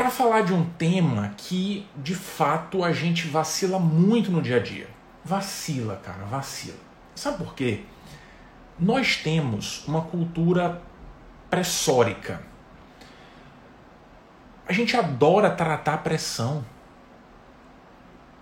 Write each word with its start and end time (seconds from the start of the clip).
para 0.00 0.10
falar 0.10 0.40
de 0.40 0.54
um 0.54 0.64
tema 0.64 1.34
que 1.36 1.86
de 1.94 2.14
fato 2.14 2.82
a 2.82 2.90
gente 2.90 3.28
vacila 3.28 3.78
muito 3.78 4.30
no 4.30 4.40
dia 4.40 4.56
a 4.56 4.58
dia. 4.58 4.88
Vacila, 5.22 5.96
cara, 5.96 6.24
vacila. 6.24 6.78
Sabe 7.14 7.36
por 7.36 7.54
quê? 7.54 7.84
Nós 8.78 9.18
temos 9.18 9.86
uma 9.86 10.00
cultura 10.00 10.80
pressórica. 11.50 12.40
A 14.66 14.72
gente 14.72 14.96
adora 14.96 15.50
tratar 15.50 15.92
a 15.92 15.98
pressão. 15.98 16.64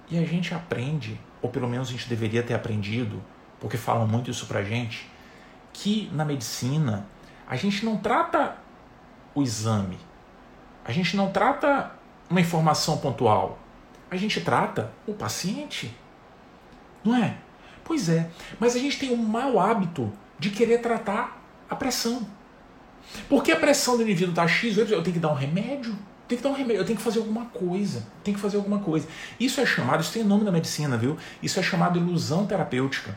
E 0.09 0.17
a 0.17 0.25
gente 0.25 0.55
aprende, 0.55 1.21
ou 1.43 1.51
pelo 1.51 1.69
menos 1.69 1.89
a 1.89 1.91
gente 1.91 2.09
deveria 2.09 2.45
ter 2.45 2.55
aprendido, 2.55 3.21
porque 3.59 3.77
falam 3.77 4.07
muito 4.07 4.31
isso 4.31 4.47
pra 4.47 4.63
gente, 4.63 5.11
que 5.73 6.09
na 6.13 6.25
medicina 6.25 7.05
a 7.49 7.57
gente 7.57 7.85
não 7.85 7.97
trata 7.97 8.59
o 9.35 9.43
exame, 9.43 9.99
a 10.89 10.93
gente 10.93 11.15
não 11.19 11.31
trata 11.31 11.93
uma 12.31 12.41
informação 12.41 12.97
pontual, 12.97 13.59
a 14.11 14.17
gente 14.17 14.41
trata 14.41 14.91
o 15.07 15.13
paciente. 15.13 15.95
Não 17.05 17.15
é? 17.15 17.37
Pois 17.85 18.09
é, 18.09 18.31
mas 18.59 18.75
a 18.75 18.79
gente 18.79 18.99
tem 18.99 19.13
um 19.13 19.17
mau 19.17 19.61
hábito 19.61 20.11
de 20.39 20.49
querer 20.49 20.79
tratar 20.79 21.43
a 21.69 21.77
pressão. 21.77 22.27
Porque 23.29 23.53
a 23.53 23.57
pressão 23.57 23.99
do 23.99 24.03
indivíduo 24.03 24.31
está 24.31 24.49
X, 24.49 24.79
eu 24.79 24.87
tenho 24.87 25.13
que 25.13 25.19
dar 25.19 25.31
um 25.31 25.35
remédio, 25.35 25.95
tem 26.27 26.39
que 26.39 26.45
dar 26.45 26.51
um 26.51 26.55
remédio, 26.55 26.81
eu 26.81 26.87
tenho 26.87 26.97
que 26.97 27.05
fazer 27.05 27.19
alguma 27.19 27.45
coisa, 27.45 28.07
tem 28.25 28.33
que 28.33 28.41
fazer 28.41 28.57
alguma 28.57 28.79
coisa. 28.79 29.07
Isso 29.39 29.61
é 29.61 29.67
chamado, 29.67 30.01
isso 30.01 30.13
tem 30.13 30.25
nome 30.25 30.43
na 30.43 30.51
medicina, 30.51 30.97
viu? 30.97 31.19
Isso 31.43 31.61
é 31.61 31.63
chamado 31.63 31.99
ilusão 31.99 32.47
terapêutica. 32.47 33.17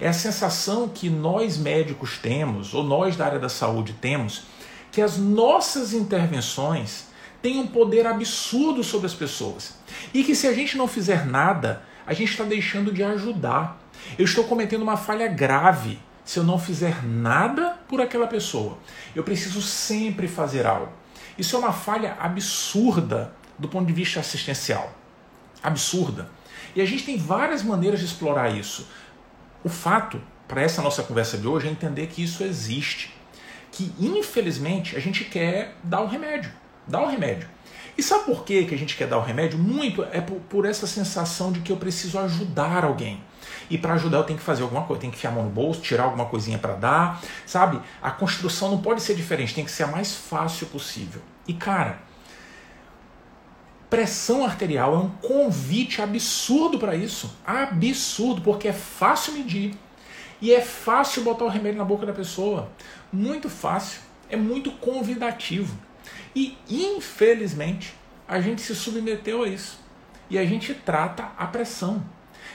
É 0.00 0.08
a 0.08 0.12
sensação 0.12 0.88
que 0.88 1.08
nós 1.08 1.56
médicos 1.56 2.18
temos, 2.18 2.74
ou 2.74 2.82
nós 2.82 3.14
da 3.14 3.26
área 3.26 3.38
da 3.38 3.48
saúde 3.48 3.92
temos, 3.92 4.42
que 4.90 5.00
as 5.00 5.18
nossas 5.18 5.92
intervenções 5.92 7.11
têm 7.42 7.58
um 7.58 7.66
poder 7.66 8.06
absurdo 8.06 8.84
sobre 8.84 9.06
as 9.06 9.14
pessoas. 9.14 9.76
E 10.14 10.22
que 10.22 10.34
se 10.34 10.46
a 10.46 10.52
gente 10.52 10.78
não 10.78 10.86
fizer 10.86 11.26
nada, 11.26 11.82
a 12.06 12.14
gente 12.14 12.30
está 12.30 12.44
deixando 12.44 12.92
de 12.92 13.02
ajudar. 13.02 13.80
Eu 14.16 14.24
estou 14.24 14.44
cometendo 14.44 14.82
uma 14.82 14.96
falha 14.96 15.28
grave 15.28 15.98
se 16.24 16.38
eu 16.38 16.44
não 16.44 16.58
fizer 16.58 17.04
nada 17.04 17.78
por 17.88 18.00
aquela 18.00 18.26
pessoa. 18.26 18.78
Eu 19.14 19.24
preciso 19.24 19.60
sempre 19.60 20.28
fazer 20.28 20.66
algo. 20.66 20.92
Isso 21.36 21.56
é 21.56 21.58
uma 21.58 21.72
falha 21.72 22.16
absurda 22.20 23.34
do 23.58 23.68
ponto 23.68 23.86
de 23.86 23.92
vista 23.92 24.20
assistencial. 24.20 24.92
Absurda. 25.62 26.28
E 26.74 26.80
a 26.80 26.86
gente 26.86 27.04
tem 27.04 27.18
várias 27.18 27.62
maneiras 27.62 28.00
de 28.00 28.06
explorar 28.06 28.50
isso. 28.50 28.88
O 29.64 29.68
fato, 29.68 30.20
para 30.48 30.62
essa 30.62 30.82
nossa 30.82 31.02
conversa 31.02 31.36
de 31.36 31.46
hoje, 31.46 31.68
é 31.68 31.70
entender 31.70 32.06
que 32.06 32.22
isso 32.22 32.42
existe. 32.42 33.14
Que, 33.70 33.92
infelizmente, 33.98 34.96
a 34.96 35.00
gente 35.00 35.24
quer 35.24 35.76
dar 35.82 36.00
o 36.00 36.04
um 36.04 36.08
remédio. 36.08 36.52
O 36.90 36.96
um 36.96 37.06
remédio. 37.06 37.48
E 37.96 38.02
sabe 38.02 38.24
por 38.24 38.44
que 38.44 38.58
a 38.58 38.78
gente 38.78 38.96
quer 38.96 39.06
dar 39.06 39.18
o 39.18 39.22
remédio? 39.22 39.58
Muito 39.58 40.02
é 40.04 40.20
por, 40.20 40.36
por 40.48 40.64
essa 40.64 40.86
sensação 40.86 41.52
de 41.52 41.60
que 41.60 41.70
eu 41.70 41.76
preciso 41.76 42.18
ajudar 42.18 42.84
alguém. 42.84 43.22
E 43.68 43.76
para 43.76 43.94
ajudar 43.94 44.18
eu 44.18 44.24
tenho 44.24 44.38
que 44.38 44.44
fazer 44.44 44.62
alguma 44.62 44.82
coisa, 44.84 45.00
tenho 45.00 45.12
que 45.12 45.18
enfiar 45.18 45.30
a 45.30 45.34
mão 45.34 45.44
no 45.44 45.50
bolso, 45.50 45.80
tirar 45.80 46.04
alguma 46.04 46.26
coisinha 46.26 46.58
para 46.58 46.74
dar, 46.74 47.22
sabe? 47.46 47.80
A 48.00 48.10
construção 48.10 48.70
não 48.70 48.78
pode 48.78 49.02
ser 49.02 49.14
diferente, 49.14 49.54
tem 49.54 49.64
que 49.64 49.70
ser 49.70 49.84
a 49.84 49.86
mais 49.86 50.14
fácil 50.14 50.66
possível. 50.68 51.20
E 51.46 51.52
cara, 51.52 51.98
pressão 53.90 54.44
arterial 54.44 54.94
é 54.94 54.98
um 54.98 55.10
convite 55.10 56.00
absurdo 56.00 56.78
para 56.78 56.96
isso. 56.96 57.36
Absurdo, 57.44 58.40
porque 58.40 58.68
é 58.68 58.72
fácil 58.72 59.34
medir. 59.34 59.74
E 60.40 60.52
é 60.52 60.60
fácil 60.60 61.22
botar 61.22 61.44
o 61.44 61.48
remédio 61.48 61.78
na 61.78 61.84
boca 61.84 62.06
da 62.06 62.12
pessoa. 62.12 62.70
Muito 63.12 63.50
fácil. 63.50 64.00
É 64.30 64.36
muito 64.36 64.70
convidativo. 64.72 65.76
E, 66.34 66.56
infelizmente, 66.68 67.94
a 68.26 68.40
gente 68.40 68.62
se 68.62 68.74
submeteu 68.74 69.42
a 69.42 69.48
isso. 69.48 69.80
E 70.30 70.38
a 70.38 70.44
gente 70.44 70.72
trata 70.72 71.30
a 71.36 71.46
pressão. 71.46 72.02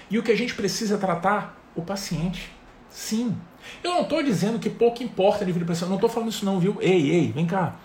E 0.09 0.17
o 0.17 0.23
que 0.23 0.31
a 0.31 0.38
gente 0.38 0.56
precisa 0.56 0.97
tratar 0.97 1.61
o 1.75 1.81
paciente. 1.81 2.52
Sim. 2.89 3.38
Eu 3.84 3.91
não 3.91 4.02
estou 4.02 4.24
dizendo 4.24 4.59
que 4.59 4.69
pouco 4.69 5.03
importa 5.03 5.46
nível 5.46 5.59
de 5.59 5.66
pressão. 5.66 5.88
Não 5.88 5.96
estou 5.96 6.09
falando 6.09 6.29
isso 6.29 6.46
não, 6.46 6.59
viu? 6.59 6.78
Ei, 6.79 7.12
ei, 7.12 7.31
vem 7.31 7.46
cá. 7.46 7.75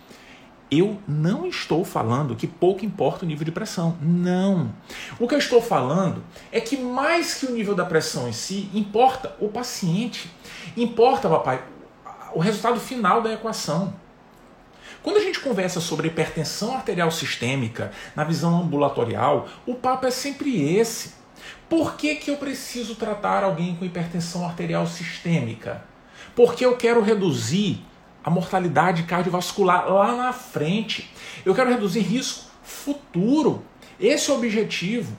Eu 0.71 0.97
não 1.07 1.47
estou 1.47 1.85
falando 1.85 2.35
que 2.35 2.47
pouco 2.47 2.83
importa 2.87 3.27
o 3.27 3.29
nível 3.29 3.45
de 3.45 3.53
pressão. 3.53 3.99
Não. 4.01 4.73
O 5.21 5.29
que 5.29 5.35
eu 5.35 5.39
estou 5.39 5.61
falando 5.61 6.25
é 6.51 6.63
que 6.63 6.79
mais 6.79 7.35
que 7.35 7.45
o 7.45 7.51
nível 7.51 7.75
da 7.75 7.85
pressão 7.85 8.27
em 8.27 8.33
si, 8.33 8.71
importa 8.73 9.37
o 9.39 9.49
paciente. 9.49 10.31
Importa, 10.75 11.29
papai, 11.29 11.63
o 12.33 12.39
resultado 12.41 12.81
final 12.81 13.21
da 13.21 13.31
equação. 13.35 13.93
Quando 15.03 15.17
a 15.17 15.21
gente 15.21 15.41
conversa 15.41 15.81
sobre 15.81 16.07
hipertensão 16.07 16.75
arterial 16.75 17.11
sistêmica 17.11 17.91
na 18.15 18.23
visão 18.23 18.61
ambulatorial, 18.61 19.49
o 19.67 19.75
papo 19.75 20.07
é 20.07 20.11
sempre 20.11 20.77
esse. 20.77 21.15
Por 21.69 21.97
que, 21.97 22.15
que 22.15 22.31
eu 22.31 22.37
preciso 22.37 22.95
tratar 22.95 23.43
alguém 23.43 23.75
com 23.75 23.85
hipertensão 23.85 24.47
arterial 24.47 24.87
sistêmica? 24.87 25.83
Porque 26.37 26.65
eu 26.65 26.77
quero 26.77 27.03
reduzir 27.03 27.85
a 28.23 28.31
mortalidade 28.31 29.03
cardiovascular 29.03 29.93
lá 29.93 30.15
na 30.15 30.33
frente. 30.33 31.11
Eu 31.45 31.55
quero 31.55 31.71
reduzir 31.71 32.01
risco 32.01 32.51
futuro. 32.63 33.65
Esse 33.99 34.31
é 34.31 34.35
o 34.35 34.37
objetivo. 34.37 35.17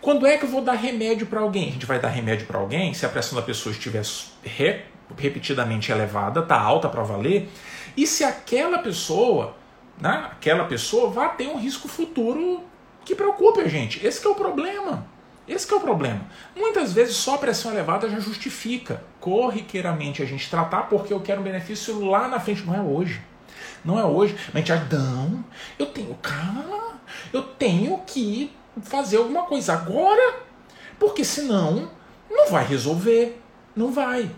Quando 0.00 0.26
é 0.26 0.36
que 0.36 0.44
eu 0.44 0.48
vou 0.48 0.62
dar 0.62 0.72
remédio 0.72 1.28
para 1.28 1.40
alguém? 1.40 1.68
A 1.68 1.72
gente 1.72 1.86
vai 1.86 2.00
dar 2.00 2.08
remédio 2.08 2.46
para 2.46 2.58
alguém 2.58 2.92
se 2.92 3.06
a 3.06 3.08
pressão 3.08 3.38
da 3.38 3.42
pessoa 3.42 3.72
estiver 3.72 4.02
repetidamente 5.16 5.90
elevada, 5.90 6.40
está 6.40 6.60
alta 6.60 6.88
para 6.88 7.02
valer, 7.02 7.48
e 7.96 8.06
se 8.06 8.24
aquela 8.24 8.78
pessoa, 8.78 9.54
né, 10.00 10.28
aquela 10.32 10.64
pessoa 10.64 11.10
vai 11.10 11.34
ter 11.36 11.48
um 11.48 11.58
risco 11.58 11.88
futuro 11.88 12.62
que 13.04 13.14
preocupe 13.14 13.60
a 13.60 13.68
gente. 13.68 14.04
Esse 14.04 14.26
é 14.26 14.30
o 14.30 14.34
problema. 14.34 15.06
Esse 15.46 15.72
é 15.72 15.76
o 15.76 15.80
problema. 15.80 16.20
Muitas 16.56 16.92
vezes 16.92 17.16
só 17.16 17.34
a 17.34 17.38
pressão 17.38 17.72
elevada 17.72 18.08
já 18.08 18.20
justifica 18.20 19.02
corriqueiramente 19.20 20.22
a 20.22 20.26
gente 20.26 20.48
tratar 20.48 20.84
porque 20.84 21.12
eu 21.12 21.20
quero 21.20 21.40
um 21.40 21.44
benefício 21.44 22.04
lá 22.04 22.28
na 22.28 22.38
frente. 22.38 22.64
Não 22.64 22.74
é 22.74 22.80
hoje. 22.80 23.20
Não 23.84 23.98
é 23.98 24.04
hoje. 24.04 24.36
Mas 24.52 24.70
a 24.70 24.76
gente, 24.76 24.94
não, 24.94 25.44
eu 25.78 25.86
tenho, 25.86 26.14
calma, 26.22 27.00
eu 27.32 27.42
tenho 27.42 27.98
que 28.06 28.52
fazer 28.82 29.16
alguma 29.16 29.42
coisa 29.42 29.72
agora, 29.72 30.36
porque 30.98 31.24
senão 31.24 31.90
não 32.30 32.48
vai 32.48 32.64
resolver. 32.64 33.40
Não 33.74 33.90
vai. 33.90 34.30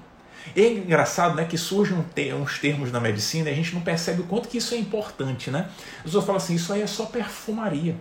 É 0.57 0.69
engraçado 0.69 1.35
né, 1.35 1.45
que 1.45 1.57
surgem 1.57 1.97
uns 2.41 2.59
termos 2.59 2.93
na 2.93 3.01
medicina 3.01 3.49
e 3.49 3.53
a 3.53 3.57
gente 3.57 3.75
não 3.75 3.81
percebe 3.81 4.23
o 4.23 4.25
quanto 4.25 4.49
que 4.49 4.59
isso 4.59 4.75
é 4.75 4.79
importante. 4.79 5.51
Né? 5.51 5.69
As 5.99 6.05
pessoas 6.05 6.25
falam 6.25 6.37
assim, 6.37 6.55
isso 6.55 6.73
aí 6.73 6.83
é 6.83 6.87
só 6.87 7.07
perfumaria. 7.07 7.97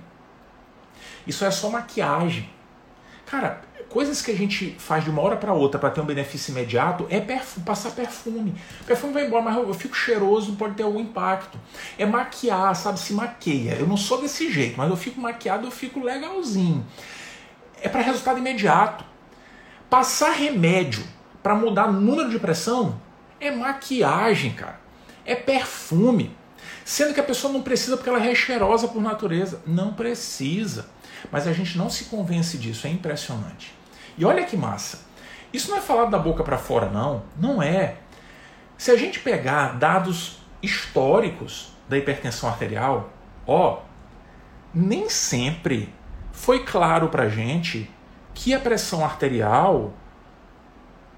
Isso 1.26 1.46
é 1.46 1.52
só 1.52 1.70
maquiagem. 1.70 2.50
Cara, 3.26 3.62
coisas 3.90 4.22
que 4.22 4.32
a 4.32 4.36
gente 4.36 4.76
faz 4.78 5.04
de 5.04 5.10
uma 5.10 5.22
hora 5.22 5.38
para 5.38 5.54
outra 5.54 5.80
para 5.80 5.90
ter 5.90 6.02
um 6.02 6.06
benefício 6.06 6.52
imediato 6.52 7.08
é 7.10 7.20
passar 7.66 7.92
perfume. 7.92 8.54
Perfume 8.86 9.14
vai 9.14 9.26
embora, 9.26 9.42
mas 9.42 9.56
eu 9.56 9.74
fico 9.74 9.96
cheiroso, 9.96 10.56
pode 10.56 10.76
ter 10.76 10.84
algum 10.84 11.00
impacto. 11.00 11.58
É 11.98 12.06
maquiar, 12.06 12.76
sabe? 12.76 13.00
Se 13.00 13.14
maqueia. 13.14 13.76
Eu 13.76 13.88
não 13.88 13.98
sou 13.98 14.22
desse 14.22 14.52
jeito, 14.52 14.78
mas 14.78 14.90
eu 14.90 14.98
fico 14.98 15.20
maquiado, 15.22 15.66
eu 15.66 15.72
fico 15.72 16.00
legalzinho. 16.00 16.86
É 17.82 17.88
para 17.88 18.02
resultado 18.02 18.38
imediato. 18.38 19.06
Passar 19.90 20.32
remédio 20.32 21.04
para 21.44 21.54
mudar 21.54 21.92
número 21.92 22.30
de 22.30 22.40
pressão 22.40 23.00
é 23.40 23.52
maquiagem, 23.52 24.54
cara. 24.54 24.80
É 25.26 25.36
perfume. 25.36 26.36
Sendo 26.86 27.14
que 27.14 27.20
a 27.20 27.24
pessoa 27.24 27.52
não 27.52 27.62
precisa 27.62 27.98
porque 27.98 28.10
ela 28.10 28.26
é 28.26 28.34
cheirosa 28.34 28.88
por 28.88 29.02
natureza. 29.02 29.62
Não 29.68 29.94
precisa. 29.94 30.88
Mas 31.30 31.48
a 31.48 31.54
gente 31.54 31.78
não 31.78 31.90
se 31.90 32.06
convence 32.06 32.58
disso, 32.58 32.88
é 32.88 32.90
impressionante. 32.90 33.74
E 34.18 34.26
olha 34.26 34.46
que 34.46 34.56
massa. 34.56 35.02
Isso 35.52 35.70
não 35.70 35.78
é 35.78 35.82
falado 35.82 36.10
da 36.10 36.18
boca 36.18 36.44
para 36.44 36.58
fora, 36.58 36.90
não. 36.90 37.24
Não 37.38 37.62
é. 37.62 37.98
Se 38.78 38.92
a 38.92 38.98
gente 38.98 39.20
pegar 39.20 39.78
dados 39.78 40.40
históricos 40.62 41.74
da 41.88 41.98
hipertensão 41.98 42.50
arterial, 42.50 43.12
ó, 43.46 43.82
nem 44.74 45.10
sempre 45.10 45.94
foi 46.32 46.66
claro 46.66 47.10
para 47.10 47.30
gente 47.30 47.90
que 48.34 48.54
a 48.54 48.60
pressão 48.60 49.06
arterial 49.06 49.94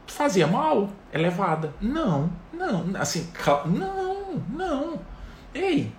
fazia 0.08 0.48
mal, 0.48 0.90
elevada. 1.14 1.74
Não, 1.82 2.30
não, 2.54 2.86
assim, 3.00 3.30
não, 3.66 4.44
não. 4.50 5.00
Ei, 5.54 5.92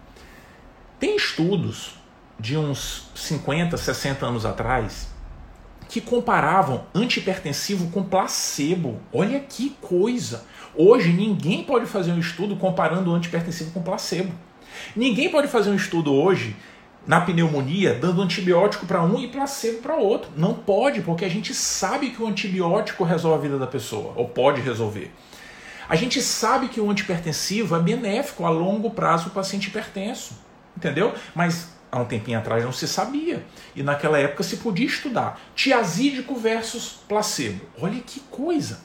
tem 0.98 1.16
estudos 1.16 1.94
de 2.38 2.56
uns 2.56 3.10
50, 3.14 3.76
60 3.76 4.26
anos 4.26 4.44
atrás 4.46 5.08
que 5.88 6.00
comparavam 6.00 6.84
antihipertensivo 6.94 7.90
com 7.90 8.02
placebo. 8.02 9.00
Olha 9.12 9.40
que 9.40 9.70
coisa! 9.80 10.44
Hoje 10.74 11.12
ninguém 11.12 11.64
pode 11.64 11.86
fazer 11.86 12.12
um 12.12 12.18
estudo 12.18 12.56
comparando 12.56 13.10
o 13.10 13.14
antihipertensivo 13.14 13.70
com 13.70 13.82
placebo. 13.82 14.32
Ninguém 14.94 15.30
pode 15.30 15.48
fazer 15.48 15.70
um 15.70 15.76
estudo 15.76 16.12
hoje 16.12 16.54
na 17.06 17.20
pneumonia 17.20 17.94
dando 17.94 18.20
antibiótico 18.20 18.86
para 18.86 19.02
um 19.02 19.20
e 19.20 19.28
placebo 19.28 19.78
para 19.78 19.96
outro. 19.96 20.30
Não 20.36 20.54
pode, 20.54 21.02
porque 21.02 21.24
a 21.24 21.28
gente 21.28 21.54
sabe 21.54 22.10
que 22.10 22.22
o 22.22 22.26
antibiótico 22.26 23.04
resolve 23.04 23.38
a 23.38 23.42
vida 23.42 23.58
da 23.58 23.66
pessoa, 23.66 24.12
ou 24.16 24.28
pode 24.28 24.60
resolver. 24.60 25.12
A 25.88 25.94
gente 25.94 26.20
sabe 26.20 26.68
que 26.68 26.80
o 26.80 26.90
antihipertensivo 26.90 27.76
é 27.76 27.78
benéfico 27.78 28.44
a 28.44 28.50
longo 28.50 28.90
prazo 28.90 29.28
o 29.28 29.30
paciente 29.30 29.68
hipertenso, 29.68 30.34
entendeu? 30.76 31.14
Mas 31.34 31.68
há 31.92 32.00
um 32.00 32.04
tempinho 32.04 32.38
atrás 32.38 32.64
não 32.64 32.72
se 32.72 32.88
sabia. 32.88 33.44
E 33.74 33.82
naquela 33.82 34.18
época 34.18 34.42
se 34.42 34.56
podia 34.56 34.86
estudar. 34.86 35.40
Tiazídico 35.54 36.34
versus 36.34 36.98
placebo. 37.08 37.60
Olha 37.80 38.00
que 38.04 38.18
coisa. 38.30 38.80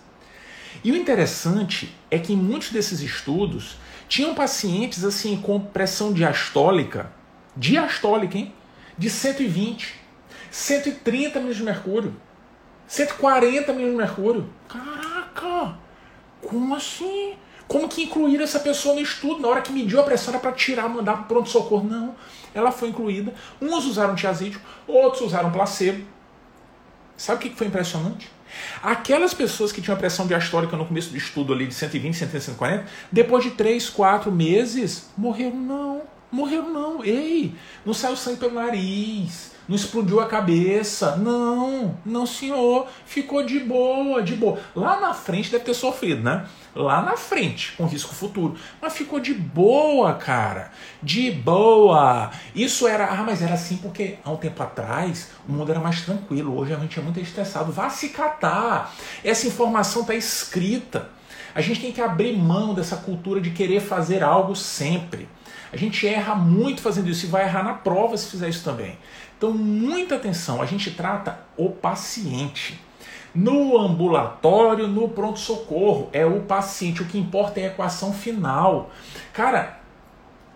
E 0.84 0.92
o 0.92 0.96
interessante 0.96 1.96
é 2.10 2.20
que 2.20 2.34
em 2.34 2.38
muitos 2.38 2.70
desses 2.70 3.02
estudos 3.02 3.78
tinham 4.08 4.36
pacientes 4.36 5.04
assim 5.04 5.38
com 5.38 5.60
pressão 5.60 6.14
diastólica, 6.14 7.12
diastólica, 7.56 8.38
hein? 8.38 8.54
De 8.98 9.10
120, 9.10 9.96
130 10.50 11.40
milhas 11.40 11.58
de 11.58 11.64
mercúrio, 11.64 12.16
140 12.88 13.74
milhas 13.74 13.92
de 13.92 13.98
mercúrio. 13.98 14.50
Caraca! 14.68 15.78
Como 16.42 16.76
assim? 16.76 17.36
Como 17.68 17.88
que 17.88 18.04
incluíram 18.04 18.44
essa 18.44 18.60
pessoa 18.60 18.96
no 18.96 19.02
estudo? 19.02 19.42
Na 19.42 19.48
hora 19.48 19.62
que 19.62 19.72
mediu 19.72 20.00
a 20.00 20.04
pressão 20.04 20.34
era 20.34 20.42
para 20.42 20.52
tirar, 20.52 20.90
mandar 20.90 21.14
para 21.14 21.24
pronto-socorro. 21.24 21.88
Não, 21.88 22.16
ela 22.54 22.72
foi 22.72 22.90
incluída. 22.90 23.34
Uns 23.62 23.86
usaram 23.86 24.14
tiazídico, 24.14 24.62
outros 24.86 25.22
usaram 25.22 25.52
placebo. 25.52 26.06
Sabe 27.16 27.38
o 27.38 27.50
que 27.50 27.56
foi 27.56 27.68
impressionante? 27.68 28.30
Aquelas 28.84 29.34
pessoas 29.34 29.72
que 29.72 29.82
tinham 29.82 29.96
a 29.96 30.00
pressão 30.00 30.28
diastólica 30.28 30.76
no 30.76 30.86
começo 30.86 31.12
do 31.12 31.18
estudo 31.18 31.54
ali 31.54 31.66
de 31.66 31.74
120, 31.74 32.14
130, 32.14 32.46
140, 32.46 32.86
depois 33.10 33.44
de 33.44 33.52
3, 33.52 33.90
4 33.90 34.30
meses, 34.30 35.10
morreram 35.16 35.56
não. 35.56 36.02
Morreram 36.32 36.72
não. 36.72 37.04
Ei, 37.04 37.54
não 37.86 37.94
saiu 37.94 38.16
sangue 38.16 38.38
pelo 38.38 38.54
nariz, 38.54 39.52
não 39.68 39.76
explodiu 39.76 40.20
a 40.20 40.26
cabeça. 40.26 41.16
Não, 41.18 41.98
não 42.06 42.26
senhor. 42.26 42.88
Ficou 43.06 43.44
de 43.44 43.60
boa, 43.60 44.22
de 44.22 44.36
boa. 44.36 44.60
Lá 44.76 45.00
na 45.00 45.14
frente 45.14 45.52
deve 45.52 45.64
ter 45.64 45.74
sofrido, 45.74 46.24
né? 46.24 46.46
Lá 46.76 47.02
na 47.02 47.18
frente, 47.18 47.74
com 47.78 47.86
risco 47.86 48.14
futuro. 48.14 48.56
Mas 48.82 48.94
ficou 48.94 49.20
de 49.20 49.34
boa, 49.34 50.14
cara. 50.14 50.72
De 51.04 51.32
boa. 51.32 52.32
Isso 52.56 52.88
era. 52.88 53.08
Ah, 53.08 53.24
mas 53.24 53.42
era 53.42 53.54
assim 53.54 53.78
porque 53.78 54.18
há 54.24 54.32
um 54.32 54.38
tempo 54.38 54.62
atrás 54.64 55.30
o 55.48 55.52
mundo 55.52 55.72
era 55.72 55.80
mais 55.80 56.02
tranquilo. 56.02 56.58
Hoje 56.58 56.74
a 56.74 56.78
gente 56.78 57.00
é 57.00 57.02
muito 57.02 57.20
estressado. 57.20 57.72
Vá 57.72 57.90
se 57.90 58.10
catar. 58.10 58.94
Essa 59.24 59.48
informação 59.48 60.02
está 60.02 60.16
escrita. 60.16 61.10
A 61.54 61.60
gente 61.60 61.82
tem 61.82 61.92
que 61.92 62.02
abrir 62.02 62.36
mão 62.38 62.74
dessa 62.74 62.96
cultura 62.96 63.42
de 63.42 63.52
querer 63.52 63.82
fazer 63.82 64.24
algo 64.24 64.56
sempre. 64.56 65.28
A 65.72 65.78
gente 65.78 66.06
erra 66.08 66.36
muito 66.36 66.82
fazendo 66.82 67.10
isso 67.10 67.26
e 67.26 67.30
vai 67.30 67.44
errar 67.44 67.64
na 67.64 67.74
prova 67.74 68.18
se 68.18 68.28
fizer 68.28 68.50
isso 68.50 68.64
também. 68.64 68.98
Então, 69.38 69.52
muita 69.52 70.16
atenção, 70.16 70.62
a 70.62 70.66
gente 70.66 70.92
trata 70.92 71.40
o 71.58 71.70
paciente. 71.70 72.80
No 73.34 73.78
ambulatório, 73.78 74.88
no 74.88 75.08
pronto-socorro, 75.08 76.10
é 76.12 76.26
o 76.26 76.42
paciente. 76.42 77.02
O 77.02 77.06
que 77.06 77.18
importa 77.18 77.60
é 77.62 77.64
a 77.64 77.68
equação 77.68 78.14
final. 78.14 78.92
Cara, 79.32 79.80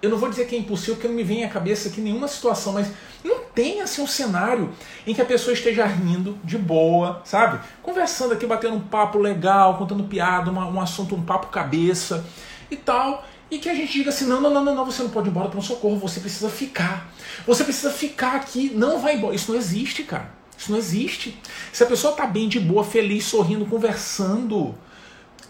eu 0.01 0.09
não 0.09 0.17
vou 0.17 0.29
dizer 0.29 0.45
que 0.45 0.55
é 0.55 0.59
impossível, 0.59 0.95
porque 0.95 1.07
não 1.07 1.15
me 1.15 1.23
vem 1.23 1.45
à 1.45 1.49
cabeça 1.49 1.87
aqui 1.87 2.01
nenhuma 2.01 2.27
situação, 2.27 2.73
mas 2.73 2.91
não 3.23 3.45
tem 3.45 3.81
assim 3.81 4.01
um 4.01 4.07
cenário 4.07 4.71
em 5.07 5.13
que 5.13 5.21
a 5.21 5.25
pessoa 5.25 5.53
esteja 5.53 5.85
rindo 5.85 6.37
de 6.43 6.57
boa, 6.57 7.21
sabe? 7.23 7.59
Conversando 7.81 8.33
aqui, 8.33 8.45
batendo 8.45 8.75
um 8.75 8.81
papo 8.81 9.17
legal, 9.17 9.77
contando 9.77 10.03
piada, 10.03 10.51
uma, 10.51 10.67
um 10.67 10.79
assunto, 10.79 11.15
um 11.15 11.23
papo 11.23 11.47
cabeça 11.47 12.25
e 12.69 12.75
tal 12.75 13.23
e 13.55 13.59
que 13.59 13.69
a 13.69 13.73
gente 13.73 13.91
diga 13.91 14.09
assim: 14.09 14.25
não, 14.25 14.41
não, 14.41 14.49
não, 14.49 14.63
não, 14.63 14.85
você 14.85 15.01
não 15.01 15.09
pode 15.09 15.29
ir 15.29 15.31
embora 15.31 15.49
para 15.49 15.59
um 15.59 15.63
socorro, 15.63 15.97
você 15.97 16.19
precisa 16.19 16.49
ficar. 16.49 17.09
Você 17.47 17.63
precisa 17.63 17.91
ficar 17.91 18.35
aqui, 18.35 18.71
não 18.73 18.99
vai 18.99 19.15
embora. 19.15 19.35
Isso 19.35 19.51
não 19.51 19.57
existe, 19.57 20.03
cara. 20.03 20.29
Isso 20.57 20.71
não 20.71 20.77
existe. 20.77 21.39
Se 21.71 21.83
a 21.83 21.87
pessoa 21.87 22.11
está 22.11 22.25
bem, 22.25 22.47
de 22.47 22.59
boa, 22.59 22.83
feliz, 22.83 23.25
sorrindo, 23.25 23.65
conversando, 23.65 24.73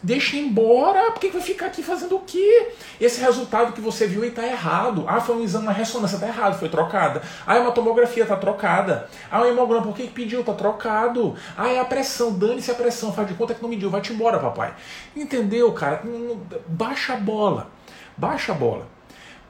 deixa 0.01 0.35
embora. 0.35 1.11
Por 1.11 1.19
que 1.19 1.29
vai 1.29 1.41
ficar 1.41 1.67
aqui 1.67 1.83
fazendo 1.83 2.15
o 2.15 2.19
quê? 2.21 2.69
Esse 2.99 3.21
resultado 3.21 3.73
que 3.73 3.81
você 3.81 4.07
viu 4.07 4.23
está 4.23 4.45
errado. 4.45 5.05
Ah, 5.07 5.21
foi 5.21 5.35
um 5.35 5.43
exame, 5.43 5.65
uma 5.65 5.73
ressonância, 5.73 6.15
está 6.15 6.27
errado, 6.27 6.59
foi 6.59 6.69
trocada. 6.69 7.21
Ah, 7.45 7.55
é 7.55 7.59
uma 7.59 7.71
tomografia, 7.71 8.23
está 8.23 8.35
trocada. 8.35 9.09
Ah, 9.31 9.41
o 9.41 9.45
hemograma, 9.45 9.85
por 9.85 9.95
que 9.95 10.07
pediu? 10.07 10.41
Está 10.41 10.53
trocado. 10.53 11.35
Ah, 11.57 11.69
é 11.69 11.79
a 11.79 11.85
pressão, 11.85 12.33
dane-se 12.33 12.71
a 12.71 12.75
pressão, 12.75 13.13
faz 13.13 13.27
de 13.27 13.35
conta 13.35 13.53
que 13.53 13.61
não 13.61 13.69
mediu, 13.69 13.89
vai-te 13.89 14.13
embora, 14.13 14.39
papai. 14.39 14.73
Entendeu, 15.15 15.71
cara? 15.71 16.01
Baixa 16.67 17.13
a 17.13 17.17
bola. 17.17 17.74
Baixa 18.17 18.51
a 18.51 18.55
bola. 18.55 18.87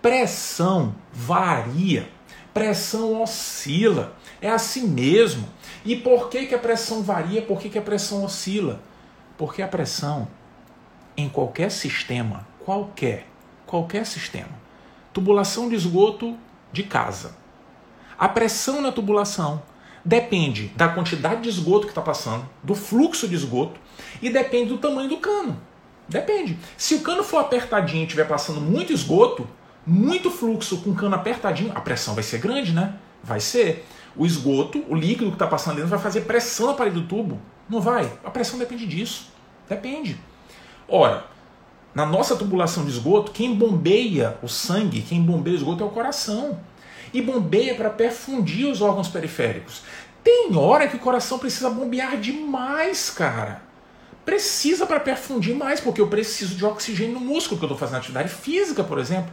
Pressão 0.02 0.96
varia, 1.12 2.10
pressão 2.54 3.22
oscila. 3.22 4.16
É 4.42 4.50
assim 4.50 4.88
mesmo. 4.88 5.48
E 5.84 5.96
por 5.96 6.30
que, 6.30 6.46
que 6.46 6.56
a 6.56 6.60
pressão 6.60 7.02
varia? 7.04 7.42
Por 7.42 7.60
que, 7.60 7.70
que 7.70 7.78
a 7.78 7.82
pressão 7.82 8.24
oscila? 8.24 8.82
Porque 9.38 9.62
a 9.62 9.68
pressão 9.68 10.28
em 11.18 11.30
qualquer 11.30 11.72
sistema, 11.72 12.48
qualquer, 12.64 13.28
qualquer 13.66 14.06
sistema, 14.06 14.52
tubulação 15.14 15.70
de 15.70 15.76
esgoto 15.76 16.38
de 16.72 16.84
casa, 16.84 17.36
a 18.18 18.28
pressão 18.28 18.82
na 18.82 18.92
tubulação 18.92 19.62
depende 20.04 20.68
da 20.70 20.88
quantidade 20.88 21.42
de 21.42 21.50
esgoto 21.50 21.86
que 21.86 21.92
está 21.92 22.02
passando, 22.02 22.48
do 22.62 22.76
fluxo 22.76 23.28
de 23.28 23.36
esgoto 23.36 23.80
e 24.22 24.30
depende 24.30 24.70
do 24.70 24.78
tamanho 24.78 25.10
do 25.10 25.18
cano. 25.18 25.60
Depende. 26.07 26.57
Se 26.78 26.96
o 26.96 27.02
cano 27.02 27.24
for 27.24 27.40
apertadinho 27.40 28.02
e 28.02 28.06
estiver 28.06 28.28
passando 28.28 28.62
muito 28.62 28.94
esgoto, 28.94 29.48
muito 29.86 30.30
fluxo 30.30 30.81
com 30.81 30.92
o 30.92 30.96
cano 30.96 31.16
apertadinho, 31.16 31.72
a 31.74 31.81
pressão 31.81 32.13
vai 32.13 32.24
ser 32.24 32.40
grande, 32.40 32.74
né? 32.74 32.96
Vai 33.24 33.40
ser. 33.40 33.86
O 34.16 34.25
esgoto, 34.25 34.84
o 34.88 34.96
líquido 34.96 35.30
que 35.30 35.36
está 35.36 35.48
passando 35.48 35.75
dentro, 35.75 35.90
vai 35.90 36.00
fazer 36.00 36.22
pressão 36.22 36.68
na 36.68 36.74
parede 36.74 37.02
do 37.02 37.07
tubo. 37.07 37.40
Não 37.69 37.81
vai. 37.81 38.10
A 38.24 38.30
pressão 38.30 38.57
depende 38.57 38.86
disso. 38.86 39.30
Depende. 39.68 40.18
Ora, 40.88 41.25
na 41.94 42.06
nossa 42.06 42.36
tubulação 42.36 42.86
de 42.86 42.92
esgoto, 42.92 43.31
quem 43.31 43.56
bombeia 43.56 44.38
o 44.42 44.48
sangue, 44.48 45.01
quem 45.01 45.22
bombeia 45.22 45.56
o 45.56 45.58
esgoto 45.58 45.84
é 45.84 45.88
o 45.88 45.90
coração. 45.90 46.60
E 47.13 47.22
bombeia 47.22 47.75
para 47.75 47.90
perfundir 47.90 48.68
os 48.68 48.81
órgãos 48.81 49.08
periféricos. 49.08 49.81
Tem 50.24 50.56
hora 50.56 50.88
que 50.88 50.96
o 50.96 51.00
coração 51.00 51.38
precisa 51.38 51.69
bombear 51.69 52.18
demais, 52.18 53.10
cara 53.10 53.65
precisa 54.25 54.86
para 54.86 55.00
perfundir 55.00 55.56
mais, 55.56 55.80
porque 55.80 56.01
eu 56.01 56.07
preciso 56.07 56.56
de 56.56 56.66
oxigênio 56.66 57.19
no 57.19 57.19
músculo, 57.19 57.60
que 57.60 57.66
eu 57.66 57.68
estou 57.68 57.77
fazendo 57.77 58.00
atividade 58.00 58.30
física, 58.30 58.83
por 58.83 58.98
exemplo. 58.98 59.31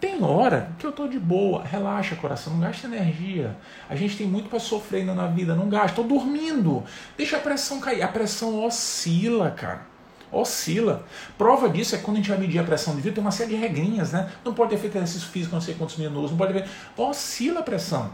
Tem 0.00 0.22
hora 0.22 0.70
que 0.78 0.86
eu 0.86 0.90
estou 0.90 1.08
de 1.08 1.18
boa, 1.18 1.64
relaxa 1.64 2.14
coração, 2.14 2.52
não 2.52 2.60
gasta 2.60 2.86
energia. 2.86 3.56
A 3.90 3.96
gente 3.96 4.16
tem 4.16 4.28
muito 4.28 4.48
para 4.48 4.60
sofrer 4.60 5.00
ainda 5.00 5.12
na 5.12 5.26
vida, 5.26 5.56
não 5.56 5.68
gasta. 5.68 5.88
Estou 5.88 6.04
dormindo, 6.04 6.84
deixa 7.16 7.36
a 7.36 7.40
pressão 7.40 7.80
cair. 7.80 8.00
A 8.02 8.06
pressão 8.06 8.64
oscila, 8.64 9.50
cara. 9.50 9.80
Oscila. 10.30 11.04
Prova 11.36 11.68
disso 11.68 11.96
é 11.96 11.98
quando 11.98 12.18
a 12.18 12.20
gente 12.20 12.28
vai 12.28 12.38
medir 12.38 12.60
a 12.60 12.64
pressão 12.64 12.94
de 12.94 13.00
vida, 13.00 13.16
tem 13.16 13.24
uma 13.24 13.32
série 13.32 13.50
de 13.50 13.56
regrinhas, 13.56 14.12
né? 14.12 14.30
Não 14.44 14.54
pode 14.54 14.70
ter 14.70 14.78
feito 14.78 14.96
exercício 14.96 15.28
físico 15.28 15.54
não 15.54 15.60
sei 15.60 15.74
quantos 15.74 15.96
minutos, 15.96 16.30
não 16.30 16.38
pode 16.38 16.52
ver. 16.52 16.68
Oscila 16.96 17.58
a 17.58 17.62
pressão. 17.64 18.12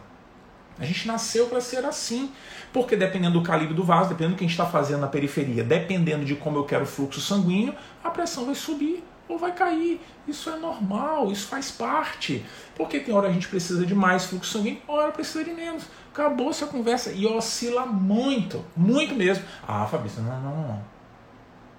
A 0.78 0.84
gente 0.84 1.06
nasceu 1.06 1.46
para 1.46 1.60
ser 1.60 1.84
assim. 1.84 2.32
Porque 2.72 2.96
dependendo 2.96 3.38
do 3.38 3.44
calibre 3.44 3.74
do 3.74 3.84
vaso, 3.84 4.08
dependendo 4.08 4.34
do 4.34 4.38
que 4.38 4.44
a 4.44 4.48
gente 4.48 4.58
está 4.58 4.66
fazendo 4.66 5.00
na 5.00 5.06
periferia, 5.06 5.62
dependendo 5.62 6.24
de 6.24 6.34
como 6.34 6.58
eu 6.58 6.64
quero 6.64 6.82
o 6.82 6.86
fluxo 6.86 7.20
sanguíneo, 7.20 7.74
a 8.02 8.10
pressão 8.10 8.46
vai 8.46 8.54
subir 8.54 9.04
ou 9.28 9.38
vai 9.38 9.52
cair. 9.52 10.00
Isso 10.26 10.50
é 10.50 10.56
normal, 10.56 11.30
isso 11.30 11.46
faz 11.46 11.70
parte. 11.70 12.44
Porque 12.74 12.98
tem 12.98 13.14
hora 13.14 13.28
a 13.28 13.32
gente 13.32 13.46
precisa 13.46 13.86
de 13.86 13.94
mais 13.94 14.24
fluxo 14.24 14.58
sanguíneo, 14.58 14.82
hora 14.88 15.12
precisa 15.12 15.44
de 15.44 15.52
menos. 15.52 15.84
Acabou 16.12 16.50
essa 16.50 16.66
conversa 16.66 17.12
e 17.12 17.24
oscila 17.26 17.86
muito, 17.86 18.64
muito 18.76 19.14
mesmo. 19.14 19.44
Ah, 19.66 19.86
Fabrício, 19.86 20.22
não, 20.22 20.40
não, 20.40 20.56
não. 20.68 20.84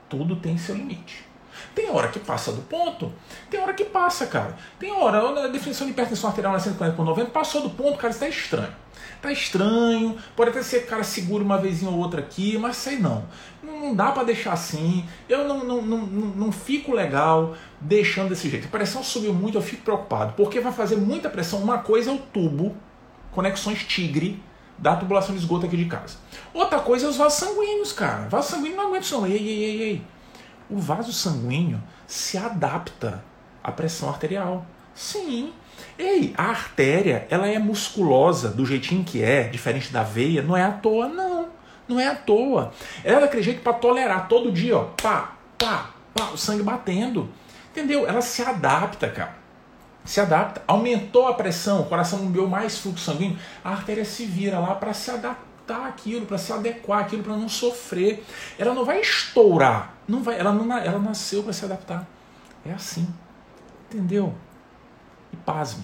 Tudo 0.08 0.38
tem 0.38 0.58
seu 0.58 0.76
limite. 0.76 1.26
Tem 1.74 1.90
hora 1.90 2.08
que 2.08 2.20
passa 2.20 2.52
do 2.52 2.62
ponto, 2.62 3.12
tem 3.50 3.60
hora 3.60 3.74
que 3.74 3.84
passa, 3.84 4.28
cara. 4.28 4.58
Tem 4.80 4.92
hora, 4.92 5.46
a 5.46 5.48
definição 5.48 5.86
de 5.88 5.92
hipertensão 5.92 6.30
arterial 6.30 6.54
na 6.54 6.60
140 6.60 6.96
por 6.96 7.06
90 7.06 7.32
passou 7.32 7.62
do 7.62 7.70
ponto, 7.70 7.98
cara, 7.98 8.12
está 8.12 8.28
estranho 8.28 8.74
tá 9.22 9.32
estranho, 9.32 10.18
pode 10.36 10.52
até 10.52 10.62
ser 10.62 10.86
cara 10.86 11.04
segura 11.04 11.44
uma 11.44 11.58
vezinha 11.58 11.92
ou 11.92 11.98
outra 11.98 12.22
aqui, 12.22 12.58
mas 12.58 12.78
sei 12.78 12.98
não. 12.98 13.26
Não 13.64 13.96
dá 13.96 14.12
para 14.12 14.24
deixar 14.24 14.54
assim. 14.54 15.06
Eu 15.28 15.48
não, 15.48 15.64
não, 15.64 15.82
não, 15.82 16.06
não, 16.06 16.52
fico 16.52 16.94
legal 16.94 17.56
deixando 17.82 18.30
desse 18.30 18.50
jeito. 18.50 18.68
A 18.68 18.72
pressão 18.72 19.04
subiu 19.04 19.34
muito, 19.34 19.58
eu 19.58 19.62
fico 19.62 19.84
preocupado, 19.84 20.34
porque 20.34 20.60
vai 20.60 20.72
fazer 20.72 20.96
muita 20.96 21.30
pressão. 21.30 21.60
Uma 21.60 21.80
coisa 21.80 22.12
é 22.12 22.14
o 22.14 22.18
tubo, 22.18 22.76
conexões 23.32 23.84
tigre, 23.84 24.42
da 24.78 24.96
tubulação 24.96 25.34
de 25.34 25.42
esgoto 25.42 25.66
aqui 25.66 25.78
de 25.78 25.86
casa. 25.86 26.18
Outra 26.54 26.80
coisa 26.80 27.06
é 27.06 27.10
os 27.10 27.18
vasos 27.18 27.40
sanguíneos, 27.40 27.94
cara. 27.94 28.28
Vaso 28.30 28.50
sanguíneo 28.50 28.78
não 28.78 28.88
aguenta 28.88 29.06
isso 29.06 29.20
não. 29.20 29.28
Ei, 29.28 29.38
ei, 29.38 29.64
ei, 29.64 29.82
ei. 29.82 30.02
O 30.70 30.78
vaso 30.78 31.14
sanguíneo 31.14 31.82
se 32.08 32.38
adapta 32.38 33.24
à 33.64 33.72
pressão 33.72 34.10
arterial. 34.10 34.66
Sim, 34.94 35.54
Ei, 35.98 36.34
a 36.38 36.44
artéria, 36.50 37.26
ela 37.30 37.48
é 37.48 37.58
musculosa 37.58 38.50
do 38.50 38.66
jeitinho 38.66 39.04
que 39.04 39.24
é, 39.24 39.44
diferente 39.44 39.92
da 39.92 40.04
veia, 40.04 40.42
não 40.42 40.56
é 40.56 40.64
à 40.64 40.72
toa, 40.72 41.08
não. 41.08 41.48
Não 41.88 42.00
é 42.00 42.08
à 42.08 42.16
toa. 42.16 42.72
Ela 43.04 43.18
é 43.18 43.22
daquele 43.22 43.54
para 43.56 43.74
tolerar 43.74 44.28
todo 44.28 44.52
dia, 44.52 44.78
ó, 44.78 44.86
pá, 45.02 45.36
pá, 45.58 45.92
pá, 46.14 46.30
o 46.34 46.38
sangue 46.38 46.64
batendo. 46.64 47.30
Entendeu? 47.72 48.08
Ela 48.08 48.22
se 48.22 48.42
adapta, 48.42 49.10
cara. 49.10 49.36
Se 50.04 50.20
adapta. 50.20 50.64
Aumentou 50.68 51.28
a 51.28 51.34
pressão, 51.34 51.82
o 51.82 51.86
coração 51.86 52.20
não 52.20 52.32
deu 52.32 52.48
mais 52.48 52.78
fluxo 52.78 53.04
sanguíneo, 53.04 53.38
a 53.64 53.72
artéria 53.72 54.06
se 54.06 54.26
vira 54.26 54.60
lá 54.60 54.76
para 54.76 54.94
se 54.94 55.12
adaptar 55.12 55.88
aquilo, 55.88 56.26
para 56.26 56.38
se 56.38 56.54
adequar 56.54 57.02
aquilo, 57.02 57.24
para 57.24 57.36
não 57.36 57.50
sofrer. 57.50 58.24
Ela 58.58 58.74
não 58.74 58.86
vai 58.86 59.02
estourar, 59.02 59.94
não 60.08 60.24
vai, 60.24 60.40
ela, 60.40 60.52
não, 60.52 60.78
ela 60.78 61.00
nasceu 61.00 61.44
para 61.44 61.54
se 61.54 61.66
adaptar. 61.66 62.08
É 62.66 62.72
assim. 62.72 63.08
Entendeu? 63.90 64.34
Pasme. 65.46 65.84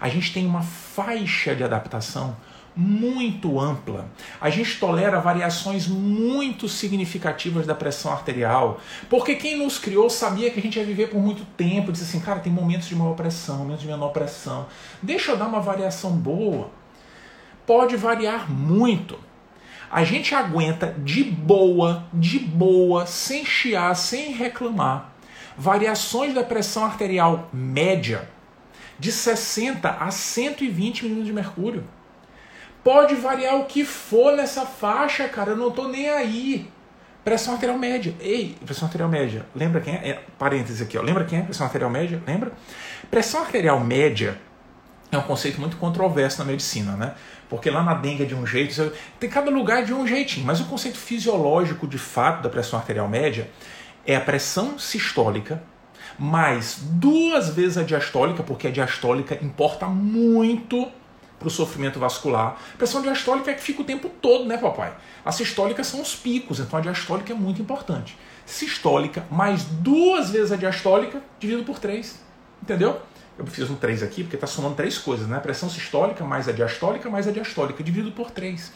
A 0.00 0.08
gente 0.08 0.32
tem 0.32 0.46
uma 0.46 0.62
faixa 0.62 1.54
de 1.54 1.62
adaptação 1.62 2.36
muito 2.74 3.58
ampla. 3.58 4.08
A 4.40 4.48
gente 4.48 4.78
tolera 4.78 5.20
variações 5.20 5.86
muito 5.86 6.68
significativas 6.68 7.66
da 7.66 7.74
pressão 7.74 8.12
arterial, 8.12 8.80
porque 9.08 9.34
quem 9.34 9.58
nos 9.58 9.78
criou 9.78 10.08
sabia 10.08 10.50
que 10.50 10.58
a 10.58 10.62
gente 10.62 10.78
ia 10.78 10.84
viver 10.84 11.08
por 11.08 11.20
muito 11.20 11.44
tempo, 11.56 11.92
disse 11.92 12.04
assim, 12.04 12.20
cara, 12.20 12.40
tem 12.40 12.52
momentos 12.52 12.88
de 12.88 12.94
maior 12.94 13.14
pressão, 13.14 13.58
momentos 13.58 13.82
de 13.82 13.88
menor 13.88 14.08
pressão. 14.08 14.66
Deixa 15.02 15.32
eu 15.32 15.36
dar 15.36 15.46
uma 15.46 15.60
variação 15.60 16.12
boa. 16.12 16.70
Pode 17.66 17.96
variar 17.96 18.50
muito. 18.50 19.18
A 19.90 20.04
gente 20.04 20.34
aguenta 20.34 20.94
de 20.98 21.24
boa, 21.24 22.04
de 22.14 22.38
boa, 22.38 23.06
sem 23.06 23.44
chiar, 23.44 23.94
sem 23.96 24.32
reclamar, 24.32 25.12
variações 25.58 26.32
da 26.32 26.44
pressão 26.44 26.84
arterial 26.84 27.48
média 27.52 28.28
de 29.00 29.10
60 29.10 29.88
a 29.88 30.10
120 30.10 31.02
milímetros 31.04 31.26
de 31.26 31.32
mercúrio. 31.32 31.84
Pode 32.84 33.14
variar 33.14 33.56
o 33.56 33.64
que 33.64 33.84
for 33.84 34.36
nessa 34.36 34.66
faixa, 34.66 35.26
cara, 35.26 35.52
eu 35.52 35.56
não 35.56 35.70
tô 35.70 35.88
nem 35.88 36.08
aí. 36.08 36.70
Pressão 37.24 37.54
arterial 37.54 37.78
média. 37.78 38.14
Ei, 38.20 38.56
pressão 38.64 38.86
arterial 38.86 39.08
média. 39.08 39.46
Lembra 39.54 39.80
quem 39.80 39.94
é? 39.94 40.10
é 40.10 40.24
parênteses 40.38 40.82
aqui, 40.82 40.96
ó. 40.96 41.02
Lembra 41.02 41.24
quem 41.24 41.38
é 41.38 41.42
pressão 41.42 41.66
arterial 41.66 41.90
média? 41.90 42.22
Lembra? 42.26 42.52
Pressão 43.10 43.40
arterial 43.40 43.80
média 43.80 44.38
é 45.10 45.18
um 45.18 45.22
conceito 45.22 45.60
muito 45.60 45.76
controverso 45.76 46.38
na 46.38 46.44
medicina, 46.44 46.92
né? 46.92 47.14
Porque 47.48 47.68
lá 47.68 47.82
na 47.82 47.94
dengue 47.94 48.22
é 48.22 48.26
de 48.26 48.34
um 48.34 48.46
jeito, 48.46 48.92
tem 49.18 49.28
cada 49.28 49.50
lugar 49.50 49.84
de 49.84 49.92
um 49.92 50.06
jeitinho, 50.06 50.46
mas 50.46 50.60
o 50.60 50.66
conceito 50.66 50.98
fisiológico 50.98 51.86
de 51.86 51.98
fato 51.98 52.42
da 52.42 52.48
pressão 52.48 52.78
arterial 52.78 53.08
média 53.08 53.50
é 54.06 54.14
a 54.14 54.20
pressão 54.20 54.78
sistólica 54.78 55.62
mais 56.20 56.76
duas 56.82 57.48
vezes 57.48 57.78
a 57.78 57.82
diastólica, 57.82 58.42
porque 58.42 58.66
a 58.66 58.70
diastólica 58.70 59.38
importa 59.42 59.86
muito 59.86 60.86
para 61.38 61.48
o 61.48 61.50
sofrimento 61.50 61.98
vascular. 61.98 62.58
Pressão 62.76 63.00
diastólica 63.00 63.50
é 63.50 63.54
que 63.54 63.62
fica 63.62 63.80
o 63.80 63.84
tempo 63.84 64.10
todo, 64.20 64.44
né, 64.44 64.58
papai? 64.58 64.92
A 65.24 65.32
sistólica 65.32 65.82
são 65.82 66.02
os 66.02 66.14
picos, 66.14 66.60
então 66.60 66.78
a 66.78 66.82
diastólica 66.82 67.32
é 67.32 67.34
muito 67.34 67.62
importante. 67.62 68.18
Sistólica 68.44 69.24
mais 69.30 69.64
duas 69.64 70.28
vezes 70.28 70.52
a 70.52 70.56
diastólica 70.56 71.22
dividido 71.38 71.64
por 71.64 71.78
três. 71.78 72.20
Entendeu? 72.62 73.00
Eu 73.38 73.46
fiz 73.46 73.70
um 73.70 73.76
3 73.76 74.02
aqui 74.02 74.22
porque 74.22 74.36
está 74.36 74.46
somando 74.46 74.74
três 74.74 74.98
coisas, 74.98 75.26
né? 75.26 75.38
Pressão 75.38 75.70
sistólica 75.70 76.22
mais 76.22 76.46
a 76.46 76.52
diastólica 76.52 77.08
mais 77.08 77.26
a 77.26 77.30
diastólica, 77.30 77.82
dividido 77.82 78.12
por 78.12 78.30
3. 78.30 78.70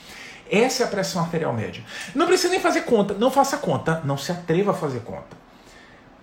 Essa 0.50 0.84
é 0.84 0.86
a 0.86 0.88
pressão 0.88 1.20
arterial 1.20 1.52
média. 1.52 1.84
Não 2.14 2.26
precisa 2.26 2.48
nem 2.48 2.60
fazer 2.60 2.82
conta, 2.82 3.12
não 3.12 3.30
faça 3.30 3.58
conta, 3.58 4.00
não 4.02 4.16
se 4.16 4.32
atreva 4.32 4.70
a 4.70 4.74
fazer 4.74 5.00
conta. 5.00 5.43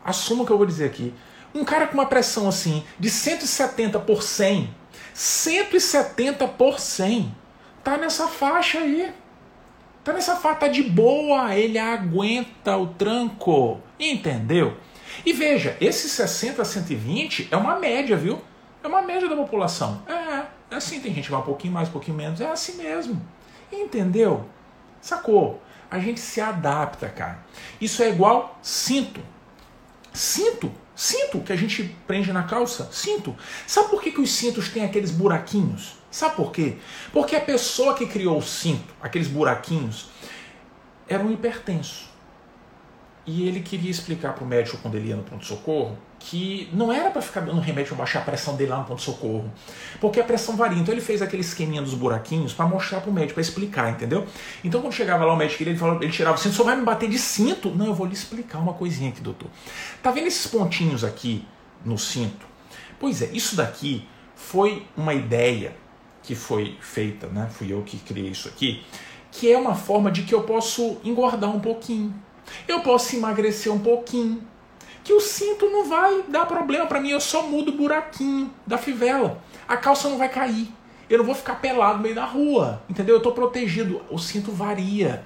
Assuma 0.03 0.43
o 0.43 0.45
que 0.45 0.51
eu 0.51 0.57
vou 0.57 0.65
dizer 0.65 0.85
aqui. 0.85 1.13
Um 1.53 1.65
cara 1.65 1.87
com 1.87 1.93
uma 1.93 2.05
pressão 2.05 2.47
assim 2.47 2.83
de 2.99 3.09
170 3.09 3.99
por 3.99 4.23
100 4.23 4.81
170 5.13 6.47
por 6.47 6.79
100. 6.79 7.33
Tá 7.83 7.97
nessa 7.97 8.27
faixa 8.27 8.79
aí. 8.79 9.11
Tá 10.03 10.13
nessa 10.13 10.35
faixa, 10.35 10.61
tá 10.61 10.67
de 10.67 10.83
boa, 10.83 11.55
ele 11.55 11.77
aguenta 11.77 12.75
o 12.77 12.87
tranco. 12.87 13.79
Entendeu? 13.99 14.77
E 15.25 15.33
veja, 15.33 15.77
esse 15.79 16.09
60 16.09 16.61
a 16.61 16.65
120 16.65 17.49
é 17.51 17.57
uma 17.57 17.77
média, 17.77 18.17
viu? 18.17 18.41
É 18.83 18.87
uma 18.87 19.01
média 19.01 19.29
da 19.29 19.35
população. 19.35 20.01
É, 20.07 20.73
é 20.73 20.75
assim, 20.75 20.99
tem 20.99 21.13
gente 21.13 21.25
que 21.25 21.31
vai 21.31 21.41
um 21.41 21.45
pouquinho 21.45 21.73
mais, 21.73 21.89
um 21.89 21.91
pouquinho 21.91 22.17
menos. 22.17 22.41
É 22.41 22.49
assim 22.49 22.77
mesmo. 22.77 23.21
Entendeu? 23.71 24.45
Sacou? 24.99 25.61
A 25.89 25.99
gente 25.99 26.19
se 26.19 26.39
adapta, 26.41 27.09
cara. 27.09 27.39
Isso 27.79 28.01
é 28.01 28.09
igual 28.09 28.57
cinto. 28.61 29.21
Cinto 30.13 30.71
Cinto 30.95 31.39
que 31.39 31.51
a 31.51 31.55
gente 31.55 31.95
prende 32.05 32.31
na 32.31 32.43
calça, 32.43 32.89
cinto. 32.91 33.35
Sabe 33.65 33.89
por 33.89 34.03
que, 34.03 34.11
que 34.11 34.21
os 34.21 34.31
cintos 34.31 34.69
têm 34.69 34.85
aqueles 34.85 35.09
buraquinhos? 35.09 35.95
Sabe 36.11 36.35
por 36.35 36.51
quê? 36.51 36.77
Porque 37.11 37.35
a 37.35 37.41
pessoa 37.41 37.95
que 37.95 38.05
criou 38.05 38.37
o 38.37 38.41
cinto, 38.41 38.93
aqueles 39.01 39.27
buraquinhos, 39.27 40.09
era 41.07 41.23
um 41.23 41.31
hipertenso. 41.31 42.07
E 43.25 43.47
ele 43.47 43.61
queria 43.61 43.89
explicar 43.89 44.33
para 44.33 44.43
o 44.43 44.47
médico 44.47 44.77
quando 44.79 44.95
ele 44.95 45.09
ia 45.09 45.15
no 45.15 45.23
pronto-socorro 45.23 45.97
que 46.23 46.69
não 46.71 46.93
era 46.93 47.09
para 47.09 47.21
ficar 47.21 47.41
dando 47.41 47.59
remédio 47.59 47.89
para 47.89 48.03
baixar 48.03 48.19
a 48.19 48.21
pressão 48.21 48.55
dele 48.55 48.69
lá 48.69 48.77
no 48.77 48.85
ponto-socorro, 48.85 49.51
porque 49.99 50.19
a 50.19 50.23
pressão 50.23 50.55
varia. 50.55 50.77
Então 50.77 50.93
ele 50.93 51.01
fez 51.01 51.21
aquele 51.21 51.41
esqueminha 51.41 51.81
dos 51.81 51.95
buraquinhos 51.95 52.53
para 52.53 52.65
mostrar 52.67 53.01
para 53.01 53.09
o 53.09 53.13
médico, 53.13 53.33
para 53.33 53.41
explicar, 53.41 53.89
entendeu? 53.89 54.27
Então 54.63 54.81
quando 54.81 54.93
chegava 54.93 55.25
lá 55.25 55.33
o 55.33 55.35
médico, 55.35 55.63
ele, 55.63 55.75
falava, 55.75 56.03
ele 56.03 56.11
tirava 56.11 56.37
o 56.37 56.39
cinto, 56.39 56.55
só 56.55 56.63
vai 56.63 56.75
me 56.75 56.83
bater 56.83 57.09
de 57.09 57.17
cinto? 57.17 57.71
Não, 57.71 57.87
eu 57.87 57.93
vou 57.93 58.05
lhe 58.05 58.13
explicar 58.13 58.59
uma 58.59 58.73
coisinha 58.73 59.09
aqui, 59.09 59.19
doutor. 59.19 59.49
Tá 60.03 60.11
vendo 60.11 60.27
esses 60.27 60.45
pontinhos 60.45 61.03
aqui 61.03 61.45
no 61.83 61.97
cinto? 61.97 62.45
Pois 62.99 63.21
é, 63.23 63.31
isso 63.33 63.55
daqui 63.55 64.07
foi 64.35 64.85
uma 64.95 65.15
ideia 65.15 65.75
que 66.21 66.35
foi 66.35 66.77
feita, 66.79 67.27
né? 67.27 67.49
Fui 67.51 67.73
eu 67.73 67.81
que 67.81 67.97
criei 67.97 68.29
isso 68.29 68.47
aqui, 68.47 68.83
que 69.31 69.51
é 69.51 69.57
uma 69.57 69.73
forma 69.73 70.11
de 70.11 70.21
que 70.21 70.35
eu 70.35 70.43
posso 70.43 70.97
engordar 71.03 71.49
um 71.49 71.59
pouquinho. 71.59 72.13
Eu 72.67 72.81
posso 72.81 73.15
emagrecer 73.15 73.73
um 73.73 73.79
pouquinho 73.79 74.50
que 75.03 75.13
o 75.13 75.19
cinto 75.19 75.69
não 75.69 75.85
vai 75.85 76.23
dar 76.27 76.45
problema 76.45 76.85
para 76.85 76.99
mim, 76.99 77.09
eu 77.09 77.19
só 77.19 77.43
mudo 77.43 77.69
o 77.71 77.77
buraquinho 77.77 78.51
da 78.65 78.77
fivela. 78.77 79.41
A 79.67 79.77
calça 79.77 80.09
não 80.09 80.17
vai 80.17 80.29
cair. 80.29 80.71
Eu 81.09 81.17
não 81.17 81.25
vou 81.25 81.35
ficar 81.35 81.55
pelado 81.55 81.97
no 81.97 82.03
meio 82.03 82.15
da 82.15 82.25
rua, 82.25 82.81
entendeu? 82.89 83.15
Eu 83.15 83.17
estou 83.17 83.33
protegido. 83.33 84.01
O 84.09 84.17
cinto 84.17 84.51
varia. 84.51 85.23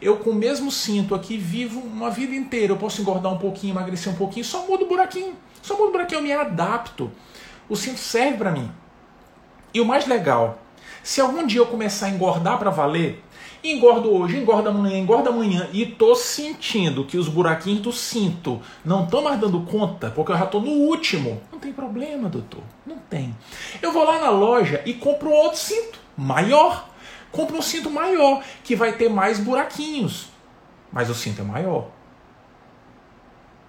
Eu 0.00 0.16
com 0.16 0.30
o 0.30 0.34
mesmo 0.34 0.70
cinto 0.70 1.14
aqui 1.14 1.36
vivo 1.36 1.80
uma 1.80 2.10
vida 2.10 2.34
inteira. 2.34 2.72
Eu 2.72 2.76
posso 2.76 3.00
engordar 3.00 3.32
um 3.32 3.38
pouquinho, 3.38 3.72
emagrecer 3.72 4.12
um 4.12 4.16
pouquinho, 4.16 4.44
só 4.44 4.66
mudo 4.66 4.84
o 4.84 4.88
buraquinho. 4.88 5.34
Só 5.62 5.76
mudo 5.76 5.88
o 5.88 5.92
buraquinho, 5.92 6.18
eu 6.18 6.22
me 6.22 6.32
adapto. 6.32 7.10
O 7.68 7.76
cinto 7.76 7.98
serve 7.98 8.38
para 8.38 8.50
mim. 8.50 8.70
E 9.74 9.80
o 9.80 9.84
mais 9.84 10.06
legal, 10.06 10.58
se 11.02 11.20
algum 11.20 11.46
dia 11.46 11.60
eu 11.60 11.66
começar 11.66 12.06
a 12.06 12.10
engordar 12.10 12.58
para 12.58 12.70
valer, 12.70 13.22
Engordo 13.62 14.12
hoje, 14.12 14.36
engorda 14.36 14.70
amanhã, 14.70 14.98
engorda 14.98 15.30
amanhã 15.30 15.68
e 15.72 15.84
tô 15.84 16.14
sentindo 16.14 17.04
que 17.04 17.18
os 17.18 17.28
buraquinhos 17.28 17.80
do 17.80 17.92
cinto 17.92 18.62
não 18.84 19.04
estão 19.04 19.22
mais 19.22 19.40
dando 19.40 19.60
conta, 19.62 20.10
porque 20.10 20.30
eu 20.30 20.38
já 20.38 20.46
tô 20.46 20.60
no 20.60 20.70
último. 20.70 21.42
Não 21.50 21.58
tem 21.58 21.72
problema, 21.72 22.28
doutor. 22.28 22.62
Não 22.86 22.98
tem. 22.98 23.34
Eu 23.82 23.92
vou 23.92 24.04
lá 24.04 24.20
na 24.20 24.30
loja 24.30 24.80
e 24.86 24.94
compro 24.94 25.30
outro 25.30 25.58
cinto, 25.58 25.98
maior. 26.16 26.88
Compro 27.32 27.58
um 27.58 27.62
cinto 27.62 27.90
maior, 27.90 28.42
que 28.62 28.76
vai 28.76 28.92
ter 28.92 29.08
mais 29.08 29.40
buraquinhos. 29.40 30.28
Mas 30.92 31.10
o 31.10 31.14
cinto 31.14 31.42
é 31.42 31.44
maior. 31.44 31.90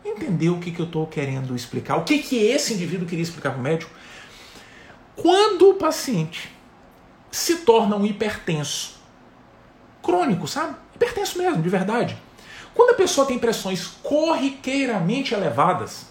Entendeu 0.05 0.53
o 0.53 0.59
que, 0.59 0.71
que 0.71 0.79
eu 0.79 0.85
estou 0.85 1.07
querendo 1.07 1.55
explicar? 1.55 1.97
O 1.97 2.03
que, 2.03 2.19
que 2.19 2.37
esse 2.37 2.73
indivíduo 2.73 3.07
queria 3.07 3.23
explicar 3.23 3.51
para 3.51 3.59
o 3.59 3.63
médico? 3.63 3.91
Quando 5.15 5.71
o 5.71 5.73
paciente 5.73 6.49
se 7.31 7.57
torna 7.57 7.95
um 7.95 8.05
hipertenso, 8.05 8.98
crônico, 10.01 10.47
sabe? 10.47 10.75
Hipertenso 10.95 11.37
mesmo, 11.37 11.61
de 11.61 11.69
verdade. 11.69 12.17
Quando 12.73 12.91
a 12.91 12.95
pessoa 12.95 13.27
tem 13.27 13.39
pressões 13.39 13.87
corriqueiramente 14.01 15.33
elevadas, 15.33 16.07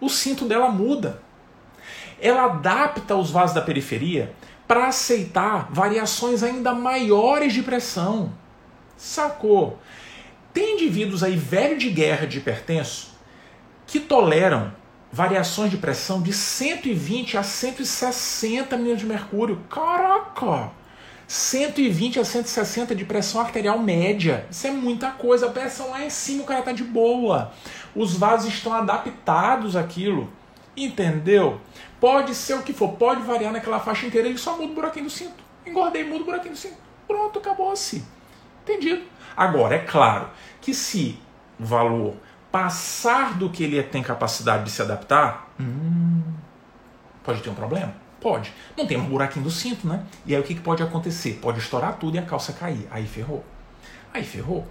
o 0.00 0.08
cinto 0.08 0.44
dela 0.44 0.68
muda. 0.68 1.22
Ela 2.20 2.44
adapta 2.44 3.16
os 3.16 3.30
vasos 3.30 3.54
da 3.54 3.60
periferia 3.60 4.32
para 4.66 4.86
aceitar 4.86 5.68
variações 5.70 6.42
ainda 6.42 6.72
maiores 6.72 7.52
de 7.52 7.62
pressão. 7.62 8.32
Sacou? 8.96 9.78
Tem 10.52 10.74
indivíduos 10.74 11.22
aí 11.22 11.36
velho 11.36 11.76
de 11.76 11.90
guerra 11.90 12.26
de 12.26 12.38
hipertenso 12.38 13.12
que 13.86 13.98
toleram 14.00 14.72
variações 15.12 15.70
de 15.70 15.76
pressão 15.76 16.22
de 16.22 16.32
120 16.32 17.36
a 17.36 17.42
160 17.42 18.76
milhões 18.76 19.00
de 19.00 19.06
mercúrio. 19.06 19.60
Caraca! 19.68 20.72
120 21.26 22.20
a 22.20 22.24
160 22.24 22.94
de 22.94 23.04
pressão 23.04 23.40
arterial 23.40 23.78
média. 23.78 24.46
Isso 24.50 24.66
é 24.66 24.70
muita 24.70 25.10
coisa. 25.10 25.46
A 25.46 25.50
pressão 25.50 25.90
lá 25.90 26.04
em 26.04 26.10
cima, 26.10 26.42
o 26.42 26.46
cara 26.46 26.62
tá 26.62 26.72
de 26.72 26.84
boa. 26.84 27.52
Os 27.94 28.16
vasos 28.16 28.52
estão 28.52 28.72
adaptados 28.72 29.76
àquilo. 29.76 30.30
Entendeu? 30.76 31.60
Pode 32.00 32.34
ser 32.34 32.54
o 32.54 32.62
que 32.62 32.72
for, 32.72 32.92
pode 32.92 33.22
variar 33.22 33.52
naquela 33.52 33.78
faixa 33.78 34.06
inteira, 34.06 34.28
ele 34.28 34.36
só 34.36 34.56
muda 34.56 34.72
o 34.72 34.74
buraquinho 34.74 35.06
do 35.06 35.10
cinto. 35.10 35.42
Engordei, 35.64 36.04
muda 36.04 36.22
o 36.22 36.24
buraquinho 36.24 36.52
do 36.52 36.58
cinto. 36.58 36.76
Pronto, 37.06 37.38
acabou-se. 37.38 38.04
Entendido? 38.62 39.04
Agora, 39.36 39.76
é 39.76 39.78
claro 39.78 40.28
que 40.60 40.74
se 40.74 41.18
o 41.58 41.64
valor 41.64 42.14
passar 42.50 43.38
do 43.38 43.50
que 43.50 43.64
ele 43.64 43.82
tem 43.82 44.02
capacidade 44.02 44.64
de 44.64 44.70
se 44.70 44.82
adaptar, 44.82 45.48
hum, 45.58 46.22
pode 47.22 47.42
ter 47.42 47.50
um 47.50 47.54
problema. 47.54 48.03
Pode. 48.24 48.54
Não 48.74 48.86
tem 48.86 48.96
um 48.96 49.04
buraquinho 49.04 49.44
do 49.44 49.50
cinto, 49.50 49.86
né? 49.86 50.02
E 50.24 50.34
aí 50.34 50.40
o 50.40 50.42
que, 50.42 50.54
que 50.54 50.62
pode 50.62 50.82
acontecer? 50.82 51.38
Pode 51.42 51.58
estourar 51.58 51.98
tudo 51.98 52.14
e 52.14 52.18
a 52.18 52.22
calça 52.22 52.54
cair. 52.54 52.88
Aí 52.90 53.06
ferrou. 53.06 53.44
Aí 54.14 54.24
ferrou. 54.24 54.66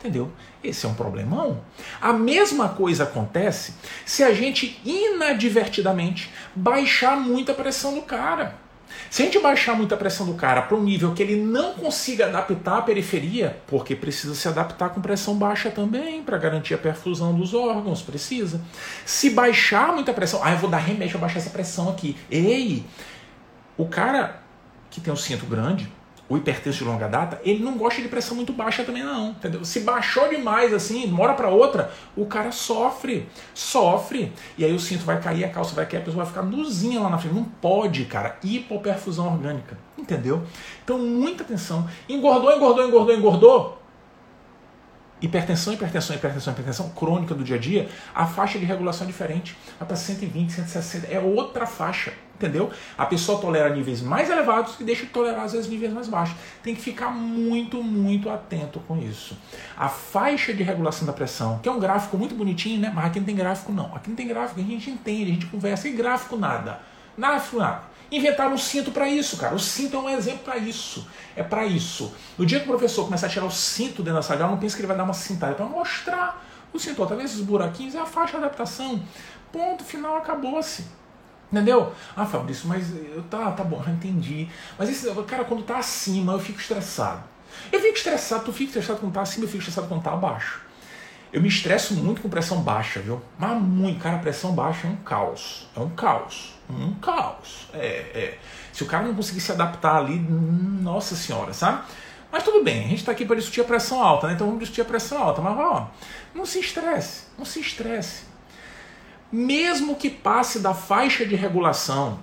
Entendeu? 0.00 0.32
Esse 0.64 0.84
é 0.84 0.88
um 0.88 0.94
problemão. 0.94 1.62
A 2.00 2.12
mesma 2.12 2.70
coisa 2.70 3.04
acontece 3.04 3.74
se 4.04 4.24
a 4.24 4.34
gente 4.34 4.80
inadvertidamente 4.84 6.28
baixar 6.56 7.16
muito 7.16 7.52
a 7.52 7.54
pressão 7.54 7.94
do 7.94 8.02
cara. 8.02 8.56
Se 9.10 9.22
a 9.22 9.24
gente 9.24 9.38
baixar 9.38 9.74
muito 9.74 9.94
a 9.94 9.96
pressão 9.96 10.26
do 10.26 10.34
cara 10.34 10.62
para 10.62 10.76
um 10.76 10.82
nível 10.82 11.14
que 11.14 11.22
ele 11.22 11.36
não 11.36 11.74
consiga 11.74 12.26
adaptar 12.26 12.78
a 12.78 12.82
periferia, 12.82 13.56
porque 13.66 13.94
precisa 13.96 14.34
se 14.34 14.46
adaptar 14.48 14.90
com 14.90 15.00
pressão 15.00 15.34
baixa 15.36 15.70
também, 15.70 16.22
para 16.22 16.36
garantir 16.38 16.74
a 16.74 16.78
perfusão 16.78 17.34
dos 17.34 17.54
órgãos, 17.54 18.02
precisa. 18.02 18.60
Se 19.04 19.30
baixar 19.30 19.92
muita 19.92 20.12
pressão, 20.12 20.40
ah, 20.42 20.52
eu 20.52 20.58
vou 20.58 20.70
dar 20.70 20.78
remédio 20.78 21.12
para 21.12 21.22
baixar 21.22 21.38
essa 21.38 21.50
pressão 21.50 21.88
aqui. 21.88 22.16
Ei, 22.30 22.84
o 23.76 23.86
cara 23.86 24.42
que 24.90 25.00
tem 25.00 25.12
um 25.12 25.16
cinto 25.16 25.46
grande, 25.46 25.90
o 26.28 26.36
hipertenso 26.36 26.78
de 26.78 26.84
longa 26.84 27.08
data, 27.08 27.40
ele 27.42 27.62
não 27.64 27.78
gosta 27.78 28.02
de 28.02 28.08
pressão 28.08 28.36
muito 28.36 28.52
baixa 28.52 28.84
também 28.84 29.02
não, 29.02 29.30
entendeu? 29.30 29.64
Se 29.64 29.80
baixou 29.80 30.28
demais 30.28 30.74
assim, 30.74 31.06
de 31.06 31.12
uma 31.12 31.22
hora 31.22 31.34
para 31.34 31.48
outra, 31.48 31.90
o 32.16 32.26
cara 32.26 32.52
sofre, 32.52 33.28
sofre, 33.54 34.32
e 34.56 34.64
aí 34.64 34.72
o 34.74 34.78
cinto 34.78 35.04
vai 35.04 35.20
cair, 35.20 35.44
a 35.44 35.48
calça 35.48 35.74
vai 35.74 35.86
cair, 35.86 36.00
a 36.00 36.04
pessoa 36.04 36.24
vai 36.24 36.32
ficar 36.32 36.42
nuzinha 36.42 37.00
lá 37.00 37.08
na 37.08 37.18
frente. 37.18 37.34
Não 37.34 37.44
pode, 37.44 38.04
cara, 38.04 38.36
hipoperfusão 38.42 39.26
orgânica, 39.26 39.78
entendeu? 39.96 40.42
Então 40.84 40.98
muita 40.98 41.42
atenção. 41.42 41.88
Engordou, 42.08 42.52
engordou, 42.52 42.86
engordou, 42.86 43.14
engordou, 43.14 43.82
hipertensão, 45.20 45.72
hipertensão, 45.72 46.16
hipertensão, 46.16 46.52
hipertensão 46.52 46.88
crônica 46.90 47.34
do 47.34 47.42
dia 47.42 47.56
a 47.56 47.58
dia, 47.58 47.88
a 48.14 48.26
faixa 48.26 48.58
de 48.58 48.64
regulação 48.64 49.04
é 49.04 49.06
diferente. 49.06 49.56
Vai 49.78 49.86
para 49.86 49.96
120, 49.96 50.52
160, 50.52 51.06
é 51.08 51.18
outra 51.18 51.66
faixa, 51.66 52.12
entendeu? 52.34 52.70
A 52.96 53.04
pessoa 53.06 53.40
tolera 53.40 53.68
níveis 53.74 54.00
mais 54.00 54.30
elevados 54.30 54.76
e 54.80 54.84
deixa 54.84 55.04
de 55.04 55.10
tolerar 55.10 55.44
às 55.44 55.52
vezes 55.52 55.68
níveis 55.68 55.92
mais 55.92 56.08
baixos. 56.08 56.36
Tem 56.62 56.74
que 56.74 56.80
ficar 56.80 57.10
muito, 57.10 57.82
muito 57.82 58.30
atento 58.30 58.80
com 58.80 58.96
isso. 58.98 59.36
A 59.76 59.88
faixa 59.88 60.54
de 60.54 60.62
regulação 60.62 61.06
da 61.06 61.12
pressão, 61.12 61.58
que 61.58 61.68
é 61.68 61.72
um 61.72 61.80
gráfico 61.80 62.16
muito 62.16 62.34
bonitinho, 62.34 62.80
né? 62.80 62.92
Mas 62.94 63.06
aqui 63.06 63.18
não 63.18 63.26
tem 63.26 63.36
gráfico 63.36 63.72
não. 63.72 63.94
Aqui 63.94 64.08
não 64.08 64.16
tem 64.16 64.28
gráfico, 64.28 64.60
a 64.60 64.62
gente 64.62 64.90
entende, 64.90 65.30
a 65.30 65.34
gente 65.34 65.46
conversa 65.46 65.88
e 65.88 65.92
gráfico 65.92 66.36
nada. 66.36 66.80
Gráfico 67.16 67.58
nada. 67.58 67.87
Inventaram 68.10 68.54
um 68.54 68.58
cinto 68.58 68.90
para 68.90 69.08
isso, 69.08 69.36
cara. 69.36 69.54
O 69.54 69.58
cinto 69.58 69.96
é 69.96 70.00
um 70.00 70.08
exemplo 70.08 70.40
para 70.40 70.56
isso. 70.56 71.06
É 71.36 71.42
para 71.42 71.66
isso. 71.66 72.14
No 72.38 72.46
dia 72.46 72.58
que 72.58 72.64
o 72.64 72.68
professor 72.68 73.04
começar 73.04 73.26
a 73.26 73.30
tirar 73.30 73.44
o 73.44 73.50
cinto 73.50 74.02
dentro 74.02 74.14
da 74.14 74.22
sala, 74.22 74.46
não 74.46 74.56
pense 74.56 74.74
que 74.74 74.80
ele 74.80 74.88
vai 74.88 74.96
dar 74.96 75.04
uma 75.04 75.12
cintada, 75.12 75.54
para 75.54 75.66
mostrar 75.66 76.44
o 76.72 76.78
cinto. 76.78 77.06
Tá 77.06 77.14
vendo 77.14 77.26
esses 77.26 77.40
buraquinhos? 77.40 77.94
É 77.94 78.00
a 78.00 78.06
faixa 78.06 78.38
de 78.38 78.44
adaptação. 78.44 79.02
Ponto 79.52 79.84
final, 79.84 80.16
acabou-se. 80.16 80.84
Entendeu? 81.52 81.92
Ah, 82.14 82.26
Fabrício, 82.26 82.68
mas 82.68 82.94
eu 82.94 83.22
tá, 83.24 83.50
tá 83.52 83.64
bom, 83.64 83.82
entendi. 83.88 84.48
Mas 84.78 84.90
esse, 84.90 85.10
cara, 85.24 85.44
quando 85.44 85.62
tá 85.62 85.78
acima, 85.78 86.32
eu 86.32 86.38
fico 86.38 86.60
estressado. 86.60 87.22
Eu 87.72 87.80
fico 87.80 87.96
estressado, 87.96 88.44
tu 88.44 88.52
fica 88.52 88.68
estressado 88.70 89.00
quando 89.00 89.14
tá 89.14 89.22
acima, 89.22 89.44
eu 89.44 89.48
fico 89.48 89.60
estressado 89.60 89.88
quando 89.88 90.02
tá 90.02 90.12
abaixo. 90.12 90.60
Eu 91.32 91.40
me 91.40 91.48
estresso 91.48 91.94
muito 91.94 92.20
com 92.20 92.28
pressão 92.28 92.60
baixa, 92.60 93.00
viu? 93.00 93.20
Mas 93.38 93.60
muito, 93.60 94.00
cara, 94.00 94.18
pressão 94.18 94.52
baixa 94.52 94.86
é 94.86 94.90
um 94.90 94.96
caos. 94.96 95.68
É 95.74 95.80
um 95.80 95.90
caos. 95.90 96.57
Um 96.70 96.94
caos. 96.94 97.68
É, 97.72 97.86
é. 98.14 98.38
Se 98.72 98.82
o 98.82 98.86
cara 98.86 99.06
não 99.06 99.14
conseguir 99.14 99.40
se 99.40 99.50
adaptar 99.50 99.96
ali, 99.96 100.18
nossa 100.18 101.16
senhora, 101.16 101.52
sabe? 101.52 101.82
Mas 102.30 102.42
tudo 102.42 102.62
bem, 102.62 102.84
a 102.84 102.88
gente 102.88 102.98
está 102.98 103.12
aqui 103.12 103.24
para 103.24 103.36
discutir 103.36 103.62
a 103.62 103.64
pressão 103.64 104.02
alta, 104.02 104.26
né? 104.26 104.34
Então 104.34 104.46
vamos 104.46 104.60
discutir 104.60 104.82
a 104.82 104.84
pressão 104.84 105.22
alta. 105.22 105.40
Mas 105.40 105.56
ó, 105.56 105.90
não 106.34 106.44
se 106.44 106.60
estresse, 106.60 107.24
não 107.38 107.44
se 107.44 107.60
estresse. 107.60 108.24
Mesmo 109.32 109.96
que 109.96 110.10
passe 110.10 110.60
da 110.60 110.74
faixa 110.74 111.24
de 111.24 111.34
regulação, 111.34 112.18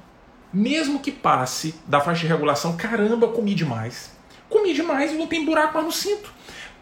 mesmo 0.54 1.00
que 1.00 1.12
passe 1.12 1.76
da 1.88 2.00
faixa 2.00 2.22
de 2.22 2.28
regulação, 2.28 2.78
caramba, 2.78 3.28
comi 3.28 3.54
demais. 3.54 4.12
Comi 4.50 4.74
demais 4.74 5.12
e 5.12 5.16
não 5.16 5.28
tem 5.28 5.44
buraco 5.44 5.74
mais 5.74 5.86
no 5.86 5.92
cinto. 5.92 6.32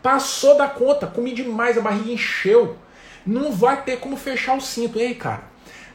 Passou 0.02 0.58
da 0.58 0.68
conta, 0.68 1.08
comi 1.08 1.34
demais, 1.34 1.78
a 1.78 1.82
barriga 1.82 2.12
encheu. 2.12 2.78
Não 3.26 3.52
vai 3.54 3.82
ter 3.84 4.00
como 4.00 4.18
fechar 4.18 4.56
o 4.58 4.62
cinto. 4.62 5.00
Ei, 5.00 5.16
cara, 5.16 5.44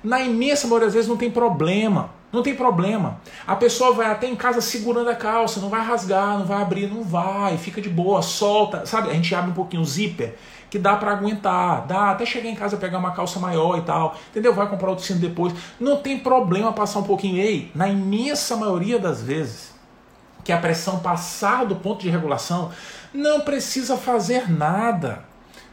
na 0.03 0.21
imensa 0.21 0.67
maioria 0.67 0.87
das 0.87 0.95
vezes 0.95 1.09
não 1.09 1.17
tem 1.17 1.31
problema. 1.31 2.11
Não 2.31 2.43
tem 2.43 2.55
problema. 2.55 3.21
A 3.47 3.57
pessoa 3.57 3.95
vai 3.95 4.07
até 4.11 4.27
em 4.29 4.37
casa 4.37 4.61
segurando 4.61 5.09
a 5.09 5.15
calça, 5.15 5.61
não 5.61 5.71
vai 5.71 5.83
rasgar, 5.83 6.39
não 6.39 6.45
vai 6.45 6.61
abrir, 6.61 6.87
não 6.87 7.03
vai, 7.03 7.57
fica 7.57 7.81
de 7.81 7.89
boa, 7.89 8.21
solta. 8.21 8.85
Sabe, 8.85 9.09
a 9.09 9.15
gente 9.15 9.35
abre 9.35 9.51
um 9.51 9.55
pouquinho 9.55 9.83
o 9.83 9.87
zíper, 9.87 10.37
que 10.69 10.79
dá 10.79 10.95
para 10.97 11.13
aguentar, 11.13 11.87
dá 11.87 12.11
até 12.11 12.27
chegar 12.27 12.51
em 12.51 12.55
casa 12.55 12.77
pegar 12.77 12.99
uma 12.99 13.13
calça 13.13 13.41
maior 13.41 13.79
e 13.79 13.81
tal, 13.81 14.15
entendeu? 14.31 14.53
Vai 14.53 14.69
comprar 14.69 14.91
outro 14.91 15.07
cinto 15.07 15.21
depois. 15.21 15.55
Não 15.81 15.97
tem 15.97 16.19
problema 16.19 16.71
passar 16.71 16.99
um 16.99 17.05
pouquinho. 17.05 17.39
Ei, 17.39 17.73
na 17.75 17.89
imensa 17.89 18.57
maioria 18.57 18.99
das 18.99 19.23
vezes 19.23 19.79
que 20.49 20.53
a 20.53 20.57
pressão 20.59 21.01
passar 21.01 21.67
do 21.67 21.77
ponto 21.77 22.01
de 22.01 22.09
regulação, 22.09 22.71
não 23.13 23.41
precisa 23.41 23.99
fazer 23.99 24.51
nada. 24.51 25.23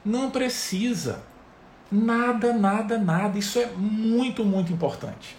Não 0.04 0.30
precisa. 0.30 1.22
Nada, 1.96 2.52
nada, 2.52 2.98
nada. 2.98 3.40
Isso 3.40 3.58
é 3.58 3.68
muito, 3.78 4.44
muito 4.44 4.74
importante. 4.74 5.36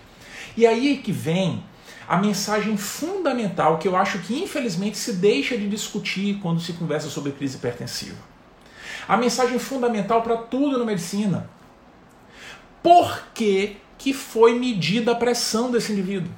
E 0.57 0.66
aí 0.66 0.97
que 0.97 1.12
vem 1.12 1.62
a 2.09 2.16
mensagem 2.16 2.77
fundamental 2.77 3.79
que 3.79 3.87
eu 3.87 3.95
acho 3.95 4.21
que 4.21 4.42
infelizmente 4.42 4.97
se 4.97 5.14
deixa 5.14 5.57
de 5.57 5.69
discutir 5.69 6.38
quando 6.40 6.61
se 6.61 6.73
conversa 6.73 7.11
sobre 7.11 7.33
crise 7.33 7.57
hipertensiva. 7.57 8.16
A 9.07 9.16
mensagem 9.16 9.59
fundamental 9.59 10.23
para 10.23 10.37
tudo 10.37 10.79
na 10.79 10.85
medicina. 10.85 11.51
Por 12.83 13.25
que, 13.35 13.77
que 13.99 14.14
foi 14.14 14.59
medida 14.59 15.12
a 15.12 15.16
pressão 15.16 15.71
desse 15.71 15.92
indivíduo? 15.92 16.33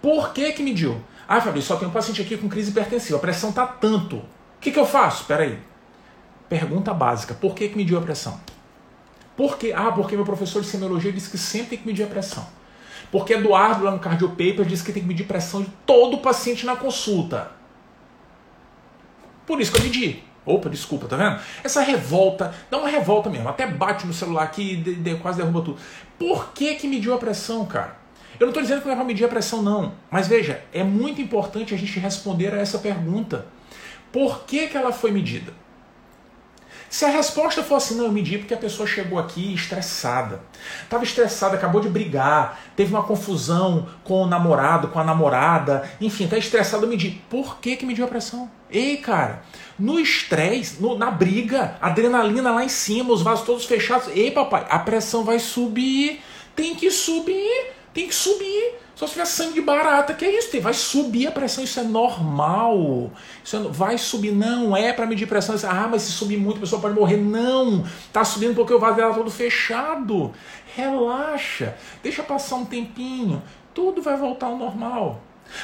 Por 0.00 0.32
que, 0.32 0.52
que 0.52 0.62
mediu? 0.62 1.02
Ah, 1.26 1.40
Fabrício, 1.40 1.68
só 1.68 1.76
tem 1.76 1.88
um 1.88 1.90
paciente 1.90 2.20
aqui 2.20 2.36
com 2.36 2.48
crise 2.48 2.70
hipertensiva, 2.70 3.16
a 3.16 3.20
pressão 3.20 3.50
está 3.50 3.66
tanto. 3.66 4.16
O 4.16 4.24
que, 4.60 4.70
que 4.70 4.78
eu 4.78 4.86
faço? 4.86 5.22
Espera 5.22 5.42
aí. 5.42 5.58
Pergunta 6.48 6.92
básica: 6.92 7.34
por 7.34 7.54
que, 7.54 7.68
que 7.68 7.76
mediu 7.76 7.98
a 7.98 8.02
pressão? 8.02 8.38
Por 9.36 9.58
quê? 9.58 9.72
Ah, 9.74 9.90
porque 9.90 10.14
meu 10.14 10.24
professor 10.24 10.62
de 10.62 10.68
semiologia 10.68 11.12
disse 11.12 11.30
que 11.30 11.38
sempre 11.38 11.70
tem 11.70 11.78
que 11.78 11.86
medir 11.86 12.04
a 12.04 12.06
pressão. 12.06 12.46
Porque 13.10 13.34
Eduardo, 13.34 13.84
lá 13.84 13.90
no 13.90 13.98
Cardio 13.98 14.30
Paper, 14.30 14.64
disse 14.64 14.84
que 14.84 14.92
tem 14.92 15.02
que 15.02 15.08
medir 15.08 15.24
pressão 15.24 15.62
de 15.62 15.70
todo 15.84 16.18
paciente 16.18 16.64
na 16.64 16.76
consulta. 16.76 17.50
Por 19.46 19.60
isso 19.60 19.72
que 19.72 19.78
eu 19.78 19.82
medi. 19.82 20.22
Opa, 20.46 20.68
desculpa, 20.68 21.06
tá 21.06 21.16
vendo? 21.16 21.40
Essa 21.62 21.80
revolta, 21.80 22.54
dá 22.70 22.76
uma 22.78 22.88
revolta 22.88 23.30
mesmo, 23.30 23.48
até 23.48 23.66
bate 23.66 24.06
no 24.06 24.12
celular 24.12 24.42
aqui 24.42 24.76
de, 24.76 24.94
de, 24.96 25.14
quase 25.16 25.38
derruba 25.38 25.62
tudo. 25.62 25.78
Por 26.18 26.52
que 26.52 26.74
que 26.74 26.86
mediu 26.86 27.14
a 27.14 27.18
pressão, 27.18 27.64
cara? 27.64 27.96
Eu 28.38 28.46
não 28.46 28.48
estou 28.48 28.62
dizendo 28.62 28.80
que 28.80 28.86
não 28.86 28.92
é 28.92 28.96
para 28.96 29.04
medir 29.04 29.24
a 29.24 29.28
pressão, 29.28 29.62
não. 29.62 29.94
Mas 30.10 30.28
veja, 30.28 30.62
é 30.72 30.82
muito 30.82 31.22
importante 31.22 31.72
a 31.72 31.78
gente 31.78 31.98
responder 31.98 32.52
a 32.52 32.58
essa 32.58 32.78
pergunta. 32.78 33.46
Por 34.12 34.44
que, 34.44 34.66
que 34.66 34.76
ela 34.76 34.92
foi 34.92 35.10
medida? 35.10 35.52
Se 36.94 37.04
a 37.04 37.08
resposta 37.08 37.60
fosse 37.60 37.94
não, 37.94 38.04
eu 38.04 38.12
medi 38.12 38.38
porque 38.38 38.54
a 38.54 38.56
pessoa 38.56 38.86
chegou 38.86 39.18
aqui 39.18 39.52
estressada. 39.52 40.40
Estava 40.84 41.02
estressada, 41.02 41.56
acabou 41.56 41.80
de 41.80 41.88
brigar, 41.88 42.60
teve 42.76 42.94
uma 42.94 43.02
confusão 43.02 43.88
com 44.04 44.22
o 44.22 44.26
namorado, 44.28 44.86
com 44.86 45.00
a 45.00 45.02
namorada, 45.02 45.90
enfim, 46.00 46.22
está 46.22 46.38
estressado, 46.38 46.84
eu 46.84 46.88
medi. 46.88 47.20
Por 47.28 47.58
que, 47.58 47.74
que 47.74 47.84
mediu 47.84 48.04
a 48.04 48.08
pressão? 48.08 48.48
Ei, 48.70 48.98
cara, 48.98 49.42
no 49.76 49.98
estresse, 49.98 50.80
na 50.96 51.10
briga, 51.10 51.76
adrenalina 51.80 52.52
lá 52.52 52.64
em 52.64 52.68
cima, 52.68 53.12
os 53.12 53.22
vasos 53.22 53.44
todos 53.44 53.64
fechados. 53.64 54.06
Ei, 54.14 54.30
papai, 54.30 54.64
a 54.70 54.78
pressão 54.78 55.24
vai 55.24 55.40
subir. 55.40 56.22
Tem 56.54 56.76
que 56.76 56.92
subir, 56.92 57.72
tem 57.94 58.08
que 58.08 58.14
subir. 58.14 58.74
Só 58.94 59.06
se 59.06 59.14
tiver 59.14 59.24
sangue 59.24 59.54
de 59.54 59.60
barata, 59.60 60.14
que 60.14 60.24
é 60.24 60.38
isso? 60.38 60.60
Vai 60.60 60.72
subir 60.72 61.26
a 61.26 61.32
pressão, 61.32 61.64
isso 61.64 61.80
é 61.80 61.82
normal. 61.82 63.10
Isso 63.42 63.56
é, 63.56 63.60
vai 63.60 63.98
subir, 63.98 64.30
não 64.30 64.76
é 64.76 64.92
para 64.92 65.06
medir 65.06 65.26
pressão. 65.26 65.56
Ah, 65.68 65.88
mas 65.90 66.02
se 66.02 66.12
subir 66.12 66.36
muito 66.36 66.58
a 66.58 66.60
pessoa 66.60 66.80
pode 66.80 66.94
morrer. 66.94 67.16
Não, 67.16 67.84
tá 68.12 68.24
subindo 68.24 68.54
porque 68.54 68.72
o 68.72 68.78
vaso 68.78 68.96
dela 68.96 69.10
tá 69.10 69.18
todo 69.18 69.30
fechado. 69.30 70.32
Relaxa, 70.76 71.74
deixa 72.02 72.22
passar 72.22 72.56
um 72.56 72.64
tempinho, 72.64 73.42
tudo 73.72 74.00
vai 74.00 74.16
voltar 74.16 74.46
ao 74.46 74.56
normal. 74.56 75.20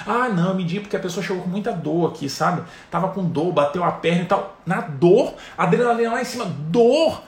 Ah, 0.07 0.29
não, 0.29 0.55
medi 0.55 0.81
porque 0.81 0.97
a 0.97 1.01
pessoa 1.01 1.25
chegou 1.25 1.43
com 1.43 1.49
muita 1.49 1.73
dor 1.73 2.11
aqui, 2.11 2.29
sabe? 2.29 2.63
Tava 2.91 3.09
com 3.09 3.25
dor, 3.25 3.53
bateu 3.53 3.83
a 3.85 3.93
perna 3.93 4.23
e 4.23 4.27
tal. 4.27 4.57
Na 4.67 4.81
dor, 4.81 5.35
adrenalina 5.57 6.13
lá 6.13 6.21
em 6.21 6.25
cima, 6.25 6.45
dor. 6.45 7.23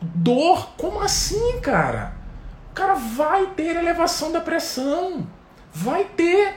Dor? 0.00 0.70
Como 0.76 1.00
assim, 1.00 1.60
cara? 1.60 2.15
Cara 2.76 2.94
vai 2.94 3.46
ter 3.46 3.74
elevação 3.74 4.30
da 4.30 4.40
pressão. 4.40 5.26
Vai 5.72 6.04
ter. 6.04 6.54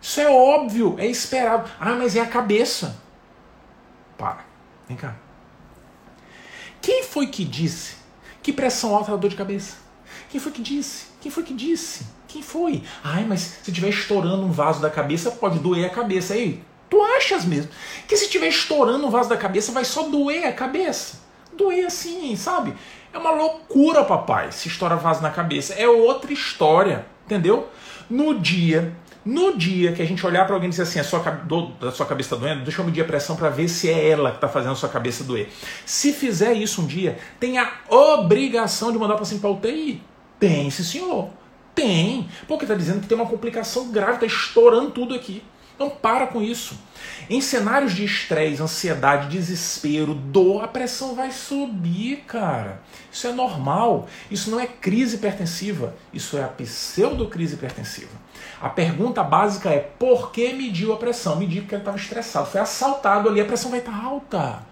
Isso 0.00 0.20
é 0.20 0.28
óbvio, 0.28 0.94
é 0.98 1.06
esperado. 1.06 1.68
Ah, 1.80 1.94
mas 1.94 2.14
é 2.14 2.20
a 2.20 2.26
cabeça. 2.26 3.00
Para. 4.16 4.44
Vem 4.86 4.96
cá. 4.96 5.16
Quem 6.80 7.02
foi 7.02 7.26
que 7.26 7.44
disse 7.44 7.96
que 8.42 8.52
pressão 8.52 8.94
alta 8.94 9.10
dá 9.10 9.16
dor 9.16 9.30
de 9.30 9.36
cabeça? 9.36 9.76
Quem 10.30 10.40
foi 10.40 10.52
que 10.52 10.62
disse? 10.62 11.06
Quem 11.20 11.32
foi 11.32 11.42
que 11.42 11.54
disse? 11.54 12.06
Quem 12.28 12.42
foi? 12.42 12.82
Ai, 13.02 13.24
mas 13.24 13.40
se 13.40 13.70
estiver 13.70 13.88
estourando 13.88 14.44
um 14.44 14.52
vaso 14.52 14.80
da 14.80 14.90
cabeça, 14.90 15.30
pode 15.30 15.58
doer 15.58 15.86
a 15.86 15.90
cabeça. 15.90 16.34
Aí, 16.34 16.62
tu 16.90 17.02
achas 17.02 17.44
mesmo 17.44 17.70
que 18.06 18.16
se 18.16 18.26
estiver 18.26 18.48
estourando 18.48 19.06
um 19.06 19.10
vaso 19.10 19.30
da 19.30 19.36
cabeça, 19.36 19.72
vai 19.72 19.84
só 19.84 20.04
doer 20.04 20.46
a 20.46 20.52
cabeça? 20.52 21.20
Doer 21.54 21.86
assim, 21.86 22.36
sabe? 22.36 22.74
É 23.16 23.18
uma 23.18 23.30
loucura, 23.30 24.04
papai, 24.04 24.52
se 24.52 24.68
estoura 24.68 24.94
vaso 24.94 25.22
na 25.22 25.30
cabeça. 25.30 25.72
É 25.72 25.88
outra 25.88 26.30
história, 26.30 27.06
entendeu? 27.24 27.66
No 28.10 28.38
dia, 28.38 28.94
no 29.24 29.56
dia 29.56 29.94
que 29.94 30.02
a 30.02 30.04
gente 30.04 30.24
olhar 30.26 30.44
para 30.44 30.54
alguém 30.54 30.66
e 30.66 30.70
dizer 30.70 30.82
assim, 30.82 31.00
a 31.00 31.04
sua, 31.04 31.20
do, 31.20 31.72
a 31.80 31.90
sua 31.90 32.04
cabeça 32.04 32.34
está 32.34 32.46
doendo, 32.46 32.62
deixa 32.62 32.82
eu 32.82 32.84
medir 32.84 33.00
a 33.00 33.04
pressão 33.06 33.34
para 33.34 33.48
ver 33.48 33.68
se 33.68 33.88
é 33.90 34.10
ela 34.10 34.32
que 34.32 34.36
está 34.36 34.48
fazendo 34.48 34.72
a 34.72 34.74
sua 34.74 34.90
cabeça 34.90 35.24
doer. 35.24 35.48
Se 35.86 36.12
fizer 36.12 36.52
isso 36.52 36.82
um 36.82 36.86
dia, 36.86 37.16
tem 37.40 37.56
a 37.56 37.72
obrigação 37.88 38.92
de 38.92 38.98
mandar 38.98 39.14
o 39.14 39.18
paciente 39.18 39.46
UTI. 39.46 40.02
Tem, 40.38 40.68
sim 40.70 40.82
senhor. 40.82 41.30
Tem, 41.74 42.28
porque 42.46 42.64
está 42.64 42.74
dizendo 42.74 43.00
que 43.00 43.06
tem 43.06 43.16
uma 43.16 43.26
complicação 43.26 43.90
grave, 43.90 44.12
está 44.12 44.26
estourando 44.26 44.90
tudo 44.90 45.14
aqui. 45.14 45.42
Então 45.76 45.90
para 45.90 46.26
com 46.26 46.42
isso. 46.42 46.78
Em 47.28 47.40
cenários 47.40 47.92
de 47.92 48.04
estresse, 48.04 48.62
ansiedade, 48.62 49.28
desespero, 49.28 50.14
dor, 50.14 50.64
a 50.64 50.68
pressão 50.68 51.14
vai 51.14 51.30
subir, 51.30 52.24
cara. 52.26 52.80
Isso 53.12 53.26
é 53.26 53.32
normal. 53.32 54.08
Isso 54.30 54.50
não 54.50 54.58
é 54.58 54.66
crise 54.66 55.16
hipertensiva. 55.16 55.94
Isso 56.14 56.38
é 56.38 56.42
a 56.42 56.48
pseudocrise 56.48 57.54
hipertensiva. 57.54 58.26
A 58.60 58.70
pergunta 58.70 59.22
básica 59.22 59.68
é: 59.68 59.78
por 59.78 60.32
que 60.32 60.52
mediu 60.54 60.94
a 60.94 60.96
pressão? 60.96 61.36
Mediu 61.36 61.62
porque 61.62 61.74
ele 61.74 61.82
estava 61.82 61.98
estressado. 61.98 62.46
Foi 62.46 62.60
assaltado 62.60 63.28
ali, 63.28 63.40
a 63.40 63.44
pressão 63.44 63.70
vai 63.70 63.80
estar 63.80 63.92
tá 63.92 64.02
alta. 64.02 64.62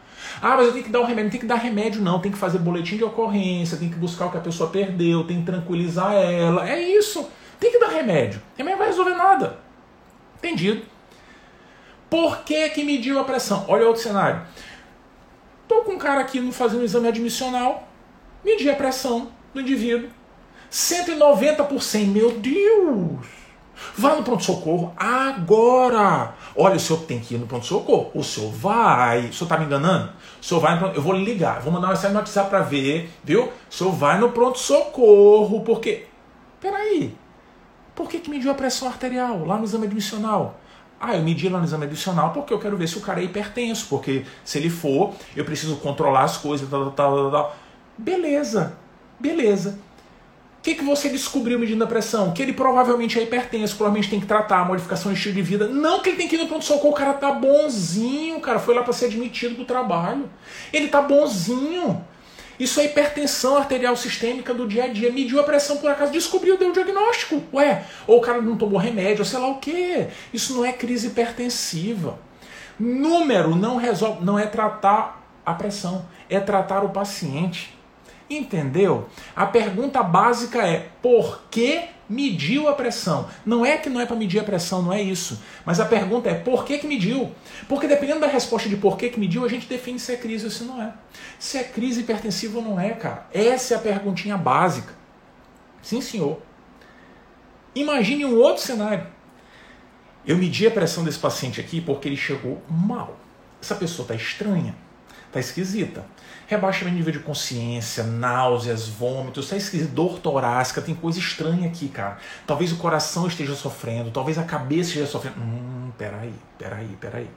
Ah, 0.41 0.57
mas 0.57 0.67
eu 0.67 0.73
tenho 0.73 0.85
que 0.85 0.91
dar 0.91 1.01
um 1.01 1.05
remédio. 1.05 1.25
Não 1.25 1.31
tem 1.31 1.41
que 1.41 1.47
dar 1.47 1.57
remédio, 1.57 2.03
não. 2.03 2.19
Tem 2.19 2.33
que 2.33 2.39
fazer 2.39 2.59
boletim 2.59 2.97
de 2.97 3.05
ocorrência, 3.05 3.77
tem 3.77 3.91
que 3.91 3.97
buscar 3.97 4.27
o 4.27 4.31
que 4.31 4.39
a 4.39 4.41
pessoa 4.41 4.71
perdeu, 4.71 5.25
tem 5.25 5.41
que 5.41 5.47
tranquilizar 5.47 6.15
ela. 6.15 6.67
É 6.67 6.81
isso. 6.81 7.29
Tem 7.61 7.71
que 7.71 7.79
dar 7.79 7.89
remédio. 7.89 8.41
Remédio 8.57 8.79
não 8.79 8.79
vai 8.79 8.89
resolver 8.89 9.15
nada. 9.15 9.59
Entendido? 10.39 10.94
Por 12.15 12.45
que, 12.45 12.69
que 12.69 12.85
mediu 12.85 13.19
a 13.19 13.25
pressão? 13.25 13.65
Olha 13.67 13.89
outro 13.89 14.01
cenário. 14.01 14.41
Tô 15.67 15.83
com 15.83 15.95
um 15.95 15.99
cara 15.99 16.21
aqui 16.21 16.41
fazendo 16.53 16.83
um 16.83 16.85
exame 16.85 17.09
admissional, 17.09 17.89
medi 18.45 18.71
a 18.71 18.77
pressão 18.77 19.33
do 19.53 19.61
indivíduo. 19.61 20.09
190 20.71 21.65
por 21.65 21.83
100. 21.83 22.07
Meu 22.07 22.31
Deus! 22.39 23.27
Vá 23.99 24.15
no 24.15 24.23
pronto-socorro 24.23 24.95
agora. 24.97 26.35
Olha, 26.55 26.77
o 26.77 26.79
senhor 26.79 27.01
tem 27.01 27.19
que 27.19 27.35
ir 27.35 27.39
no 27.39 27.49
pronto-socorro. 27.49 28.13
O 28.15 28.23
senhor 28.23 28.53
vai. 28.53 29.31
O 29.31 29.33
senhor 29.33 29.47
está 29.47 29.59
me 29.59 29.65
enganando? 29.65 30.13
O 30.41 30.45
senhor 30.45 30.61
vai 30.61 30.75
no 30.75 30.79
pronto... 30.79 30.95
Eu 30.95 31.03
vou 31.03 31.15
ligar, 31.15 31.63
vou 31.63 31.73
mandar 31.73 31.89
uma 31.89 31.95
mensagem 31.95 32.13
no 32.13 32.21
WhatsApp 32.21 32.49
para 32.49 32.61
ver, 32.61 33.11
viu? 33.25 33.47
O 33.47 33.75
senhor 33.75 33.91
vai 33.91 34.21
no 34.21 34.31
pronto-socorro, 34.31 35.63
porque. 35.63 36.07
Peraí. 36.61 37.13
Por 37.93 38.09
que, 38.09 38.21
que 38.21 38.31
mediu 38.31 38.53
a 38.53 38.55
pressão 38.55 38.87
arterial 38.87 39.45
lá 39.45 39.59
no 39.59 39.65
exame 39.65 39.89
admissional? 39.89 40.61
Ah, 41.07 41.17
eu 41.17 41.23
medi 41.23 41.49
lá 41.49 41.59
no 41.59 41.65
exame 41.65 41.85
admissional 41.85 42.31
porque 42.31 42.53
eu 42.53 42.59
quero 42.59 42.77
ver 42.77 42.89
se 42.89 42.99
o 42.99 43.01
cara 43.01 43.21
é 43.21 43.25
hipertenso, 43.25 43.87
porque 43.89 44.25
se 44.45 44.59
ele 44.59 44.71
for, 44.71 45.15
eu 45.37 45.45
preciso 45.45 45.77
controlar 45.77 46.25
as 46.25 46.37
coisas, 46.37 46.69
tal, 46.69 46.91
tal, 46.93 47.15
tal, 47.15 47.31
tal. 47.31 47.57
Beleza, 47.99 48.77
beleza 49.21 49.79
que, 50.65 50.75
que 50.75 50.83
você 50.83 51.11
descobriu 51.11 51.59
medindo 51.59 51.85
a 51.85 51.87
pressão? 51.87 52.33
Que 52.33 52.43
ele 52.43 52.55
provavelmente 52.55 53.19
é 53.19 53.23
hipertenso, 53.23 53.77
provavelmente 53.77 54.09
tem 54.09 54.19
que 54.19 54.25
tratar 54.25 54.61
a 54.61 54.65
modificação 54.65 55.13
de 55.13 55.19
estilo 55.19 55.35
de 55.35 55.43
vida. 55.43 55.69
Não 55.69 56.01
que 56.01 56.09
ele 56.09 56.17
tem 56.17 56.27
que 56.27 56.37
ir 56.37 56.39
no 56.39 56.49
pronto-socorro, 56.49 56.95
o 56.95 56.97
cara 56.97 57.13
tá 57.13 57.31
bonzinho, 57.33 58.41
cara, 58.41 58.59
foi 58.59 58.75
lá 58.75 58.83
para 58.83 58.95
ser 58.95 59.07
admitido 59.07 59.57
do 59.57 59.67
trabalho. 59.67 60.29
Ele 60.73 60.89
tá 60.89 61.03
bonzinho. 61.03 62.03
Isso 62.59 62.81
é 62.81 62.85
hipertensão 62.85 63.57
arterial 63.57 63.97
sistêmica 63.97 64.55
do 64.55 64.67
dia 64.67 64.85
a 64.85 64.89
dia. 64.89 65.13
Mediu 65.13 65.41
a 65.41 65.45
pressão 65.45 65.79
por 65.79 65.91
acaso, 65.91 66.13
descobriu, 66.13 66.57
deu 66.57 66.71
o 66.71 66.73
diagnóstico. 66.73 67.43
Ué, 67.53 67.85
ou 68.07 68.19
o 68.19 68.21
cara 68.21 68.41
não 68.41 68.57
tomou 68.57 68.79
remédio, 68.79 69.21
ou 69.21 69.25
sei 69.25 69.39
lá 69.39 69.49
o 69.49 69.59
quê. 69.59 70.09
Isso 70.33 70.55
não 70.55 70.65
é 70.65 70.73
crise 70.73 71.09
hipertensiva. 71.09 72.19
Número 72.79 73.55
não 73.55 73.77
resolve, 73.77 74.25
não 74.25 74.39
é 74.39 74.47
tratar 74.47 75.23
a 75.45 75.55
pressão, 75.55 76.07
é 76.29 76.41
tratar 76.41 76.85
o 76.85 76.91
paciente. 76.91 77.77
Entendeu? 78.29 79.09
A 79.37 79.47
pergunta 79.47 80.03
básica 80.03 80.67
é: 80.67 80.89
por 81.03 81.43
que 81.51 81.94
mediu 82.09 82.69
a 82.69 82.75
pressão? 82.75 83.29
Não 83.45 83.65
é 83.65 83.77
que 83.77 83.89
não 83.89 84.01
é 84.01 84.07
para 84.07 84.17
medir 84.17 84.41
a 84.41 84.45
pressão, 84.45 84.83
não 84.83 84.93
é 84.93 85.03
isso. 85.03 85.41
Mas 85.65 85.81
a 85.81 85.85
pergunta 85.85 86.29
é: 86.29 86.35
por 86.35 86.65
que, 86.65 86.79
que 86.79 86.87
mediu? 86.87 87.33
Porque 87.69 87.87
dependendo 87.87 88.21
da 88.21 88.27
resposta 88.27 88.69
de 88.69 88.77
por 88.77 88.97
que, 88.97 89.11
que 89.11 89.21
mediu, 89.21 89.45
a 89.45 89.49
gente 89.49 89.67
define 89.67 89.99
se 89.99 90.13
é 90.13 90.17
crise 90.17 90.45
ou 90.45 90.51
se 90.51 90.65
não 90.65 90.83
é. 90.83 90.93
Se 91.39 91.59
é 91.59 91.65
crise 91.65 92.01
hipertensiva 92.01 92.59
ou 92.59 92.65
não 92.65 92.81
é, 92.81 92.91
cara. 92.91 93.27
Essa 93.33 93.75
é 93.75 93.77
a 93.77 93.81
perguntinha 93.81 94.37
básica. 94.37 94.93
Sim, 95.83 96.01
senhor. 96.01 96.41
Imagine 97.75 98.25
um 98.25 98.37
outro 98.37 98.63
cenário. 98.63 99.07
Eu 100.27 100.37
medi 100.39 100.67
a 100.67 100.71
pressão 100.71 101.05
desse 101.05 101.19
paciente 101.19 101.61
aqui 101.61 101.81
porque 101.81 102.09
ele 102.09 102.17
chegou 102.17 102.63
mal. 102.69 103.19
Essa 103.61 103.75
pessoa 103.75 104.05
está 104.05 104.15
estranha, 104.15 104.75
está 105.29 105.41
esquisita 105.41 106.05
rebaixamento 106.47 106.95
de 106.95 106.99
nível 106.99 107.13
de 107.13 107.19
consciência, 107.21 108.05
náuseas, 108.05 108.89
vômitos, 108.89 109.49
tá 109.49 109.57
esquisito, 109.57 109.93
dor 109.93 110.19
torácica, 110.19 110.83
tem 110.83 110.95
coisa 110.95 111.19
estranha 111.19 111.69
aqui, 111.69 111.89
cara. 111.89 112.19
Talvez 112.47 112.73
o 112.73 112.77
coração 112.77 113.27
esteja 113.27 113.55
sofrendo, 113.55 114.11
talvez 114.11 114.39
a 114.39 114.45
cabeça 114.45 114.91
esteja 114.91 115.07
sofrendo. 115.07 115.41
Hum, 115.41 115.91
peraí, 115.97 116.35
peraí, 116.59 116.97
peraí. 117.01 117.31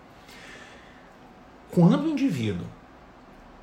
Quando 1.72 2.02
o 2.02 2.10
indivíduo 2.10 2.66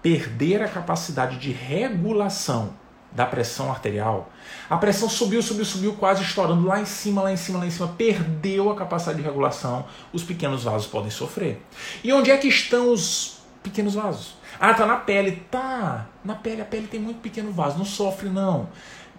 perder 0.02 0.62
a 0.62 0.68
capacidade 0.68 1.38
de 1.38 1.50
regulação 1.50 2.74
da 3.10 3.24
pressão 3.24 3.70
arterial, 3.70 4.30
a 4.68 4.76
pressão 4.76 5.08
subiu, 5.08 5.40
subiu, 5.40 5.64
subiu, 5.64 5.94
quase 5.94 6.22
estourando 6.22 6.66
lá 6.66 6.80
em 6.80 6.84
cima, 6.84 7.22
lá 7.22 7.32
em 7.32 7.36
cima, 7.36 7.60
lá 7.60 7.66
em 7.66 7.70
cima, 7.70 7.88
perdeu 7.88 8.70
a 8.70 8.74
capacidade 8.74 9.18
de 9.18 9.24
regulação, 9.24 9.86
os 10.12 10.22
pequenos 10.22 10.64
vasos 10.64 10.86
podem 10.86 11.10
sofrer. 11.10 11.62
E 12.02 12.12
onde 12.12 12.30
é 12.30 12.36
que 12.36 12.48
estão 12.48 12.92
os 12.92 13.38
pequenos 13.62 13.94
vasos? 13.94 14.34
Ah, 14.58 14.74
tá 14.74 14.86
na 14.86 14.96
pele. 14.96 15.44
Tá, 15.50 16.06
na 16.24 16.34
pele. 16.34 16.62
A 16.62 16.64
pele 16.64 16.86
tem 16.86 17.00
muito 17.00 17.20
pequeno 17.20 17.52
vaso. 17.52 17.78
Não 17.78 17.84
sofre, 17.84 18.28
não. 18.28 18.68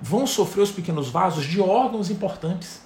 Vão 0.01 0.25
sofrer 0.27 0.61
os 0.61 0.71
pequenos 0.71 1.09
vasos 1.09 1.45
de 1.45 1.59
órgãos 1.59 2.09
importantes. 2.09 2.81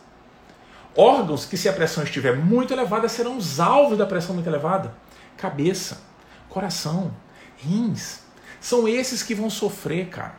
Órgãos 0.95 1.45
que, 1.45 1.57
se 1.57 1.69
a 1.69 1.73
pressão 1.73 2.03
estiver 2.03 2.35
muito 2.35 2.73
elevada, 2.73 3.07
serão 3.07 3.37
os 3.37 3.59
alvos 3.59 3.97
da 3.97 4.05
pressão 4.05 4.35
muito 4.35 4.49
elevada. 4.49 4.93
Cabeça, 5.37 6.01
coração, 6.49 7.11
rins. 7.57 8.21
São 8.59 8.87
esses 8.87 9.23
que 9.23 9.35
vão 9.35 9.49
sofrer, 9.49 10.07
cara. 10.09 10.35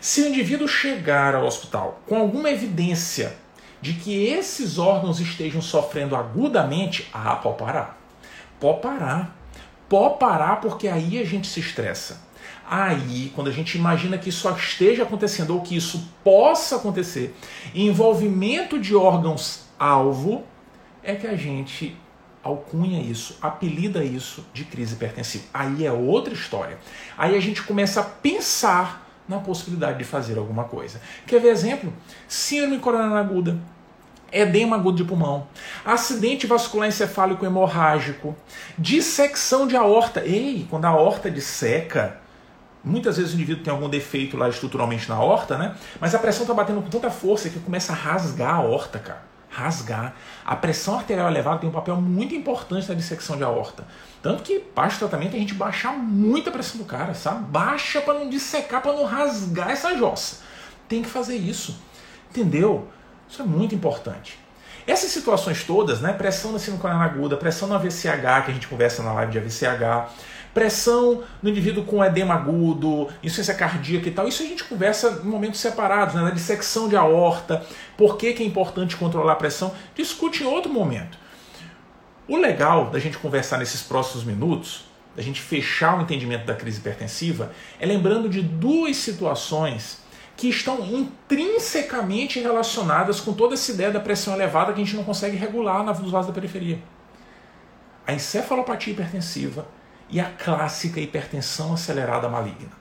Se 0.00 0.22
o 0.22 0.28
indivíduo 0.28 0.66
chegar 0.66 1.34
ao 1.34 1.44
hospital 1.44 2.00
com 2.06 2.16
alguma 2.16 2.50
evidência 2.50 3.36
de 3.80 3.94
que 3.94 4.26
esses 4.26 4.78
órgãos 4.78 5.20
estejam 5.20 5.60
sofrendo 5.60 6.16
agudamente, 6.16 7.08
ah, 7.12 7.36
pode 7.36 7.58
parar. 7.58 7.98
Pode 8.58 8.80
parar 8.80 9.41
pode 9.92 10.18
parar 10.18 10.58
porque 10.62 10.88
aí 10.88 11.18
a 11.18 11.24
gente 11.26 11.46
se 11.46 11.60
estressa. 11.60 12.22
Aí, 12.66 13.30
quando 13.34 13.48
a 13.48 13.52
gente 13.52 13.76
imagina 13.76 14.16
que 14.16 14.30
isso 14.30 14.48
esteja 14.56 15.02
acontecendo 15.02 15.50
ou 15.50 15.60
que 15.60 15.76
isso 15.76 16.08
possa 16.24 16.76
acontecer, 16.76 17.36
envolvimento 17.74 18.80
de 18.80 18.96
órgãos-alvo, 18.96 20.44
é 21.02 21.14
que 21.14 21.26
a 21.26 21.36
gente 21.36 21.94
alcunha 22.42 23.02
isso, 23.02 23.36
apelida 23.42 24.02
isso 24.02 24.46
de 24.54 24.64
crise 24.64 24.94
hipertensiva. 24.94 25.44
Aí 25.52 25.84
é 25.84 25.92
outra 25.92 26.32
história. 26.32 26.78
Aí 27.18 27.36
a 27.36 27.40
gente 27.40 27.62
começa 27.62 28.00
a 28.00 28.04
pensar 28.04 29.06
na 29.28 29.40
possibilidade 29.40 29.98
de 29.98 30.04
fazer 30.04 30.38
alguma 30.38 30.64
coisa. 30.64 31.02
Quer 31.26 31.38
ver 31.38 31.48
exemplo? 31.48 31.92
Síndrome 32.26 32.78
coronariana 32.78 33.20
aguda 33.20 33.60
edema 34.32 34.76
agudo 34.76 34.96
de 34.96 35.04
pulmão, 35.04 35.46
acidente 35.84 36.46
vascular 36.46 36.88
encefálico 36.88 37.44
hemorrágico, 37.44 38.34
dissecção 38.78 39.66
de 39.66 39.76
aorta. 39.76 40.24
Ei, 40.24 40.66
quando 40.70 40.86
a 40.86 40.88
aorta 40.88 41.30
disseca, 41.30 42.18
muitas 42.82 43.18
vezes 43.18 43.32
o 43.32 43.34
indivíduo 43.34 43.62
tem 43.62 43.72
algum 43.72 43.88
defeito 43.88 44.36
lá 44.36 44.48
estruturalmente 44.48 45.08
na 45.08 45.16
aorta, 45.16 45.58
né? 45.58 45.76
Mas 46.00 46.14
a 46.14 46.18
pressão 46.18 46.42
está 46.42 46.54
batendo 46.54 46.80
com 46.80 46.88
tanta 46.88 47.10
força 47.10 47.50
que 47.50 47.60
começa 47.60 47.92
a 47.92 47.96
rasgar 47.96 48.54
a 48.54 48.56
aorta, 48.56 48.98
cara. 48.98 49.22
Rasgar. 49.50 50.14
A 50.46 50.56
pressão 50.56 50.94
arterial 50.94 51.28
elevada 51.28 51.58
tem 51.58 51.68
um 51.68 51.72
papel 51.72 51.96
muito 51.96 52.34
importante 52.34 52.88
na 52.88 52.94
dissecção 52.94 53.36
de 53.36 53.44
aorta. 53.44 53.86
Tanto 54.22 54.42
que, 54.42 54.58
parte 54.58 54.94
do 54.94 55.00
tratamento, 55.00 55.36
a 55.36 55.38
gente 55.38 55.52
baixar 55.52 55.92
muito 55.92 56.48
a 56.48 56.52
pressão 56.52 56.78
do 56.78 56.86
cara, 56.86 57.12
sabe? 57.12 57.44
Baixa 57.50 58.00
para 58.00 58.14
não 58.14 58.30
dissecar, 58.30 58.80
para 58.80 58.94
não 58.94 59.04
rasgar 59.04 59.70
essa 59.70 59.94
jossa. 59.94 60.38
Tem 60.88 61.02
que 61.02 61.08
fazer 61.08 61.36
isso. 61.36 61.78
Entendeu? 62.30 62.88
Isso 63.32 63.40
é 63.40 63.46
muito 63.46 63.74
importante. 63.74 64.38
Essas 64.86 65.10
situações 65.10 65.64
todas, 65.64 66.02
né, 66.02 66.12
pressão 66.12 66.52
na 66.52 66.58
síndrome 66.58 67.02
aguda, 67.02 67.34
pressão 67.34 67.66
no 67.66 67.74
AVCH, 67.74 68.44
que 68.44 68.50
a 68.50 68.52
gente 68.52 68.68
conversa 68.68 69.02
na 69.02 69.10
live 69.14 69.32
de 69.32 69.38
AVCH, 69.38 70.12
pressão 70.52 71.22
no 71.42 71.48
indivíduo 71.48 71.82
com 71.82 72.04
edema 72.04 72.34
agudo, 72.34 73.08
insuficiência 73.22 73.54
cardíaca 73.54 74.06
e 74.06 74.10
tal, 74.10 74.28
isso 74.28 74.42
a 74.42 74.46
gente 74.46 74.64
conversa 74.64 75.22
em 75.24 75.26
momentos 75.26 75.60
separados, 75.60 76.14
né, 76.14 76.20
na 76.20 76.28
dissecção 76.28 76.90
de 76.90 76.96
aorta, 76.96 77.64
por 77.96 78.18
que, 78.18 78.34
que 78.34 78.42
é 78.42 78.46
importante 78.46 78.98
controlar 78.98 79.32
a 79.32 79.36
pressão, 79.36 79.72
discute 79.94 80.42
em 80.42 80.46
outro 80.46 80.70
momento. 80.70 81.16
O 82.28 82.36
legal 82.36 82.90
da 82.90 82.98
gente 82.98 83.16
conversar 83.16 83.56
nesses 83.56 83.80
próximos 83.82 84.24
minutos, 84.24 84.84
da 85.16 85.22
gente 85.22 85.40
fechar 85.40 85.98
o 85.98 86.02
entendimento 86.02 86.44
da 86.44 86.54
crise 86.54 86.80
hipertensiva, 86.80 87.50
é 87.80 87.86
lembrando 87.86 88.28
de 88.28 88.42
duas 88.42 88.98
situações 88.98 90.01
que 90.42 90.48
estão 90.48 90.84
intrinsecamente 90.84 92.40
relacionadas 92.40 93.20
com 93.20 93.32
toda 93.32 93.54
essa 93.54 93.70
ideia 93.70 93.92
da 93.92 94.00
pressão 94.00 94.34
elevada 94.34 94.72
que 94.72 94.80
a 94.80 94.84
gente 94.84 94.96
não 94.96 95.04
consegue 95.04 95.36
regular 95.36 95.84
nos 95.84 96.10
vasos 96.10 96.26
da 96.26 96.32
periferia. 96.32 96.82
A 98.04 98.12
encefalopatia 98.12 98.92
hipertensiva 98.92 99.68
e 100.10 100.18
a 100.18 100.24
clássica 100.24 100.98
hipertensão 100.98 101.72
acelerada 101.74 102.28
maligna. 102.28 102.72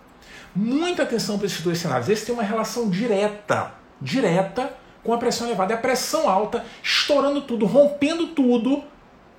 Muita 0.56 1.04
atenção 1.04 1.38
para 1.38 1.46
esses 1.46 1.62
dois 1.62 1.78
cenários. 1.78 2.10
Esse 2.10 2.26
tem 2.26 2.34
uma 2.34 2.42
relação 2.42 2.90
direta, 2.90 3.72
direta 4.02 4.74
com 5.04 5.14
a 5.14 5.20
pressão 5.20 5.46
elevada. 5.46 5.76
É 5.76 5.78
a 5.78 5.80
pressão 5.80 6.28
alta 6.28 6.66
estourando 6.82 7.44
tudo, 7.44 7.68
rompendo 7.68 8.30
tudo, 8.30 8.84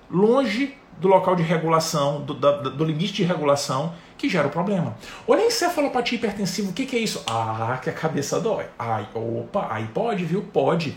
longe 0.08 0.78
do 0.98 1.08
local 1.08 1.34
de 1.34 1.42
regulação, 1.42 2.20
do, 2.22 2.34
do, 2.34 2.70
do, 2.70 2.84
limite 2.84 3.12
de 3.12 3.24
regulação 3.24 3.92
que 4.16 4.28
gera 4.28 4.46
o 4.46 4.50
problema. 4.50 4.96
Olha 5.26 5.42
a 5.42 5.46
encefalopatia 5.46 6.16
hipertensiva, 6.16 6.70
o 6.70 6.72
que, 6.72 6.86
que 6.86 6.96
é 6.96 6.98
isso? 7.00 7.22
Ah, 7.26 7.78
que 7.82 7.90
a 7.90 7.92
cabeça 7.92 8.40
dói. 8.40 8.66
Ai, 8.78 9.08
opa, 9.14 9.66
aí 9.70 9.86
pode, 9.92 10.24
viu? 10.24 10.42
Pode. 10.42 10.96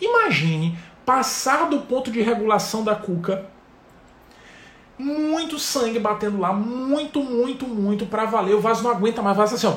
Imagine 0.00 0.78
passar 1.04 1.68
do 1.68 1.80
ponto 1.80 2.10
de 2.10 2.22
regulação 2.22 2.84
da 2.84 2.94
cuca, 2.94 3.46
muito 4.96 5.58
sangue 5.58 5.98
batendo 5.98 6.38
lá, 6.38 6.52
muito, 6.52 7.22
muito, 7.22 7.66
muito 7.66 8.06
para 8.06 8.26
valer. 8.26 8.54
O 8.54 8.60
vaso 8.60 8.84
não 8.84 8.90
aguenta 8.90 9.22
mais, 9.22 9.36
o 9.36 9.40
vaso 9.40 9.54
assim, 9.56 9.66
ó. 9.66 9.76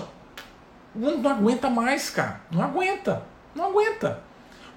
Não, 0.93 1.17
não 1.17 1.31
aguenta 1.31 1.69
mais, 1.69 2.09
cara. 2.09 2.41
Não 2.51 2.61
aguenta. 2.61 3.23
Não 3.55 3.65
aguenta. 3.65 4.21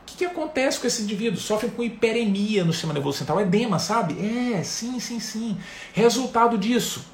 Que, 0.07 0.19
que 0.19 0.25
acontece 0.25 0.79
com 0.79 0.87
esse 0.87 1.03
indivíduo? 1.03 1.41
Sofre 1.41 1.69
com 1.69 1.83
hiperemia 1.83 2.65
no 2.65 2.73
sistema 2.73 2.95
nervoso 2.95 3.19
central, 3.19 3.41
edema, 3.41 3.79
sabe? 3.79 4.15
É, 4.25 4.63
sim, 4.63 5.01
sim, 5.01 5.19
sim. 5.19 5.59
Resultado 5.93 6.57
disso: 6.57 7.05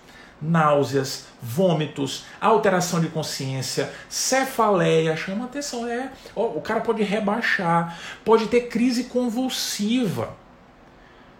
náuseas, 0.41 1.27
vômitos, 1.41 2.25
alteração 2.41 3.01
de 3.01 3.09
consciência, 3.09 3.91
cefaleia, 4.09 5.17
chama 5.17 5.47
atenção, 5.47 5.87
é. 5.87 6.13
O 6.37 6.61
cara 6.61 6.81
pode 6.81 7.03
rebaixar, 7.03 7.99
pode 8.25 8.47
ter 8.47 8.69
crise 8.69 9.05
convulsiva. 9.05 10.37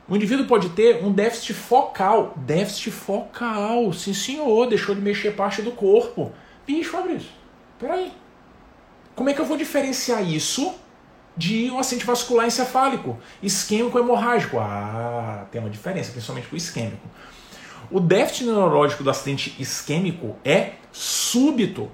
O 0.09 0.17
indivíduo 0.17 0.47
pode 0.47 0.71
ter 0.71 1.05
um 1.05 1.13
déficit 1.13 1.55
focal. 1.55 2.35
Déficit 2.37 2.91
focal, 2.91 3.93
sim 3.93 4.15
senhor, 4.15 4.67
deixou 4.67 4.95
de 4.95 5.01
mexer 5.01 5.33
parte 5.33 5.63
do 5.63 5.73
corpo. 5.73 6.33
Bicho, 6.67 6.91
Fabrício, 6.91 7.31
peraí. 7.79 8.13
Como 9.15 9.29
é 9.29 9.35
que 9.35 9.41
eu 9.41 9.45
vou 9.45 9.57
diferenciar 9.57 10.23
isso 10.23 10.75
de 11.37 11.71
um 11.71 11.79
acidente 11.79 12.05
vascular 12.05 12.47
encefálico, 12.47 13.19
isquêmico 13.43 13.99
hemorrágico. 13.99 14.59
Ah, 14.59 15.47
tem 15.51 15.61
uma 15.61 15.71
diferença, 15.71 16.13
principalmente 16.13 16.47
para 16.47 16.55
o 16.55 16.57
isquêmico. 16.57 17.09
O 17.91 18.01
déficit 18.01 18.45
neurológico 18.45 19.03
do 19.03 19.11
acidente 19.11 19.55
isquêmico 19.59 20.37
é 20.45 20.73
súbito. 20.91 21.91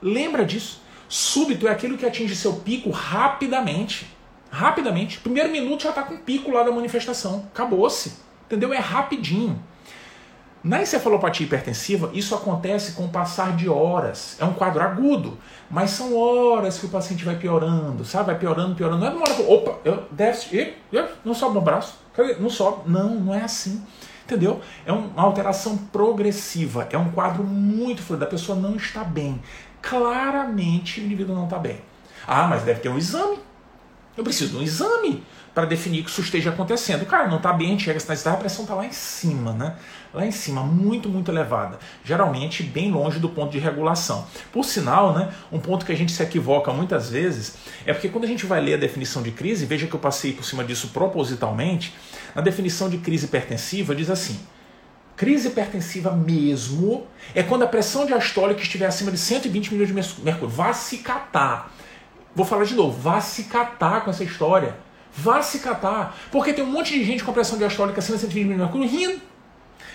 Lembra 0.00 0.44
disso? 0.44 0.82
Súbito 1.08 1.66
é 1.66 1.70
aquilo 1.70 1.98
que 1.98 2.06
atinge 2.06 2.36
seu 2.36 2.54
pico 2.54 2.90
rapidamente. 2.90 4.06
Rapidamente. 4.50 5.18
Primeiro 5.18 5.50
minuto 5.50 5.82
já 5.82 5.90
está 5.90 6.02
com 6.02 6.14
o 6.14 6.18
pico 6.18 6.50
lá 6.50 6.62
da 6.62 6.70
manifestação. 6.70 7.48
Acabou-se. 7.52 8.12
Entendeu? 8.46 8.72
É 8.72 8.78
rapidinho. 8.78 9.60
Na 10.62 10.82
encefalopatia 10.82 11.46
hipertensiva, 11.46 12.10
isso 12.12 12.34
acontece 12.34 12.92
com 12.92 13.06
o 13.06 13.08
passar 13.08 13.56
de 13.56 13.66
horas. 13.66 14.36
É 14.38 14.44
um 14.44 14.52
quadro 14.52 14.82
agudo, 14.82 15.38
mas 15.70 15.90
são 15.90 16.14
horas 16.14 16.78
que 16.78 16.84
o 16.84 16.90
paciente 16.90 17.24
vai 17.24 17.36
piorando, 17.36 18.04
sabe? 18.04 18.26
Vai 18.26 18.38
piorando, 18.38 18.74
piorando. 18.74 19.00
Não 19.00 19.06
é 19.06 19.10
uma 19.10 19.22
hora, 19.22 19.42
opa, 19.48 19.78
eu, 19.84 20.04
déficit, 20.10 20.74
eu, 20.92 21.08
não 21.24 21.32
sobe 21.32 21.56
o 21.56 21.60
braço, 21.62 21.94
não 22.38 22.50
sobe. 22.50 22.90
Não, 22.90 23.14
não 23.14 23.34
é 23.34 23.42
assim. 23.42 23.82
Entendeu? 24.26 24.60
É 24.84 24.92
uma 24.92 25.22
alteração 25.22 25.76
progressiva, 25.76 26.86
é 26.90 26.98
um 26.98 27.10
quadro 27.10 27.42
muito 27.42 28.02
fluido, 28.02 28.24
a 28.24 28.28
pessoa 28.28 28.56
não 28.56 28.76
está 28.76 29.02
bem. 29.02 29.40
Claramente 29.80 31.00
o 31.00 31.04
indivíduo 31.04 31.34
não 31.34 31.44
está 31.44 31.58
bem. 31.58 31.80
Ah, 32.26 32.46
mas 32.46 32.62
deve 32.62 32.80
ter 32.80 32.90
um 32.90 32.98
exame. 32.98 33.38
Eu 34.16 34.22
preciso 34.22 34.50
de 34.50 34.56
um 34.58 34.62
exame 34.62 35.24
para 35.54 35.64
definir 35.64 36.04
que 36.04 36.10
isso 36.10 36.20
esteja 36.20 36.50
acontecendo. 36.50 37.06
Cara 37.06 37.26
não 37.26 37.38
está 37.38 37.52
bem, 37.52 37.78
chega 37.78 37.98
a 37.98 38.36
pressão 38.36 38.64
está 38.64 38.74
lá 38.74 38.86
em 38.86 38.92
cima, 38.92 39.52
né? 39.52 39.74
Lá 40.12 40.26
em 40.26 40.32
cima, 40.32 40.62
muito, 40.62 41.08
muito 41.08 41.30
elevada. 41.30 41.78
Geralmente 42.04 42.64
bem 42.64 42.90
longe 42.90 43.20
do 43.20 43.28
ponto 43.28 43.52
de 43.52 43.58
regulação. 43.58 44.26
Por 44.52 44.64
sinal, 44.64 45.14
né, 45.14 45.32
um 45.52 45.60
ponto 45.60 45.86
que 45.86 45.92
a 45.92 45.96
gente 45.96 46.10
se 46.10 46.22
equivoca 46.22 46.72
muitas 46.72 47.10
vezes 47.10 47.56
é 47.86 47.92
porque 47.92 48.08
quando 48.08 48.24
a 48.24 48.26
gente 48.26 48.44
vai 48.44 48.60
ler 48.60 48.74
a 48.74 48.78
definição 48.78 49.22
de 49.22 49.30
crise, 49.30 49.66
veja 49.66 49.86
que 49.86 49.94
eu 49.94 50.00
passei 50.00 50.32
por 50.32 50.44
cima 50.44 50.64
disso 50.64 50.88
propositalmente, 50.88 51.94
na 52.34 52.42
definição 52.42 52.88
de 52.88 52.98
crise 52.98 53.26
hipertensiva 53.26 53.94
diz 53.94 54.10
assim: 54.10 54.40
Crise 55.16 55.48
hipertensiva 55.48 56.12
mesmo 56.12 57.06
é 57.34 57.42
quando 57.42 57.62
a 57.62 57.66
pressão 57.66 58.06
diastólica 58.06 58.62
estiver 58.62 58.86
acima 58.86 59.10
de 59.10 59.18
120 59.18 59.72
milhões 59.72 59.88
de 59.88 60.22
mercúrio. 60.24 60.48
Vá 60.48 60.72
se 60.72 60.98
catar. 60.98 61.70
Vou 62.34 62.46
falar 62.46 62.64
de 62.64 62.74
novo, 62.74 62.98
vá 62.98 63.20
se 63.20 63.44
catar 63.44 64.02
com 64.02 64.10
essa 64.10 64.24
história. 64.24 64.76
Vá 65.12 65.42
se 65.42 65.58
catar. 65.58 66.16
Porque 66.32 66.52
tem 66.52 66.64
um 66.64 66.70
monte 66.70 66.98
de 66.98 67.04
gente 67.04 67.22
com 67.22 67.32
pressão 67.32 67.58
diastólica 67.58 67.98
acima 67.98 68.16
de 68.16 68.22
120 68.22 68.44
milhões 68.44 68.58
de 68.58 68.64
mercúrio 68.64 68.88
rindo. 68.88 69.29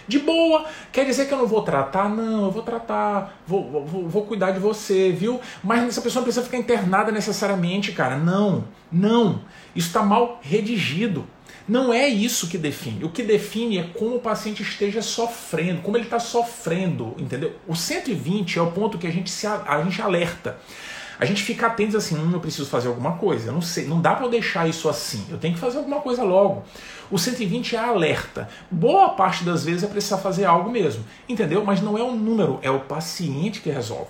De 0.07 0.19
boa. 0.19 0.65
Quer 0.91 1.05
dizer 1.05 1.27
que 1.27 1.33
eu 1.33 1.37
não 1.37 1.47
vou 1.47 1.61
tratar? 1.61 2.09
Não, 2.09 2.45
eu 2.45 2.51
vou 2.51 2.63
tratar. 2.63 3.39
Vou, 3.47 3.85
vou, 3.85 4.07
vou 4.07 4.25
cuidar 4.25 4.51
de 4.51 4.59
você, 4.59 5.11
viu? 5.11 5.39
Mas 5.63 5.83
essa 5.87 6.01
pessoa 6.01 6.21
não 6.21 6.25
precisa 6.25 6.45
ficar 6.45 6.57
internada 6.57 7.11
necessariamente, 7.11 7.91
cara. 7.91 8.17
Não, 8.17 8.65
não. 8.91 9.41
Isso 9.75 9.87
está 9.87 10.03
mal 10.03 10.39
redigido. 10.41 11.25
Não 11.67 11.91
é 11.91 12.07
isso 12.07 12.47
que 12.47 12.59
define. 12.59 13.03
O 13.03 13.09
que 13.09 13.23
define 13.23 13.79
é 13.79 13.83
como 13.83 14.17
o 14.17 14.19
paciente 14.19 14.61
esteja 14.61 15.01
sofrendo, 15.01 15.81
como 15.81 15.97
ele 15.97 16.03
está 16.03 16.19
sofrendo, 16.19 17.15
entendeu? 17.17 17.55
O 17.67 17.75
120 17.75 18.59
é 18.59 18.61
o 18.61 18.71
ponto 18.71 18.99
que 18.99 19.07
a 19.07 19.11
gente 19.11 19.31
se 19.31 19.47
a 19.47 19.81
gente 19.83 19.99
alerta 19.99 20.59
a 21.19 21.25
gente 21.25 21.43
fica 21.43 21.67
atento 21.67 21.97
assim, 21.97 22.17
hum, 22.17 22.31
eu 22.33 22.39
preciso 22.39 22.69
fazer 22.69 22.87
alguma 22.87 23.13
coisa, 23.13 23.51
não 23.51 23.61
sei, 23.61 23.85
não 23.85 24.01
dá 24.01 24.15
para 24.15 24.25
eu 24.25 24.29
deixar 24.29 24.67
isso 24.67 24.89
assim, 24.89 25.25
eu 25.29 25.37
tenho 25.37 25.53
que 25.53 25.59
fazer 25.59 25.77
alguma 25.77 26.01
coisa 26.01 26.23
logo. 26.23 26.63
O 27.09 27.19
120 27.19 27.75
é 27.75 27.79
alerta. 27.79 28.49
Boa 28.69 29.09
parte 29.09 29.43
das 29.43 29.63
vezes 29.63 29.83
é 29.83 29.87
precisar 29.87 30.17
fazer 30.17 30.45
algo 30.45 30.69
mesmo, 30.69 31.05
entendeu? 31.29 31.63
Mas 31.63 31.81
não 31.81 31.97
é 31.97 32.03
o 32.03 32.11
número, 32.11 32.59
é 32.61 32.69
o 32.69 32.79
paciente 32.79 33.61
que 33.61 33.69
resolve. 33.69 34.09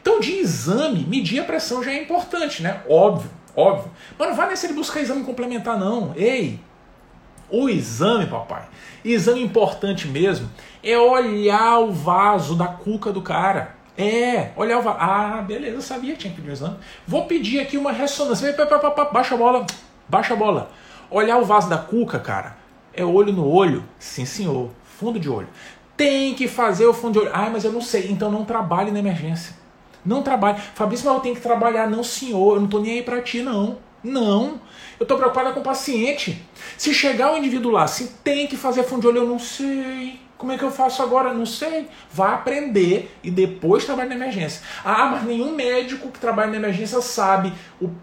Então, 0.00 0.20
de 0.20 0.32
exame, 0.32 1.04
medir 1.06 1.40
a 1.40 1.44
pressão 1.44 1.82
já 1.82 1.90
é 1.90 2.02
importante, 2.02 2.62
né? 2.62 2.82
Óbvio, 2.88 3.30
óbvio. 3.54 3.90
Mas 4.18 4.28
não 4.28 4.36
vai 4.36 4.48
nessa 4.48 4.66
de 4.66 4.72
buscar 4.72 5.00
exame 5.00 5.24
complementar, 5.24 5.78
não. 5.78 6.14
Ei, 6.16 6.58
o 7.50 7.68
exame, 7.68 8.26
papai, 8.26 8.62
exame 9.04 9.42
importante 9.42 10.06
mesmo 10.06 10.48
é 10.82 10.96
olhar 10.96 11.80
o 11.80 11.92
vaso 11.92 12.54
da 12.54 12.66
cuca 12.66 13.12
do 13.12 13.20
cara. 13.20 13.79
É, 13.96 14.50
olhar 14.56 14.78
o 14.78 14.88
Ah, 14.88 15.44
beleza, 15.46 15.76
eu 15.76 15.82
sabia 15.82 16.14
que 16.14 16.20
tinha 16.20 16.32
que 16.32 16.36
pedir 16.36 16.50
um 16.50 16.52
exame. 16.52 16.76
Vou 17.06 17.26
pedir 17.26 17.60
aqui 17.60 17.76
uma 17.76 17.92
ressonância. 17.92 18.54
Baixa 19.12 19.34
a 19.34 19.38
bola, 19.38 19.66
baixa 20.08 20.34
a 20.34 20.36
bola. 20.36 20.70
Olhar 21.10 21.38
o 21.38 21.44
vaso 21.44 21.68
da 21.68 21.76
cuca, 21.76 22.18
cara, 22.18 22.56
é 22.94 23.04
olho 23.04 23.32
no 23.32 23.46
olho. 23.46 23.84
Sim, 23.98 24.24
senhor. 24.24 24.70
Fundo 24.84 25.18
de 25.18 25.28
olho. 25.28 25.48
Tem 25.96 26.34
que 26.34 26.46
fazer 26.46 26.86
o 26.86 26.94
fundo 26.94 27.14
de 27.14 27.18
olho. 27.20 27.30
Ah, 27.32 27.50
mas 27.50 27.64
eu 27.64 27.72
não 27.72 27.80
sei. 27.80 28.10
Então 28.10 28.30
não 28.30 28.44
trabalhe 28.44 28.90
na 28.90 28.98
emergência. 28.98 29.54
Não 30.04 30.22
trabalhe. 30.22 30.58
Fabrício, 30.74 31.06
mas 31.06 31.16
eu 31.16 31.20
tenho 31.20 31.34
que 31.34 31.40
trabalhar. 31.40 31.88
Não, 31.88 32.02
senhor. 32.02 32.56
Eu 32.56 32.60
não 32.60 32.68
tô 32.68 32.78
nem 32.78 32.92
aí 32.92 33.02
pra 33.02 33.20
ti, 33.20 33.42
não. 33.42 33.78
Não. 34.02 34.60
Eu 34.98 35.06
tô 35.06 35.16
preocupada 35.16 35.52
com 35.52 35.60
o 35.60 35.62
paciente. 35.62 36.42
Se 36.78 36.94
chegar 36.94 37.30
o 37.30 37.34
um 37.34 37.38
indivíduo 37.38 37.72
lá, 37.72 37.86
se 37.86 38.08
tem 38.24 38.46
que 38.46 38.56
fazer 38.56 38.82
fundo 38.82 39.02
de 39.02 39.08
olho, 39.08 39.18
eu 39.18 39.26
não 39.26 39.38
sei. 39.38 40.20
Como 40.40 40.52
é 40.52 40.56
que 40.56 40.64
eu 40.64 40.70
faço 40.70 41.02
agora? 41.02 41.34
Não 41.34 41.44
sei. 41.44 41.86
Vá 42.10 42.32
aprender 42.32 43.14
e 43.22 43.30
depois 43.30 43.84
trabalhe 43.84 44.08
na 44.08 44.14
emergência. 44.14 44.62
Ah, 44.82 45.10
mas 45.12 45.24
nenhum 45.24 45.54
médico 45.54 46.08
que 46.08 46.18
trabalha 46.18 46.50
na 46.50 46.56
emergência 46.56 46.98
sabe. 47.02 47.52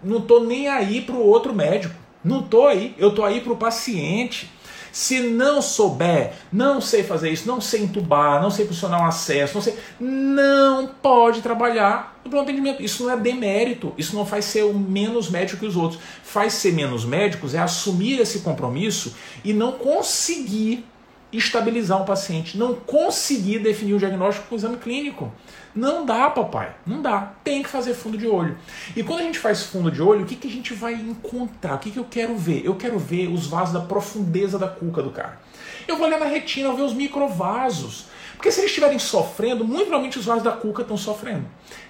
Não 0.04 0.18
estou 0.18 0.46
nem 0.46 0.68
aí 0.68 1.00
para 1.00 1.16
o 1.16 1.26
outro 1.26 1.52
médico. 1.52 1.96
Não 2.22 2.38
estou 2.38 2.68
aí. 2.68 2.94
Eu 2.96 3.08
estou 3.08 3.24
aí 3.24 3.40
para 3.40 3.52
o 3.52 3.56
paciente. 3.56 4.48
Se 4.92 5.18
não 5.18 5.60
souber, 5.60 6.32
não 6.52 6.80
sei 6.80 7.02
fazer 7.02 7.30
isso, 7.30 7.46
não 7.46 7.60
sei 7.60 7.82
entubar, 7.82 8.40
não 8.40 8.50
sei 8.50 8.66
funcionar 8.66 9.02
um 9.02 9.06
acesso, 9.06 9.54
não 9.54 9.62
sei, 9.62 9.76
não 10.00 10.86
pode 10.86 11.42
trabalhar 11.42 12.20
no 12.24 12.40
atendimento. 12.40 12.82
Isso 12.82 13.02
não 13.02 13.10
é 13.10 13.16
demérito, 13.16 13.92
isso 13.98 14.14
não 14.14 14.24
faz 14.24 14.44
ser 14.44 14.62
o 14.62 14.72
menos 14.72 15.28
médico 15.28 15.60
que 15.60 15.66
os 15.66 15.76
outros. 15.76 16.00
Faz 16.22 16.54
ser 16.54 16.72
menos 16.72 17.04
médicos 17.04 17.54
é 17.54 17.58
assumir 17.58 18.20
esse 18.20 18.40
compromisso 18.40 19.14
e 19.44 19.52
não 19.52 19.72
conseguir 19.72 20.86
estabilizar 21.32 22.00
um 22.00 22.04
paciente, 22.04 22.56
não 22.56 22.74
conseguir 22.74 23.58
definir 23.58 23.94
o 23.94 23.98
diagnóstico 23.98 24.48
com 24.48 24.54
o 24.54 24.58
exame 24.58 24.76
clínico. 24.76 25.32
Não 25.74 26.04
dá, 26.04 26.30
papai, 26.30 26.74
não 26.86 27.02
dá. 27.02 27.32
Tem 27.44 27.62
que 27.62 27.68
fazer 27.68 27.94
fundo 27.94 28.16
de 28.16 28.26
olho. 28.26 28.56
E 28.96 29.02
quando 29.02 29.20
a 29.20 29.22
gente 29.24 29.38
faz 29.38 29.64
fundo 29.64 29.90
de 29.90 30.02
olho, 30.02 30.22
o 30.22 30.26
que, 30.26 30.36
que 30.36 30.48
a 30.48 30.50
gente 30.50 30.72
vai 30.72 30.94
encontrar? 30.94 31.74
O 31.74 31.78
que, 31.78 31.90
que 31.90 31.98
eu 31.98 32.06
quero 32.10 32.36
ver? 32.36 32.64
Eu 32.64 32.74
quero 32.74 32.98
ver 32.98 33.28
os 33.28 33.46
vasos 33.46 33.74
da 33.74 33.80
profundeza 33.80 34.58
da 34.58 34.68
cuca 34.68 35.02
do 35.02 35.10
cara. 35.10 35.40
Eu 35.86 35.96
vou 35.96 36.06
olhar 36.06 36.18
na 36.18 36.26
retina, 36.26 36.72
ver 36.72 36.82
os 36.82 36.94
microvasos. 36.94 38.06
Porque 38.34 38.50
se 38.50 38.60
eles 38.60 38.70
estiverem 38.70 38.98
sofrendo, 38.98 39.64
muito 39.64 39.82
provavelmente 39.82 40.18
os 40.18 40.24
vasos 40.24 40.42
da 40.42 40.52
cuca 40.52 40.82
estão 40.82 40.96
sofrendo. 40.96 41.44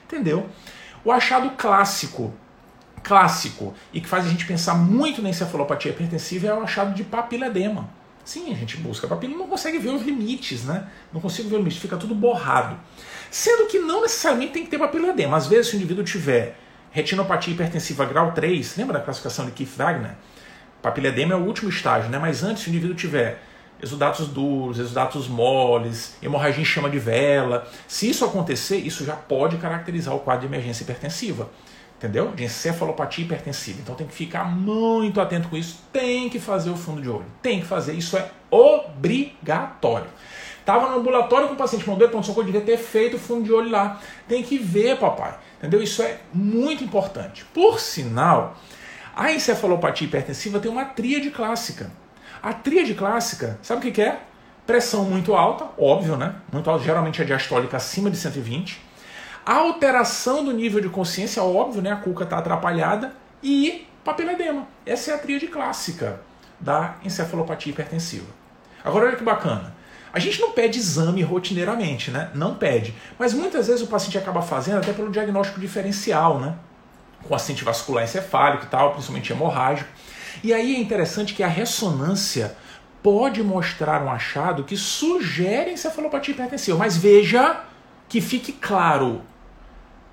Entendeu? 0.04 0.46
O 1.04 1.12
achado 1.12 1.50
clássico 1.56 2.32
clássico 3.08 3.74
e 3.92 4.00
que 4.00 4.08
faz 4.08 4.26
a 4.26 4.28
gente 4.28 4.44
pensar 4.44 4.74
muito 4.74 5.22
na 5.22 5.30
encefalopatia 5.30 5.92
hipertensiva 5.92 6.48
é 6.48 6.54
o 6.54 6.60
achado 6.60 6.94
de 6.94 7.04
papiledema. 7.04 7.88
Sim, 8.28 8.52
a 8.52 8.54
gente 8.54 8.76
busca 8.76 9.08
papila 9.08 9.32
e 9.32 9.36
não 9.38 9.48
consegue 9.48 9.78
ver 9.78 9.88
os 9.88 10.02
limites, 10.02 10.62
né? 10.64 10.86
Não 11.10 11.18
consigo 11.18 11.48
ver 11.48 11.54
os 11.54 11.60
limites, 11.60 11.80
fica 11.80 11.96
tudo 11.96 12.14
borrado. 12.14 12.78
Sendo 13.30 13.66
que 13.66 13.78
não 13.78 14.02
necessariamente 14.02 14.52
tem 14.52 14.64
que 14.64 14.70
ter 14.70 14.78
papiledema. 14.78 15.34
Às 15.34 15.46
vezes, 15.46 15.68
se 15.68 15.74
o 15.74 15.76
indivíduo 15.76 16.04
tiver 16.04 16.54
retinopatia 16.90 17.54
hipertensiva 17.54 18.04
grau 18.04 18.32
3, 18.32 18.76
lembra 18.76 18.98
da 18.98 19.02
classificação 19.02 19.46
de 19.46 19.52
Keith 19.52 19.74
Wagner? 19.74 20.10
Papiledema 20.82 21.32
é 21.32 21.36
o 21.38 21.40
último 21.40 21.70
estágio, 21.70 22.10
né? 22.10 22.18
Mas 22.18 22.44
antes, 22.44 22.64
se 22.64 22.68
o 22.68 22.70
indivíduo 22.70 22.94
tiver 22.94 23.42
exudatos 23.82 24.28
duros, 24.28 24.78
exudatos 24.78 25.26
moles, 25.26 26.14
hemorragia 26.22 26.60
em 26.60 26.66
chama 26.66 26.90
de 26.90 26.98
vela, 26.98 27.66
se 27.86 28.10
isso 28.10 28.26
acontecer, 28.26 28.76
isso 28.76 29.06
já 29.06 29.16
pode 29.16 29.56
caracterizar 29.56 30.14
o 30.14 30.20
quadro 30.20 30.46
de 30.46 30.54
emergência 30.54 30.82
hipertensiva. 30.82 31.48
Entendeu? 31.98 32.30
De 32.30 32.44
encefalopatia 32.44 33.24
hipertensiva. 33.24 33.80
Então 33.82 33.94
tem 33.94 34.06
que 34.06 34.14
ficar 34.14 34.44
muito 34.44 35.20
atento 35.20 35.48
com 35.48 35.56
isso. 35.56 35.82
Tem 35.92 36.28
que 36.28 36.38
fazer 36.38 36.70
o 36.70 36.76
fundo 36.76 37.02
de 37.02 37.08
olho. 37.08 37.26
Tem 37.42 37.60
que 37.60 37.66
fazer. 37.66 37.92
Isso 37.94 38.16
é 38.16 38.30
obrigatório. 38.50 40.06
Estava 40.60 40.90
no 40.90 40.98
ambulatório 40.98 41.48
com 41.48 41.54
o 41.54 41.56
paciente 41.56 41.88
mandou 41.88 42.08
ponto 42.08 42.26
socorro, 42.26 42.46
devia 42.46 42.60
ter 42.60 42.76
feito 42.76 43.16
o 43.16 43.18
fundo 43.18 43.44
de 43.44 43.52
olho 43.52 43.70
lá. 43.70 44.00
Tem 44.28 44.42
que 44.42 44.58
ver, 44.58 44.98
papai. 44.98 45.34
Entendeu? 45.58 45.82
Isso 45.82 46.02
é 46.02 46.18
muito 46.32 46.84
importante. 46.84 47.44
Por 47.52 47.80
sinal, 47.80 48.56
a 49.16 49.32
encefalopatia 49.32 50.06
hipertensiva 50.06 50.60
tem 50.60 50.70
uma 50.70 50.84
tríade 50.84 51.30
clássica. 51.30 51.90
A 52.40 52.52
tríade 52.52 52.94
clássica, 52.94 53.58
sabe 53.62 53.80
o 53.80 53.82
que, 53.82 53.90
que 53.90 54.02
é? 54.02 54.20
Pressão 54.64 55.04
muito 55.04 55.34
alta, 55.34 55.66
óbvio, 55.76 56.16
né? 56.16 56.36
Muito 56.52 56.70
alta, 56.70 56.84
geralmente 56.84 57.20
a 57.20 57.24
diastólica 57.24 57.78
acima 57.78 58.10
de 58.10 58.18
120 58.18 58.87
alteração 59.54 60.44
do 60.44 60.52
nível 60.52 60.80
de 60.80 60.88
consciência, 60.88 61.42
óbvio, 61.42 61.80
né? 61.80 61.92
A 61.92 61.96
cuca 61.96 62.24
está 62.24 62.38
atrapalhada 62.38 63.14
e 63.42 63.86
papiledema. 64.04 64.66
Essa 64.84 65.12
é 65.12 65.14
a 65.14 65.18
tríade 65.18 65.46
clássica 65.46 66.20
da 66.60 66.96
encefalopatia 67.04 67.72
hipertensiva. 67.72 68.26
Agora 68.84 69.06
olha 69.06 69.16
que 69.16 69.24
bacana. 69.24 69.74
A 70.12 70.18
gente 70.18 70.40
não 70.40 70.52
pede 70.52 70.78
exame 70.78 71.22
rotineiramente, 71.22 72.10
né? 72.10 72.30
Não 72.34 72.54
pede. 72.54 72.94
Mas 73.18 73.34
muitas 73.34 73.66
vezes 73.66 73.82
o 73.82 73.86
paciente 73.86 74.18
acaba 74.18 74.40
fazendo 74.42 74.78
até 74.78 74.92
pelo 74.92 75.10
diagnóstico 75.10 75.60
diferencial, 75.60 76.40
né? 76.40 76.54
Com 77.26 77.34
acidente 77.34 77.64
vascular 77.64 78.04
encefálico 78.04 78.64
e 78.64 78.68
tal, 78.68 78.92
principalmente 78.92 79.32
hemorrágico. 79.32 79.88
E 80.42 80.52
aí 80.54 80.76
é 80.76 80.78
interessante 80.78 81.34
que 81.34 81.42
a 81.42 81.48
ressonância 81.48 82.56
pode 83.02 83.42
mostrar 83.42 84.02
um 84.02 84.10
achado 84.10 84.64
que 84.64 84.76
sugere 84.76 85.72
encefalopatia 85.72 86.34
hipertensiva. 86.34 86.78
Mas 86.78 86.96
veja 86.96 87.60
que 88.08 88.20
fique 88.20 88.52
claro, 88.52 89.22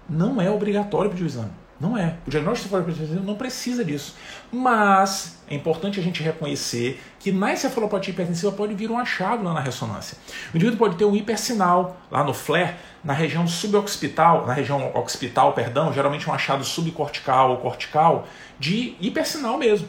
não 0.10 0.42
é 0.42 0.50
obrigatório 0.50 1.10
pedir 1.10 1.24
o 1.24 1.28
exame. 1.28 1.52
Não 1.80 1.98
é. 1.98 2.16
O 2.26 2.30
diagnóstico 2.30 2.70
cefalopatia 2.70 3.20
não 3.22 3.36
precisa 3.36 3.84
disso. 3.84 4.16
Mas 4.52 5.38
é 5.50 5.56
importante 5.56 6.00
a 6.00 6.04
gente 6.04 6.24
reconhecer 6.24 7.02
que 7.20 7.34
na 7.34 7.52
encefalopatia 7.52 8.14
hipertensiva 8.14 8.52
pode 8.54 8.74
vir 8.74 8.90
um 8.90 8.98
achado 8.98 9.44
lá 9.44 9.54
na 9.54 9.60
ressonância. 9.60 10.18
O 10.54 10.58
indivíduo 10.58 10.80
pode 10.80 10.96
ter 10.96 11.04
um 11.04 11.16
hipersinal 11.16 11.98
lá 12.10 12.24
no 12.24 12.34
FLAIR, 12.34 12.76
na 13.04 13.12
região 13.12 13.46
suboccipital, 13.46 14.48
na 14.48 14.54
região 14.54 14.90
occipital, 14.96 15.52
perdão, 15.52 15.92
geralmente 15.92 16.30
um 16.30 16.34
achado 16.34 16.64
subcortical 16.64 17.52
ou 17.52 17.58
cortical 17.58 18.26
de 18.58 18.96
hipersinal 19.02 19.58
mesmo. 19.58 19.88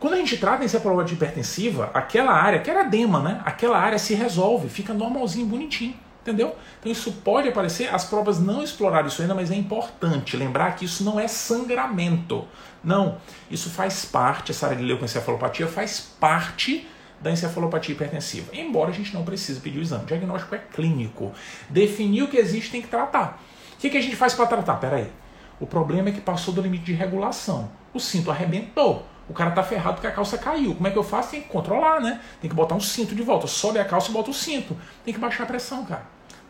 Quando 0.00 0.14
a 0.14 0.16
gente 0.16 0.36
trata 0.36 0.62
a 0.62 0.64
encefalopatia 0.64 1.14
hipertensiva, 1.14 1.90
aquela 1.94 2.32
área, 2.32 2.58
que 2.58 2.70
era 2.70 2.80
edema, 2.80 3.20
né? 3.20 3.40
Aquela 3.44 3.78
área 3.78 3.98
se 3.98 4.14
resolve, 4.14 4.68
fica 4.68 4.92
normalzinho, 4.92 5.46
bonitinho. 5.46 5.94
Entendeu? 6.22 6.54
Então 6.78 6.92
isso 6.92 7.12
pode 7.24 7.48
aparecer, 7.48 7.92
as 7.94 8.04
provas 8.04 8.38
não 8.38 8.62
exploraram 8.62 9.08
isso 9.08 9.22
ainda, 9.22 9.34
mas 9.34 9.50
é 9.50 9.54
importante 9.54 10.36
lembrar 10.36 10.76
que 10.76 10.84
isso 10.84 11.02
não 11.02 11.18
é 11.18 11.26
sangramento. 11.26 12.46
Não, 12.84 13.18
isso 13.50 13.70
faz 13.70 14.04
parte, 14.04 14.52
essa 14.52 14.66
área 14.66 14.78
de 14.78 14.84
leucoencefalopatia 14.84 15.66
faz 15.66 16.00
parte 16.20 16.86
da 17.20 17.30
encefalopatia 17.30 17.94
hipertensiva. 17.94 18.54
Embora 18.54 18.90
a 18.90 18.94
gente 18.94 19.12
não 19.14 19.24
precise 19.24 19.60
pedir 19.60 19.78
o 19.78 19.82
exame. 19.82 20.04
O 20.04 20.06
diagnóstico 20.06 20.54
é 20.54 20.58
clínico. 20.58 21.32
Definir 21.68 22.22
o 22.22 22.28
que 22.28 22.38
existe 22.38 22.70
tem 22.70 22.82
que 22.82 22.88
tratar. 22.88 23.42
O 23.74 23.80
que, 23.80 23.90
que 23.90 23.98
a 23.98 24.00
gente 24.00 24.16
faz 24.16 24.34
para 24.34 24.46
tratar? 24.46 24.76
Pera 24.76 24.96
aí. 24.96 25.10
O 25.58 25.66
problema 25.66 26.08
é 26.08 26.12
que 26.12 26.20
passou 26.20 26.54
do 26.54 26.62
limite 26.62 26.84
de 26.84 26.92
regulação. 26.94 27.70
O 27.92 28.00
cinto 28.00 28.30
arrebentou. 28.30 29.06
O 29.30 29.32
cara 29.32 29.52
tá 29.52 29.62
ferrado 29.62 29.94
porque 29.94 30.08
a 30.08 30.10
calça 30.10 30.36
caiu. 30.36 30.74
Como 30.74 30.88
é 30.88 30.90
que 30.90 30.98
eu 30.98 31.04
faço? 31.04 31.30
Tem 31.30 31.40
que 31.40 31.48
controlar, 31.48 32.00
né? 32.00 32.20
Tem 32.40 32.50
que 32.50 32.56
botar 32.56 32.74
um 32.74 32.80
cinto 32.80 33.14
de 33.14 33.22
volta. 33.22 33.46
Sobe 33.46 33.78
a 33.78 33.84
calça 33.84 34.10
e 34.10 34.12
bota 34.12 34.28
o 34.28 34.34
cinto. 34.34 34.76
Tem 35.04 35.14
que 35.14 35.20
baixar 35.20 35.44
a 35.44 35.46
pressão, 35.46 35.84
cara. 35.84 36.02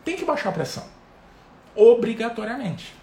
Tem 0.03 0.15
que 0.15 0.25
baixar 0.25 0.49
a 0.49 0.51
pressão. 0.51 0.83
Obrigatoriamente. 1.75 2.95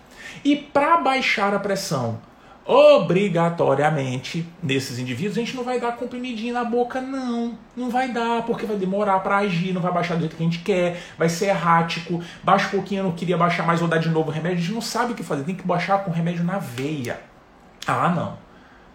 E 0.45 0.57
para 0.57 0.97
baixar 0.97 1.55
a 1.55 1.61
pressão 1.61 2.19
obrigatoriamente 2.67 4.47
nesses 4.61 4.99
indivíduos, 4.99 5.39
a 5.39 5.41
gente 5.41 5.57
não 5.57 5.63
vai 5.63 5.79
dar 5.79 5.93
comprimidinho 5.93 6.53
na 6.53 6.65
boca, 6.65 7.01
não. 7.01 7.57
Não 7.77 7.89
vai 7.89 8.09
dar, 8.09 8.43
porque 8.43 8.67
vai 8.67 8.77
demorar 8.77 9.21
para 9.21 9.37
agir, 9.39 9.73
não 9.73 9.81
vai 9.81 9.93
baixar 9.93 10.17
do 10.17 10.21
jeito 10.21 10.37
que 10.37 10.43
a 10.43 10.45
gente 10.45 10.59
quer, 10.59 11.01
vai 11.17 11.29
ser 11.29 11.47
errático. 11.47 12.21
Baixa 12.43 12.67
um 12.67 12.71
pouquinho, 12.71 12.99
eu 12.99 13.05
não 13.05 13.13
queria 13.13 13.39
baixar 13.39 13.65
mais, 13.65 13.79
vou 13.79 13.89
dar 13.89 13.99
de 13.99 14.09
novo 14.09 14.29
o 14.29 14.33
remédio. 14.33 14.59
A 14.59 14.61
gente 14.61 14.75
não 14.75 14.81
sabe 14.81 15.13
o 15.13 15.15
que 15.15 15.23
fazer, 15.23 15.45
tem 15.45 15.55
que 15.55 15.67
baixar 15.67 16.05
com 16.05 16.11
remédio 16.11 16.43
na 16.43 16.59
veia. 16.59 17.21
Ah, 17.87 18.09
não. 18.09 18.49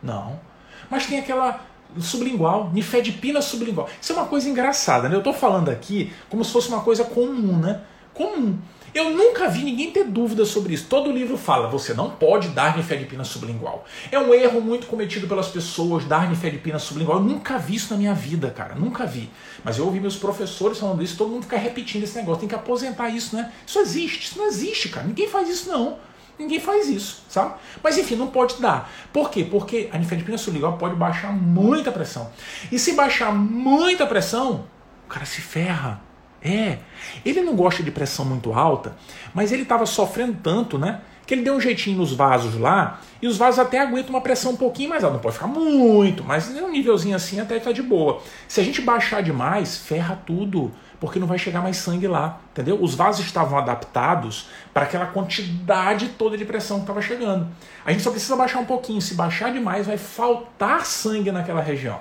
Não. 0.04 0.53
Mas 0.90 1.06
tem 1.06 1.20
aquela 1.20 1.62
sublingual, 2.00 2.72
nifedipina 2.74 3.42
sublingual. 3.42 3.90
Isso 4.02 4.14
é 4.14 4.16
uma 4.16 4.26
coisa 4.26 4.50
engraçada, 4.50 5.08
né? 5.10 5.16
Eu 5.16 5.20
estou 5.20 5.34
falando 5.34 5.70
aqui 5.70 6.12
como 6.30 6.44
se 6.44 6.52
fosse 6.52 6.70
uma 6.70 6.82
coisa 6.82 7.04
comum, 7.04 7.58
né? 7.58 7.82
Comum. 8.14 8.58
Eu 8.94 9.10
nunca 9.10 9.50
vi 9.50 9.64
ninguém 9.64 9.90
ter 9.90 10.04
dúvida 10.04 10.46
sobre 10.46 10.76
isso. 10.76 10.86
Todo 10.88 11.12
livro 11.12 11.36
fala, 11.36 11.68
você 11.68 11.96
não 11.96 12.12
pode 12.12 12.50
dar 12.50 12.78
nifedipina 12.78 13.24
sublingual. 13.24 13.86
É 14.12 14.20
um 14.20 14.32
erro 14.32 14.62
muito 14.62 14.86
cometido 14.86 15.28
pelas 15.28 15.48
pessoas 15.48 16.06
dar 16.06 16.30
nifedipina 16.30 16.78
sublingual. 16.78 17.18
Eu 17.18 17.24
nunca 17.24 17.58
vi 17.58 17.74
isso 17.74 17.92
na 17.92 17.98
minha 17.98 18.14
vida, 18.14 18.52
cara. 18.52 18.76
Nunca 18.76 19.04
vi. 19.08 19.32
Mas 19.64 19.80
eu 19.80 19.86
ouvi 19.86 20.00
meus 20.00 20.16
professores 20.16 20.78
falando 20.78 21.02
isso, 21.02 21.18
todo 21.18 21.32
mundo 21.32 21.44
fica 21.44 21.58
repetindo 21.58 22.04
esse 22.04 22.16
negócio. 22.16 22.42
Tem 22.42 22.50
que 22.50 22.54
aposentar 22.54 23.10
isso, 23.10 23.36
né? 23.36 23.52
Isso 23.66 23.80
existe. 23.80 24.28
Isso 24.28 24.38
não 24.38 24.46
existe, 24.46 24.90
cara. 24.90 25.08
Ninguém 25.08 25.28
faz 25.28 25.50
isso, 25.50 25.70
não. 25.70 25.98
Ninguém 26.38 26.60
faz 26.60 26.88
isso, 26.88 27.24
sabe? 27.30 27.54
Mas 27.84 27.98
enfim, 27.98 28.16
não 28.16 28.28
pode 28.28 28.62
dar. 28.62 28.92
Por 29.12 29.30
quê? 29.30 29.48
Porque 29.50 29.90
a 29.92 29.98
nifedipina 29.98 30.38
sublingual 30.38 30.78
pode 30.78 30.96
baixar 30.96 31.32
muita 31.32 31.92
pressão. 31.92 32.32
E 32.72 32.80
se 32.80 32.94
baixar 32.94 33.34
muita 33.34 34.08
pressão, 34.08 34.66
o 35.06 35.10
cara 35.10 35.26
se 35.26 35.42
ferra. 35.42 36.02
É. 36.42 36.80
Ele 37.24 37.42
não 37.42 37.56
gosta 37.56 37.82
de 37.82 37.92
pressão 37.92 38.26
muito 38.26 38.52
alta, 38.52 38.98
mas 39.34 39.52
ele 39.52 39.64
estava 39.64 39.86
sofrendo 39.86 40.38
tanto, 40.44 40.78
né? 40.78 41.02
Que 41.26 41.34
ele 41.34 41.42
deu 41.42 41.56
um 41.56 41.60
jeitinho 41.60 41.98
nos 41.98 42.14
vasos 42.14 42.60
lá, 42.60 43.00
e 43.22 43.28
os 43.28 43.38
vasos 43.38 43.60
até 43.60 43.80
aguentam 43.80 44.10
uma 44.10 44.22
pressão 44.22 44.52
um 44.52 44.58
pouquinho 44.58 44.90
mais 44.90 45.04
alta. 45.04 45.16
Não 45.16 45.22
pode 45.22 45.36
ficar 45.36 45.48
muito, 45.48 46.24
mas 46.24 46.50
um 46.50 46.70
nívelzinho 46.70 47.16
assim 47.16 47.40
até 47.40 47.58
está 47.58 47.72
de 47.72 47.82
boa. 47.82 48.22
Se 48.48 48.60
a 48.60 48.64
gente 48.64 48.82
baixar 48.82 49.24
demais, 49.24 49.78
ferra 49.78 50.22
tudo 50.26 50.72
porque 51.04 51.20
não 51.20 51.28
vai 51.28 51.38
chegar 51.38 51.62
mais 51.62 51.76
sangue 51.76 52.08
lá, 52.08 52.40
entendeu? 52.54 52.82
Os 52.82 52.96
vasos 52.96 53.26
estavam 53.26 53.58
adaptados 53.58 54.48
para 54.74 54.84
aquela 54.84 55.06
quantidade 55.08 56.08
toda 56.18 56.38
de 56.38 56.46
pressão 56.46 56.78
que 56.78 56.84
estava 56.84 57.02
chegando. 57.02 57.46
A 57.86 57.92
gente 57.92 58.02
só 58.02 58.10
precisa 58.10 58.38
baixar 58.38 58.60
um 58.60 58.66
pouquinho. 58.66 59.02
Se 59.02 59.14
baixar 59.14 59.52
demais, 59.52 59.86
vai 59.86 59.98
faltar 59.98 60.86
sangue 60.86 61.30
naquela 61.30 61.62
região. 61.62 62.00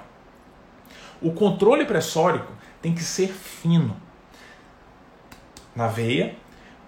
O 1.21 1.33
controle 1.33 1.85
pressórico 1.85 2.53
tem 2.81 2.95
que 2.95 3.03
ser 3.03 3.27
fino. 3.27 3.97
Na 5.75 5.89
veia, 5.89 6.37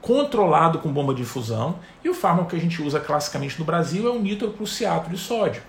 controlado 0.05 0.81
com 0.81 0.93
bomba 0.93 1.14
de 1.14 1.23
infusão, 1.23 1.79
e 2.05 2.11
o 2.11 2.14
fármaco 2.14 2.51
que 2.51 2.57
a 2.57 2.61
gente 2.61 2.83
usa 2.83 3.01
classicamente 3.01 3.59
no 3.59 3.64
Brasil 3.64 4.07
é 4.07 4.11
o 4.11 4.21
nitroprussiato 4.21 5.09
de 5.09 5.17
sódio. 5.17 5.62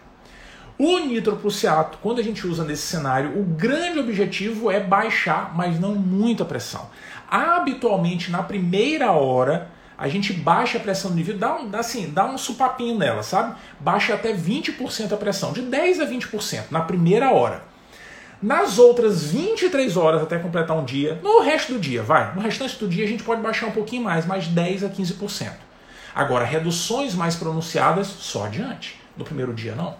O 0.77 0.99
nitroprussiato, 0.99 1.99
quando 2.01 2.19
a 2.19 2.23
gente 2.23 2.45
usa 2.45 2.65
nesse 2.65 2.81
cenário, 2.81 3.39
o 3.39 3.45
grande 3.45 3.97
objetivo 3.97 4.69
é 4.69 4.77
baixar, 4.77 5.55
mas 5.55 5.79
não 5.79 5.95
muito 5.95 6.43
a 6.43 6.45
pressão. 6.45 6.89
Habitualmente, 7.29 8.29
na 8.29 8.43
primeira 8.43 9.13
hora, 9.13 9.71
a 9.97 10.09
gente 10.09 10.33
baixa 10.33 10.79
a 10.79 10.81
pressão 10.81 11.11
do 11.11 11.13
indivíduo, 11.13 11.39
dá 11.39 11.55
um, 11.55 11.69
assim, 11.73 12.09
dá 12.09 12.25
um 12.25 12.37
supapinho 12.37 12.97
nela, 12.97 13.23
sabe? 13.23 13.55
Baixa 13.79 14.15
até 14.15 14.33
20% 14.33 15.13
a 15.13 15.17
pressão, 15.17 15.53
de 15.53 15.61
10% 15.61 16.01
a 16.01 16.05
20% 16.05 16.63
na 16.71 16.81
primeira 16.81 17.31
hora. 17.31 17.63
Nas 18.41 18.77
outras 18.77 19.23
23 19.23 19.95
horas 19.97 20.21
até 20.21 20.37
completar 20.37 20.77
um 20.77 20.83
dia, 20.83 21.19
no 21.23 21.41
resto 21.41 21.73
do 21.73 21.79
dia, 21.79 22.03
vai, 22.03 22.35
no 22.35 22.41
restante 22.41 22.77
do 22.77 22.87
dia 22.87 23.05
a 23.05 23.07
gente 23.07 23.23
pode 23.23 23.41
baixar 23.41 23.67
um 23.67 23.71
pouquinho 23.71 24.03
mais, 24.03 24.25
mais 24.25 24.47
10 24.47 24.83
a 24.83 24.89
15%. 24.89 25.51
Agora, 26.13 26.45
reduções 26.45 27.13
mais 27.13 27.35
pronunciadas 27.35 28.07
só 28.07 28.45
adiante. 28.45 28.99
No 29.17 29.25
primeiro 29.25 29.53
dia, 29.53 29.75
não. 29.75 29.95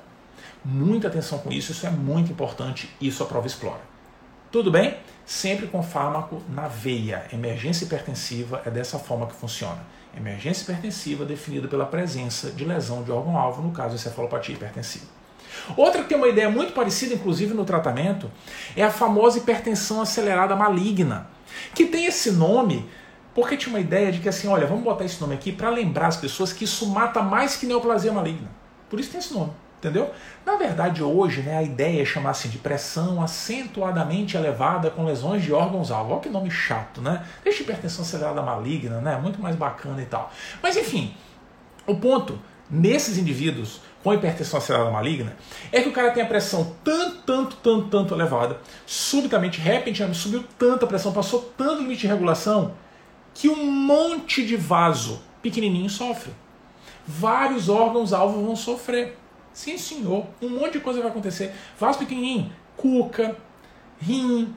Muita 0.64 1.08
atenção 1.08 1.40
com 1.40 1.52
isso, 1.52 1.72
isso 1.72 1.86
é 1.86 1.90
muito 1.90 2.32
importante, 2.32 2.90
isso 3.00 3.22
a 3.22 3.26
prova 3.26 3.48
explora. 3.48 3.82
Tudo 4.52 4.72
bem? 4.72 4.98
Sempre 5.26 5.68
com 5.68 5.84
fármaco 5.84 6.42
na 6.50 6.68
veia. 6.68 7.26
Emergência 7.32 7.86
hipertensiva 7.86 8.62
é 8.66 8.70
dessa 8.70 8.98
forma 8.98 9.28
que 9.28 9.36
funciona. 9.36 9.86
Emergência 10.16 10.64
hipertensiva 10.64 11.26
definida 11.26 11.68
pela 11.68 11.86
presença 11.86 12.52
de 12.52 12.64
lesão 12.64 13.04
de 13.04 13.12
órgão-alvo, 13.12 13.62
no 13.62 13.72
caso, 13.72 13.96
encefalopatia 13.96 14.56
hipertensiva. 14.56 15.15
Outra 15.76 16.04
que 16.04 16.10
tem 16.10 16.18
uma 16.18 16.28
ideia 16.28 16.50
muito 16.50 16.74
parecida, 16.74 17.14
inclusive 17.14 17.54
no 17.54 17.66
tratamento, 17.66 18.32
é 18.76 18.84
a 18.84 18.92
famosa 18.92 19.38
hipertensão 19.38 20.02
acelerada 20.02 20.56
maligna, 20.56 21.28
que 21.74 21.86
tem 21.86 22.06
esse 22.06 22.32
nome 22.32 22.88
porque 23.36 23.58
tinha 23.58 23.74
uma 23.74 23.82
ideia 23.82 24.14
de 24.14 24.20
que 24.20 24.30
assim, 24.30 24.48
olha, 24.48 24.66
vamos 24.66 24.84
botar 24.84 25.04
esse 25.04 25.20
nome 25.20 25.36
aqui 25.36 25.52
para 25.52 25.70
lembrar 25.70 26.08
as 26.08 26.16
pessoas 26.16 26.54
que 26.54 26.64
isso 26.64 26.88
mata 26.88 27.22
mais 27.22 27.58
que 27.58 27.66
neoplasia 27.66 28.14
maligna. 28.14 28.50
Por 28.90 28.98
isso 28.98 29.12
tem 29.12 29.20
esse 29.20 29.34
nome. 29.34 29.52
Entendeu? 29.78 30.10
Na 30.46 30.56
verdade, 30.56 31.04
hoje, 31.04 31.42
né, 31.42 31.58
a 31.58 31.62
ideia 31.62 32.02
é 32.02 32.06
chamar 32.06 32.32
assim 32.32 32.50
de 32.50 32.58
pressão 32.58 33.22
acentuadamente 33.22 34.38
elevada 34.38 34.90
com 34.90 35.06
lesões 35.06 35.44
de 35.44 35.54
órgãos-alvo. 35.54 36.14
Olha 36.14 36.22
que 36.22 36.30
nome 36.30 36.50
chato, 36.50 37.02
né? 37.02 37.24
Deixa 37.44 37.62
hipertensão 37.62 38.04
acelerada 38.04 38.42
maligna, 38.42 39.00
né? 39.02 39.18
Muito 39.18 39.40
mais 39.40 39.56
bacana 39.56 40.02
e 40.02 40.06
tal. 40.06 40.32
Mas 40.64 40.78
enfim, 40.78 41.14
o 41.86 41.96
ponto 41.98 42.40
nesses 42.70 43.18
indivíduos 43.18 43.82
com 44.06 44.14
hipertensão 44.14 44.60
acelerada 44.60 44.92
maligna 44.92 45.36
é 45.72 45.82
que 45.82 45.90
o 45.90 45.92
cara 45.92 46.12
tem 46.12 46.22
a 46.22 46.28
pressão 46.28 46.76
tanto, 46.84 47.24
tanto, 47.26 47.56
tanto, 47.56 47.88
tanto 47.88 48.14
elevada, 48.14 48.60
subitamente, 48.86 49.60
repentinamente, 49.60 50.20
subiu 50.20 50.46
tanta 50.60 50.86
pressão, 50.86 51.12
passou 51.12 51.52
tanto 51.58 51.82
limite 51.82 52.02
de 52.02 52.08
regulação, 52.08 52.76
que 53.34 53.50
um 53.50 53.66
monte 53.66 54.46
de 54.46 54.56
vaso 54.56 55.24
pequenininho 55.42 55.90
sofre. 55.90 56.32
vários 57.08 57.68
órgãos-alvo 57.68 58.46
vão 58.46 58.56
sofrer. 58.56 59.18
Sim, 59.52 59.76
senhor. 59.76 60.28
Um 60.40 60.50
monte 60.50 60.74
de 60.74 60.82
coisa 60.82 61.00
vai 61.00 61.10
acontecer. 61.10 61.52
Vaso 61.80 61.98
pequenininho, 61.98 62.52
cuca, 62.78 63.36
rim, 64.00 64.54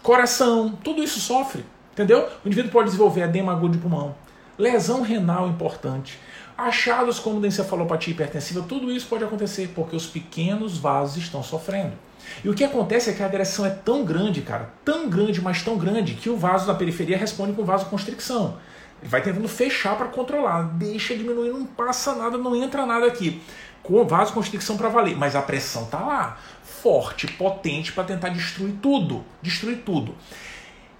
coração, 0.00 0.78
tudo 0.84 1.02
isso 1.02 1.18
sofre. 1.18 1.64
Entendeu? 1.92 2.28
O 2.44 2.46
indivíduo 2.46 2.70
pode 2.70 2.86
desenvolver 2.86 3.22
edema 3.22 3.50
agudo 3.50 3.72
de 3.72 3.78
pulmão, 3.78 4.14
lesão 4.56 5.02
renal 5.02 5.48
importante, 5.48 6.20
achados 6.66 7.18
como 7.18 7.44
encefalopatia 7.44 8.12
hipertensiva, 8.12 8.64
tudo 8.68 8.90
isso 8.90 9.06
pode 9.06 9.24
acontecer 9.24 9.72
porque 9.74 9.96
os 9.96 10.06
pequenos 10.06 10.78
vasos 10.78 11.16
estão 11.16 11.42
sofrendo. 11.42 11.92
E 12.44 12.48
o 12.48 12.54
que 12.54 12.64
acontece 12.64 13.10
é 13.10 13.12
que 13.12 13.22
a 13.22 13.26
agressão 13.26 13.64
é 13.66 13.70
tão 13.70 14.04
grande, 14.04 14.42
cara, 14.42 14.70
tão 14.84 15.08
grande, 15.08 15.40
mas 15.40 15.62
tão 15.62 15.76
grande, 15.76 16.14
que 16.14 16.30
o 16.30 16.36
vaso 16.36 16.66
da 16.66 16.74
periferia 16.74 17.16
responde 17.16 17.52
com 17.52 17.64
vasoconstricção. 17.64 18.58
Ele 19.00 19.08
vai 19.08 19.22
tentando 19.22 19.48
fechar 19.48 19.96
para 19.96 20.08
controlar, 20.08 20.62
deixa 20.74 21.16
diminuir, 21.16 21.50
não 21.50 21.64
passa 21.64 22.14
nada, 22.14 22.36
não 22.36 22.54
entra 22.54 22.84
nada 22.84 23.06
aqui. 23.06 23.40
Com 23.82 24.04
vasoconstricção 24.06 24.76
para 24.76 24.88
valer, 24.88 25.16
mas 25.16 25.34
a 25.34 25.42
pressão 25.42 25.86
tá 25.86 26.00
lá, 26.00 26.38
forte, 26.62 27.26
potente 27.26 27.92
para 27.92 28.04
tentar 28.04 28.28
destruir 28.28 28.74
tudo, 28.82 29.24
destruir 29.42 29.78
tudo. 29.78 30.14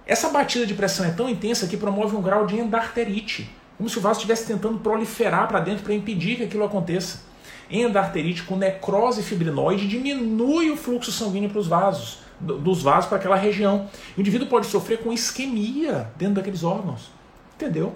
Essa 0.05 0.29
batida 0.29 0.65
de 0.65 0.73
pressão 0.73 1.05
é 1.05 1.11
tão 1.11 1.29
intensa 1.29 1.67
que 1.67 1.77
promove 1.77 2.15
um 2.15 2.21
grau 2.21 2.45
de 2.45 2.57
endarterite, 2.57 3.49
como 3.77 3.89
se 3.89 3.97
o 3.97 4.01
vaso 4.01 4.19
estivesse 4.19 4.45
tentando 4.45 4.79
proliferar 4.79 5.47
para 5.47 5.59
dentro 5.59 5.83
para 5.83 5.93
impedir 5.93 6.37
que 6.37 6.43
aquilo 6.43 6.63
aconteça. 6.63 7.21
Endarterite 7.69 8.43
com 8.43 8.57
necrose 8.57 9.23
fibrinoide 9.23 9.87
diminui 9.87 10.69
o 10.69 10.77
fluxo 10.77 11.11
sanguíneo 11.11 11.49
para 11.49 11.59
os 11.59 11.67
vasos, 11.67 12.19
dos 12.39 12.83
vasos 12.83 13.07
para 13.07 13.17
aquela 13.17 13.35
região. 13.35 13.87
O 14.17 14.21
indivíduo 14.21 14.47
pode 14.47 14.67
sofrer 14.67 14.99
com 14.99 15.13
isquemia 15.13 16.11
dentro 16.17 16.35
daqueles 16.35 16.63
órgãos. 16.63 17.09
Entendeu? 17.55 17.95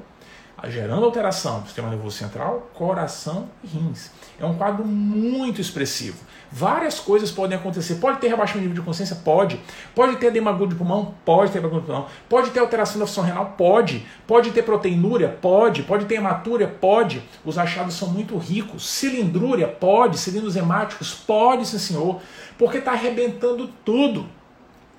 Gerando 0.68 1.06
alteração 1.06 1.60
do 1.60 1.66
sistema 1.66 1.90
nervoso 1.90 2.18
central, 2.18 2.72
coração 2.74 3.50
e 3.64 3.68
rins. 3.68 4.10
É 4.40 4.46
um 4.46 4.56
quadro 4.56 4.86
muito 4.86 5.60
expressivo. 5.60 6.18
Várias 6.58 7.01
coisas 7.01 7.32
podem 7.32 7.58
acontecer. 7.58 7.95
Pode 7.95 8.20
ter 8.20 8.30
rebaixamento 8.30 8.62
de 8.62 8.70
nível 8.70 8.82
de 8.82 8.88
consciência? 8.88 9.18
Pode. 9.18 9.60
Pode 9.93 10.16
ter 10.16 10.28
agudo 10.47 10.68
de 10.68 10.76
pulmão? 10.76 11.14
Pode 11.26 11.51
ter 11.51 11.60
agudo 11.60 11.82
de 11.82 11.86
pulmão. 11.88 12.06
Pode 12.30 12.51
ter 12.51 12.62
alteração 12.62 12.97
da 12.97 13.06
função 13.06 13.26
renal? 13.26 13.56
Pode. 13.58 14.08
Pode 14.26 14.51
ter 14.51 14.64
proteinúria? 14.64 15.28
Pode. 15.28 15.84
Pode 15.84 16.06
ter 16.06 16.16
hematúria? 16.16 16.66
Pode. 16.66 17.22
Os 17.43 17.58
achados 17.58 17.95
são 17.95 18.08
muito 18.08 18.38
ricos. 18.38 18.88
Cilindrúria? 18.88 19.68
Pode. 19.68 20.18
Cilindros 20.18 20.56
hemáticos? 20.56 21.14
Pode, 21.14 21.68
sim 21.68 21.78
senhor. 21.78 22.22
Porque 22.58 22.78
está 22.78 22.93
arrebentando 22.93 23.70
tudo. 23.84 24.26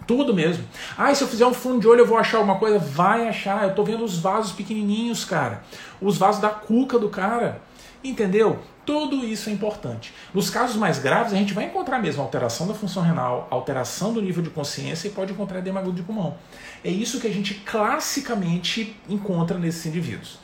Tudo 0.07 0.34
mesmo. 0.34 0.62
Ah, 0.98 1.14
se 1.14 1.24
eu 1.24 1.28
fizer 1.28 1.46
um 1.46 1.54
fundo 1.54 1.80
de 1.80 1.88
olho 1.88 2.00
eu 2.00 2.07
vou 2.07 2.18
achar 2.18 2.36
alguma 2.36 2.59
coisa? 2.59 2.78
Vai 2.78 3.30
achar. 3.30 3.62
Eu 3.62 3.70
estou 3.70 3.82
vendo 3.82 4.04
os 4.04 4.18
vasos 4.18 4.52
pequenininhos, 4.52 5.24
cara. 5.24 5.62
Os 6.02 6.18
vasos 6.18 6.42
da 6.42 6.50
cuca 6.50 6.98
do 6.98 7.09
cara. 7.09 7.62
Entendeu? 8.03 8.61
Tudo 8.84 9.24
isso 9.24 9.51
é 9.51 9.53
importante. 9.53 10.14
Nos 10.32 10.49
casos 10.49 10.76
mais 10.76 10.99
graves, 10.99 11.32
a 11.32 11.36
gente 11.36 11.53
vai 11.53 11.64
encontrar 11.64 11.99
mesmo 11.99 12.22
alteração 12.22 12.68
da 12.68 12.74
função 12.74 13.03
renal, 13.03 13.49
alteração 13.51 14.12
do 14.12 14.22
nível 14.22 14.42
de 14.42 14.51
consciência 14.51 15.09
e 15.09 15.11
pode 15.11 15.32
encontrar 15.32 15.59
edema 15.59 15.82
de 15.82 16.03
pulmão. 16.03 16.36
É 16.84 16.90
isso 16.90 17.20
que 17.20 17.26
a 17.26 17.32
gente 17.32 17.55
classicamente 17.55 18.97
encontra 19.09 19.59
nesses 19.59 19.84
indivíduos. 19.86 20.38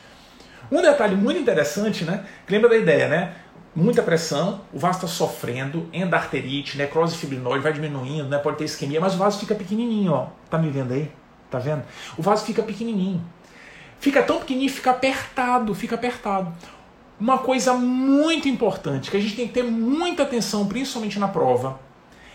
Um 0.71 0.83
detalhe 0.83 1.15
muito 1.15 1.39
interessante, 1.39 2.05
né? 2.05 2.25
Lembra 2.49 2.71
da 2.71 2.77
ideia, 2.77 3.07
né? 3.07 3.35
Muita 3.75 4.03
pressão, 4.03 4.61
o 4.73 4.79
vaso 4.79 4.99
está 4.99 5.09
sofrendo, 5.09 5.89
endarterite, 5.93 6.77
necrose 6.77 7.17
fibrinoide, 7.17 7.63
vai 7.63 7.73
diminuindo, 7.73 8.29
né? 8.29 8.37
pode 8.39 8.59
ter 8.59 8.65
isquemia, 8.65 9.01
mas 9.01 9.15
o 9.15 9.19
vaso 9.19 9.39
fica 9.39 9.55
pequenininho, 9.55 10.13
ó. 10.13 10.27
Tá 10.51 10.59
me 10.59 10.69
vendo 10.69 10.93
aí? 10.93 11.11
Tá 11.51 11.59
vendo? 11.59 11.83
O 12.19 12.23
vaso 12.23 12.45
fica 12.45 12.63
pequenininho. 12.63 13.25
Fica 13.99 14.23
tão 14.23 14.41
pequenininho, 14.41 14.71
fica 14.71 14.91
apertado, 14.91 15.75
fica 15.75 15.95
apertado. 15.95 16.53
Uma 17.23 17.39
coisa 17.39 17.73
muito 17.73 18.49
importante, 18.49 19.09
que 19.09 19.17
a 19.17 19.21
gente 19.21 19.37
tem 19.37 19.47
que 19.47 19.55
ter 19.55 19.63
muita 19.63 20.25
atenção, 20.25 20.67
principalmente 20.67 21.21
na 21.21 21.29
prova, 21.29 21.79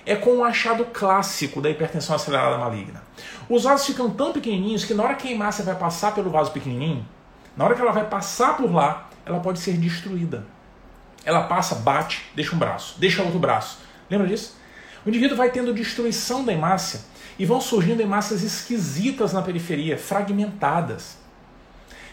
é 0.06 0.16
com 0.16 0.38
o 0.38 0.46
achado 0.46 0.86
clássico 0.86 1.60
da 1.60 1.70
hipertensão 1.70 2.16
acelerada 2.16 2.58
maligna. 2.58 3.04
Os 3.50 3.66
vasos 3.66 3.86
ficam 3.86 4.10
tão 4.10 4.32
pequenininhos 4.32 4.86
que 4.86 4.94
na 4.94 5.04
hora 5.04 5.16
que 5.16 5.28
a 5.28 5.32
hemácia 5.32 5.62
vai 5.62 5.76
passar 5.76 6.16
pelo 6.16 6.30
vaso 6.30 6.52
pequenininho, 6.52 7.06
na 7.58 7.66
hora 7.66 7.76
que 7.76 7.82
ela 7.82 7.92
vai 7.92 8.06
passar 8.06 8.56
por 8.56 8.72
lá, 8.74 9.10
ela 9.26 9.42
pode 9.42 9.60
ser 9.60 9.74
destruída. 9.74 10.48
Ela 11.26 11.44
passa, 11.44 11.76
bate, 11.76 12.24
deixa 12.34 12.56
um 12.56 12.58
braço, 12.58 12.98
deixa 12.98 13.22
outro 13.22 13.40
braço. 13.40 13.80
Lembra 14.10 14.26
disso? 14.26 14.56
O 15.06 15.10
indivíduo 15.10 15.36
vai 15.36 15.52
tendo 15.52 15.74
destruição 15.74 16.46
da 16.46 16.54
hemácia 16.54 17.02
e 17.38 17.46
vão 17.46 17.60
surgindo 17.60 18.00
hemácias 18.00 18.42
esquisitas 18.42 19.34
na 19.34 19.42
periferia, 19.42 19.98
fragmentadas. 19.98 21.18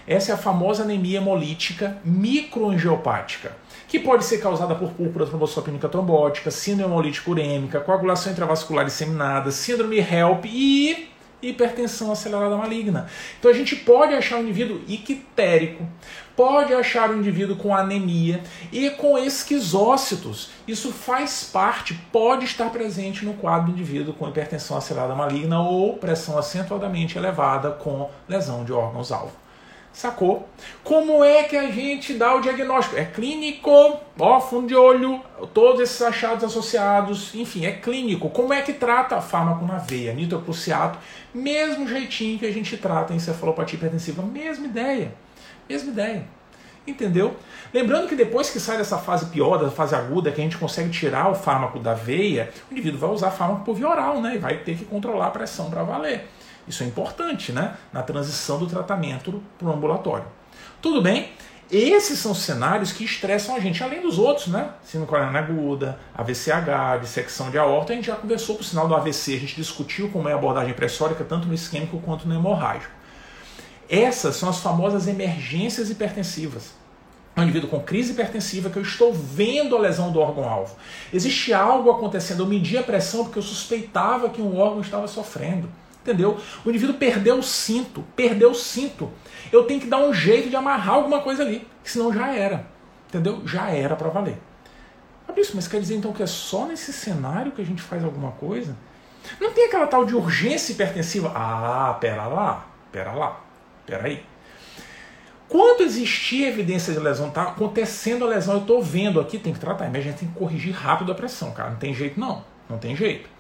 Essa 0.07 0.33
é 0.33 0.35
a 0.35 0.39
famosa 0.39 0.83
anemia 0.83 1.17
hemolítica 1.17 1.97
microangiopática, 2.05 3.53
que 3.89 3.99
pode 3.99 4.27
ser 4.27 4.39
causada 4.39 4.75
por 4.75 4.91
púrpura 4.91 5.25
trombocitopênica 5.25 5.89
trombótica, 5.89 6.51
síndrome 6.51 6.93
hemolítica 6.93 7.31
urêmica, 7.31 7.81
coagulação 7.81 8.31
intravascular 8.31 8.85
disseminada, 8.85 9.51
síndrome 9.51 9.99
HELP 9.99 10.45
e 10.45 11.09
hipertensão 11.41 12.13
acelerada 12.13 12.55
maligna. 12.57 13.09
Então 13.39 13.51
a 13.51 13.55
gente 13.55 13.77
pode 13.77 14.15
achar 14.15 14.37
um 14.37 14.43
indivíduo 14.43 14.83
ictérico, 14.87 15.87
pode 16.37 16.75
achar 16.75 17.11
um 17.11 17.19
indivíduo 17.19 17.57
com 17.57 17.75
anemia 17.75 18.43
e 18.71 18.91
com 18.91 19.19
esquizócitos. 19.19 20.51
Isso 20.69 20.93
faz 20.93 21.45
parte, 21.45 21.95
pode 22.13 22.45
estar 22.45 22.69
presente 22.71 23.25
no 23.25 23.35
quadro 23.35 23.73
do 23.73 23.73
indivíduo 23.73 24.13
com 24.13 24.29
hipertensão 24.29 24.77
acelerada 24.77 25.15
maligna 25.15 25.61
ou 25.61 25.97
pressão 25.97 26.37
acentuadamente 26.37 27.17
elevada 27.17 27.71
com 27.71 28.11
lesão 28.29 28.65
de 28.65 28.73
órgãos-alvo. 28.73 29.44
Sacou? 29.95 30.49
Como 30.83 31.23
é 31.23 31.45
que 31.45 31.57
a 31.57 31.71
gente 31.71 32.15
dá 32.15 32.35
o 32.35 32.41
diagnóstico? 32.41 32.99
É 32.99 33.05
clínico, 33.05 33.71
ó, 34.19 34.41
fundo 34.41 34.67
de 34.67 34.75
olho, 34.75 35.23
todos 35.55 35.81
esses 35.81 36.03
achados 36.03 36.43
associados, 36.43 37.33
enfim, 37.33 37.65
é 37.65 37.71
clínico. 37.71 38.29
Como 38.29 38.53
é 38.53 38.61
que 38.61 38.73
trata 38.73 39.21
fármaco 39.21 39.65
na 39.65 39.79
veia? 39.79 40.13
Nitroprusiato, 40.13 40.99
mesmo 41.33 41.87
jeitinho 41.87 42.41
que 42.41 42.47
a 42.47 42.53
gente 42.53 42.77
trata 42.77 43.13
a 43.13 43.17
encefalopatia 43.17 43.77
hipertensiva, 43.77 44.21
mesma 44.21 44.67
ideia, 44.67 45.15
mesma 45.69 45.93
ideia. 45.93 46.25
Entendeu? 46.85 47.37
Lembrando 47.73 48.09
que 48.09 48.17
depois 48.17 48.51
que 48.51 48.59
sai 48.59 48.77
dessa 48.77 48.99
fase 48.99 49.27
pior, 49.27 49.59
da 49.59 49.71
fase 49.71 49.95
aguda, 49.95 50.33
que 50.33 50.41
a 50.41 50.45
gente 50.45 50.59
consegue 50.59 50.91
tirar 50.91 51.31
o 51.31 51.37
fármaco 51.37 51.79
da 51.79 51.95
veia, 51.95 52.51
o 52.69 52.73
indivíduo 52.73 52.99
vai 52.99 53.11
usar 53.11 53.31
fármaco 53.31 53.65
por 53.65 53.77
via 53.77 53.89
oral, 53.89 54.21
né? 54.21 54.35
E 54.35 54.39
vai 54.39 54.57
ter 54.57 54.77
que 54.77 54.85
controlar 54.85 55.29
a 55.29 55.31
pressão 55.31 55.71
para 55.71 55.85
valer. 55.85 56.29
Isso 56.67 56.83
é 56.83 56.87
importante 56.87 57.53
né, 57.53 57.77
na 57.93 58.03
transição 58.03 58.59
do 58.59 58.67
tratamento 58.67 59.43
para 59.59 59.69
o 59.69 59.73
ambulatório. 59.73 60.27
Tudo 60.81 61.01
bem? 61.03 61.31
Esses 61.71 62.19
são 62.19 62.35
cenários 62.35 62.93
que 62.93 63.05
estressam 63.05 63.57
a 63.57 63.59
gente, 63.59 63.83
além 63.83 64.03
dos 64.03 64.19
outros, 64.19 64.49
né? 64.49 64.71
Síndrome 64.85 65.07
coronariana 65.09 65.39
aguda, 65.47 65.99
AVCH, 66.15 67.01
dissecção 67.01 67.51
de 67.51 67.59
aorta. 67.59 67.93
A 67.93 67.97
gente 67.97 68.07
já 68.07 68.17
conversou 68.17 68.57
com 68.57 68.61
o 68.61 68.65
sinal 68.65 68.87
do 68.87 68.95
AVC, 68.95 69.35
a 69.35 69.39
gente 69.41 69.57
discutiu 69.57 70.11
como 70.11 70.29
é 70.29 70.33
a 70.33 70.37
abordagem 70.37 70.75
pressórica, 70.75 71.25
tanto 71.25 71.49
no 71.49 71.55
isquêmico 71.55 71.99
quanto 72.01 72.29
no 72.29 72.35
hemorrágico. 72.35 72.93
Essas 73.89 74.37
são 74.37 74.49
as 74.49 74.61
famosas 74.61 75.09
emergências 75.09 75.91
hipertensivas. 75.91 76.73
Um 77.37 77.43
indivíduo 77.43 77.69
com 77.69 77.81
crise 77.81 78.13
hipertensiva 78.13 78.71
que 78.71 78.79
eu 78.79 78.83
estou 78.83 79.13
vendo 79.13 79.77
a 79.77 79.81
lesão 79.81 80.13
do 80.13 80.21
órgão-alvo. 80.21 80.77
Existe 81.13 81.53
algo 81.53 81.91
acontecendo, 81.91 82.45
eu 82.45 82.47
medi 82.47 82.79
a 82.79 82.83
pressão 82.83 83.25
porque 83.25 83.39
eu 83.39 83.43
suspeitava 83.43 84.29
que 84.29 84.41
um 84.41 84.57
órgão 84.57 84.81
estava 84.81 85.09
sofrendo. 85.09 85.69
Entendeu? 86.05 86.39
O 86.67 86.69
indivíduo 86.69 86.97
perdeu 86.97 87.39
o 87.39 87.43
cinto, 87.43 88.05
perdeu 88.15 88.51
o 88.51 88.55
cinto. 88.55 89.11
Eu 89.51 89.65
tenho 89.65 89.81
que 89.81 89.87
dar 89.87 89.99
um 89.99 90.13
jeito 90.13 90.51
de 90.51 90.57
amarrar 90.57 90.97
alguma 90.97 91.23
coisa 91.23 91.43
ali, 91.43 91.67
senão 91.83 92.13
já 92.13 92.31
era. 92.31 92.67
Entendeu? 93.09 93.41
Já 93.47 93.71
era 93.71 93.97
para 93.97 94.11
valer. 94.11 94.39
Fabrício, 95.27 95.57
mas 95.57 95.67
quer 95.67 95.81
dizer 95.81 95.97
então 95.97 96.13
que 96.13 96.23
é 96.23 96.27
só 96.27 96.67
nesse 96.67 96.93
cenário 96.93 97.53
que 97.53 97.63
a 97.63 97.65
gente 97.65 97.81
faz 97.81 98.05
alguma 98.05 98.33
coisa? 98.33 98.77
Não 99.41 99.51
tem 99.55 99.65
aquela 99.65 99.87
tal 99.87 100.05
de 100.05 100.15
urgência 100.15 100.73
hipertensiva? 100.73 101.33
Ah, 101.35 101.97
pera 101.99 102.27
lá, 102.27 102.67
pera 102.93 103.13
lá, 103.13 103.41
pera 103.87 104.07
aí. 104.07 104.23
Quando 105.49 105.83
existir 105.83 106.45
evidência 106.45 106.93
de 106.93 106.99
lesão, 106.99 107.31
tá 107.31 107.45
acontecendo 107.45 108.27
a 108.27 108.29
lesão, 108.29 108.57
eu 108.57 108.61
estou 108.61 108.83
vendo 108.83 109.19
aqui, 109.19 109.39
tem 109.39 109.55
que 109.55 109.59
tratar, 109.59 109.87
mas 109.87 109.97
a 109.97 110.01
gente 110.01 110.19
tem 110.19 110.29
que 110.29 110.35
corrigir 110.35 110.75
rápido 110.75 111.11
a 111.13 111.15
pressão, 111.15 111.53
cara. 111.53 111.71
Não 111.71 111.79
tem 111.79 111.95
jeito 111.95 112.21
não, 112.21 112.45
não 112.69 112.77
tem 112.77 112.95
jeito. 112.95 113.31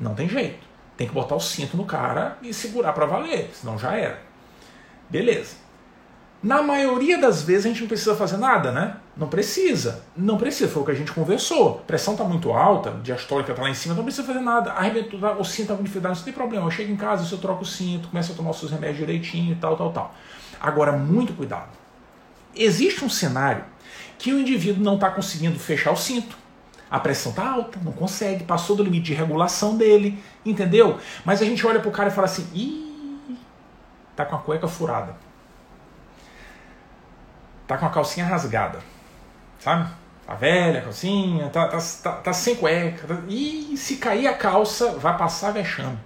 Não 0.00 0.14
tem 0.14 0.26
jeito. 0.26 0.65
Tem 0.96 1.06
que 1.06 1.14
botar 1.14 1.34
o 1.34 1.40
cinto 1.40 1.76
no 1.76 1.84
cara 1.84 2.38
e 2.42 2.54
segurar 2.54 2.92
para 2.92 3.06
valer, 3.06 3.50
senão 3.52 3.78
já 3.78 3.94
era. 3.94 4.20
Beleza. 5.10 5.56
Na 6.42 6.62
maioria 6.62 7.18
das 7.18 7.42
vezes 7.42 7.66
a 7.66 7.68
gente 7.70 7.80
não 7.80 7.88
precisa 7.88 8.14
fazer 8.14 8.36
nada, 8.36 8.70
né? 8.70 8.96
Não 9.16 9.26
precisa. 9.26 10.02
Não 10.16 10.36
precisa, 10.36 10.70
foi 10.70 10.82
o 10.82 10.84
que 10.84 10.92
a 10.92 10.94
gente 10.94 11.12
conversou. 11.12 11.80
A 11.80 11.86
pressão 11.86 12.14
está 12.14 12.24
muito 12.24 12.52
alta, 12.52 12.92
diastólica 13.02 13.52
está 13.52 13.62
lá 13.62 13.70
em 13.70 13.74
cima, 13.74 13.94
não 13.94 14.04
precisa 14.04 14.26
fazer 14.26 14.40
nada. 14.40 14.72
Arrebentou, 14.72 15.18
o 15.38 15.44
cinto 15.44 15.62
está 15.62 15.74
com 15.74 15.82
dificuldade, 15.82 16.18
não 16.18 16.24
tem 16.24 16.32
problema. 16.32 16.66
Eu 16.66 16.70
chego 16.70 16.92
em 16.92 16.96
casa, 16.96 17.34
eu 17.34 17.38
troco 17.38 17.62
o 17.62 17.66
cinto, 17.66 18.08
começo 18.08 18.32
a 18.32 18.34
tomar 18.34 18.50
os 18.50 18.58
seus 18.58 18.70
remédios 18.70 18.98
direitinho 18.98 19.52
e 19.52 19.56
tal, 19.56 19.76
tal, 19.76 19.90
tal. 19.92 20.14
Agora, 20.60 20.92
muito 20.92 21.32
cuidado. 21.32 21.70
Existe 22.54 23.04
um 23.04 23.10
cenário 23.10 23.64
que 24.18 24.32
o 24.32 24.38
indivíduo 24.38 24.82
não 24.82 24.94
está 24.94 25.10
conseguindo 25.10 25.58
fechar 25.58 25.90
o 25.90 25.96
cinto 25.96 26.36
a 26.90 27.00
pressão 27.00 27.32
tá 27.32 27.48
alta, 27.48 27.78
não 27.82 27.92
consegue, 27.92 28.44
passou 28.44 28.76
do 28.76 28.82
limite 28.82 29.06
de 29.06 29.14
regulação 29.14 29.76
dele, 29.76 30.22
entendeu? 30.44 30.98
Mas 31.24 31.42
a 31.42 31.44
gente 31.44 31.66
olha 31.66 31.80
pro 31.80 31.90
cara 31.90 32.08
e 32.08 32.12
fala 32.12 32.26
assim: 32.26 32.48
ih, 32.54 33.38
tá 34.14 34.24
com 34.24 34.36
a 34.36 34.38
cueca 34.38 34.68
furada. 34.68 35.16
tá 37.66 37.76
com 37.76 37.86
a 37.86 37.90
calcinha 37.90 38.24
rasgada, 38.24 38.78
sabe? 39.58 39.90
Tá 40.26 40.34
velha 40.34 40.82
calcinha, 40.82 41.48
tá, 41.50 41.68
tá, 41.68 41.78
tá, 42.02 42.12
tá 42.12 42.32
sem 42.32 42.56
cueca. 42.56 43.06
Tá... 43.06 43.22
E 43.28 43.76
se 43.76 43.96
cair 43.96 44.26
a 44.26 44.34
calça, 44.34 44.92
vai 44.92 45.16
passar 45.16 45.52
vexame. 45.52 45.98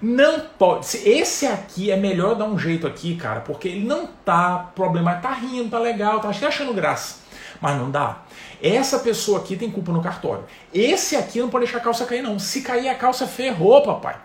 Não 0.00 0.40
pode. 0.58 0.96
Esse 0.98 1.46
aqui 1.46 1.90
é 1.90 1.96
melhor 1.96 2.34
dar 2.34 2.44
um 2.44 2.58
jeito 2.58 2.86
aqui, 2.86 3.16
cara, 3.16 3.40
porque 3.40 3.68
ele 3.68 3.86
não 3.86 4.06
tá 4.06 4.70
problema, 4.74 5.14
tá 5.14 5.32
rindo, 5.32 5.70
tá 5.70 5.78
legal, 5.78 6.20
tá 6.20 6.28
achando 6.28 6.74
graça. 6.74 7.23
Mas 7.60 7.76
não 7.76 7.90
dá. 7.90 8.22
Essa 8.62 8.98
pessoa 8.98 9.40
aqui 9.40 9.56
tem 9.56 9.70
culpa 9.70 9.92
no 9.92 10.02
cartório. 10.02 10.44
Esse 10.72 11.16
aqui 11.16 11.40
não 11.40 11.48
pode 11.48 11.64
deixar 11.64 11.78
a 11.78 11.82
calça 11.82 12.04
cair, 12.04 12.22
não. 12.22 12.38
Se 12.38 12.62
cair 12.62 12.88
a 12.88 12.94
calça, 12.94 13.26
ferrou, 13.26 13.82
papai. 13.82 14.16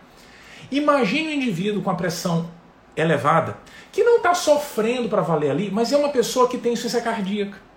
Imagine 0.72 1.30
um 1.30 1.32
indivíduo 1.34 1.82
com 1.82 1.90
a 1.90 1.96
pressão 1.96 2.50
elevada, 2.96 3.58
que 3.92 4.04
não 4.04 4.18
está 4.18 4.34
sofrendo 4.34 5.10
para 5.10 5.22
valer 5.22 5.52
ali, 5.52 5.72
mas 5.72 5.92
é 5.92 5.98
uma 5.98 6.10
pessoa 6.10 6.48
que 6.48 6.58
tem 6.58 6.74
insuficiência 6.74 7.02
cardíaca 7.02 7.70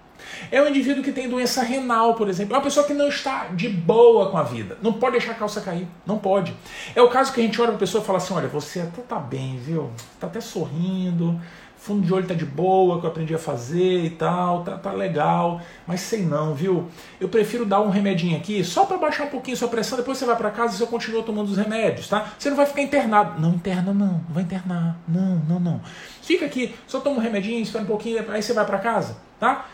é 0.50 0.60
um 0.60 0.68
indivíduo 0.68 1.02
que 1.02 1.12
tem 1.12 1.28
doença 1.28 1.62
renal, 1.62 2.14
por 2.14 2.28
exemplo. 2.28 2.54
É 2.54 2.58
uma 2.58 2.64
pessoa 2.64 2.86
que 2.86 2.92
não 2.92 3.08
está 3.08 3.46
de 3.46 3.68
boa 3.68 4.30
com 4.30 4.38
a 4.38 4.42
vida. 4.42 4.78
Não 4.82 4.92
pode 4.92 5.12
deixar 5.12 5.32
a 5.32 5.34
calça 5.34 5.60
cair. 5.60 5.86
Não 6.06 6.18
pode. 6.18 6.54
É 6.94 7.02
o 7.02 7.08
caso 7.08 7.32
que 7.32 7.40
a 7.40 7.44
gente 7.44 7.60
olha 7.60 7.68
para 7.68 7.76
a 7.76 7.80
pessoa 7.80 8.02
e 8.02 8.06
fala 8.06 8.18
assim: 8.18 8.34
olha, 8.34 8.48
você 8.48 8.80
até 8.80 9.02
tá 9.02 9.18
bem, 9.18 9.58
viu? 9.58 9.90
Tá 10.18 10.26
até 10.26 10.40
sorrindo. 10.40 11.40
Fundo 11.82 12.06
de 12.06 12.14
olho 12.14 12.28
tá 12.28 12.32
de 12.32 12.44
boa, 12.44 13.00
que 13.00 13.06
eu 13.06 13.10
aprendi 13.10 13.34
a 13.34 13.38
fazer 13.40 14.04
e 14.04 14.10
tal, 14.10 14.62
tá, 14.62 14.78
tá 14.78 14.92
legal, 14.92 15.60
mas 15.84 16.00
sei 16.00 16.22
não, 16.22 16.54
viu? 16.54 16.88
Eu 17.20 17.28
prefiro 17.28 17.66
dar 17.66 17.80
um 17.80 17.90
remedinho 17.90 18.36
aqui 18.36 18.62
só 18.62 18.86
para 18.86 18.98
baixar 18.98 19.24
um 19.24 19.30
pouquinho 19.30 19.56
sua 19.56 19.66
pressão, 19.66 19.98
depois 19.98 20.16
você 20.16 20.24
vai 20.24 20.36
para 20.36 20.52
casa 20.52 20.74
e 20.74 20.78
você 20.78 20.86
continua 20.86 21.24
tomando 21.24 21.48
os 21.48 21.56
remédios, 21.56 22.06
tá? 22.06 22.34
Você 22.38 22.50
não 22.50 22.56
vai 22.56 22.66
ficar 22.66 22.82
internado. 22.82 23.40
Não 23.40 23.54
interna 23.54 23.92
não, 23.92 24.12
não 24.12 24.24
vai 24.32 24.44
internar. 24.44 24.96
Não, 25.08 25.42
não, 25.48 25.58
não. 25.58 25.80
Fica 26.22 26.46
aqui, 26.46 26.72
só 26.86 27.00
toma 27.00 27.16
um 27.16 27.20
remedinho, 27.20 27.60
espera 27.60 27.82
um 27.82 27.88
pouquinho, 27.88 28.24
aí 28.30 28.40
você 28.40 28.52
vai 28.52 28.64
para 28.64 28.78
casa, 28.78 29.16
tá? 29.40 29.66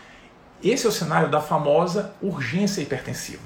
Esse 0.63 0.87
é 0.87 0.89
o 0.89 0.91
cenário 0.91 1.29
da 1.29 1.39
famosa 1.39 2.15
urgência 2.23 2.81
hipertensiva. 2.81 3.43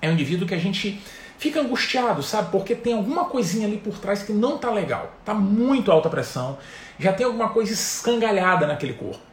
É 0.00 0.08
um 0.08 0.12
indivíduo 0.12 0.46
que 0.46 0.54
a 0.54 0.58
gente 0.58 1.02
fica 1.38 1.60
angustiado, 1.60 2.22
sabe? 2.22 2.50
Porque 2.50 2.74
tem 2.74 2.92
alguma 2.92 3.24
coisinha 3.24 3.66
ali 3.66 3.78
por 3.78 3.98
trás 3.98 4.22
que 4.22 4.32
não 4.32 4.58
tá 4.58 4.70
legal. 4.70 5.12
Tá 5.24 5.32
muito 5.32 5.90
alta 5.90 6.10
pressão, 6.10 6.58
já 6.98 7.12
tem 7.12 7.24
alguma 7.24 7.48
coisa 7.48 7.72
escangalhada 7.72 8.66
naquele 8.66 8.92
corpo. 8.92 9.28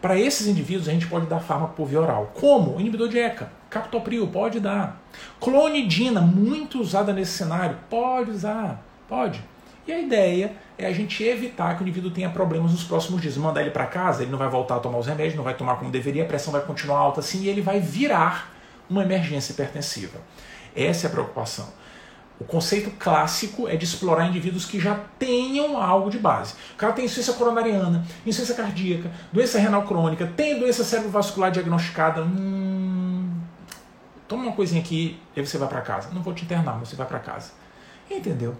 Para 0.00 0.18
esses 0.18 0.46
indivíduos, 0.46 0.88
a 0.88 0.92
gente 0.92 1.06
pode 1.06 1.26
dar 1.26 1.40
fármaco 1.40 1.74
por 1.74 1.86
via 1.86 2.00
oral. 2.00 2.30
Como? 2.34 2.78
Inibidor 2.78 3.08
de 3.08 3.18
ECA. 3.18 3.50
Captopril, 3.70 4.28
pode 4.28 4.60
dar. 4.60 5.02
Clonidina, 5.40 6.20
muito 6.20 6.80
usada 6.80 7.12
nesse 7.12 7.32
cenário. 7.32 7.78
Pode 7.88 8.30
usar, 8.30 8.84
pode. 9.08 9.42
E 9.86 9.92
a 9.92 9.98
ideia 9.98 10.52
é 10.76 10.86
a 10.86 10.92
gente 10.92 11.24
evitar 11.24 11.74
que 11.76 11.82
o 11.82 11.84
indivíduo 11.84 12.10
tenha 12.10 12.28
problemas 12.28 12.72
nos 12.72 12.84
próximos 12.84 13.22
dias. 13.22 13.36
Mandar 13.36 13.62
ele 13.62 13.70
para 13.70 13.86
casa, 13.86 14.22
ele 14.22 14.30
não 14.30 14.38
vai 14.38 14.48
voltar 14.48 14.76
a 14.76 14.80
tomar 14.80 14.98
os 14.98 15.06
remédios, 15.06 15.34
não 15.34 15.44
vai 15.44 15.54
tomar 15.54 15.76
como 15.76 15.90
deveria, 15.90 16.24
a 16.24 16.26
pressão 16.26 16.52
vai 16.52 16.60
continuar 16.62 16.98
alta 16.98 17.20
assim 17.20 17.42
e 17.42 17.48
ele 17.48 17.62
vai 17.62 17.80
virar 17.80 18.52
uma 18.90 19.02
emergência 19.02 19.52
hipertensiva. 19.52 20.18
Essa 20.76 21.06
é 21.06 21.08
a 21.08 21.10
preocupação. 21.10 21.66
O 22.38 22.44
conceito 22.44 22.90
clássico 22.98 23.66
é 23.66 23.76
de 23.76 23.84
explorar 23.84 24.26
indivíduos 24.26 24.66
que 24.66 24.78
já 24.78 25.00
tenham 25.18 25.80
algo 25.80 26.10
de 26.10 26.18
base. 26.18 26.54
O 26.74 26.76
cara 26.76 26.92
tem 26.92 27.06
insuficiência 27.06 27.32
coronariana, 27.32 28.04
insuficiência 28.26 28.54
cardíaca, 28.54 29.10
doença 29.32 29.58
renal 29.58 29.82
crônica, 29.84 30.30
tem 30.36 30.58
doença 30.58 30.84
cerebrovascular 30.84 31.50
diagnosticada. 31.50 32.22
Hum, 32.22 33.30
toma 34.28 34.42
uma 34.42 34.52
coisinha 34.52 34.82
aqui 34.82 35.18
e 35.34 35.40
você 35.40 35.56
vai 35.56 35.66
para 35.66 35.80
casa. 35.80 36.10
Não 36.12 36.22
vou 36.22 36.34
te 36.34 36.44
internar, 36.44 36.76
mas 36.78 36.90
você 36.90 36.96
vai 36.96 37.06
para 37.06 37.18
casa. 37.20 37.52
Entendeu? 38.10 38.54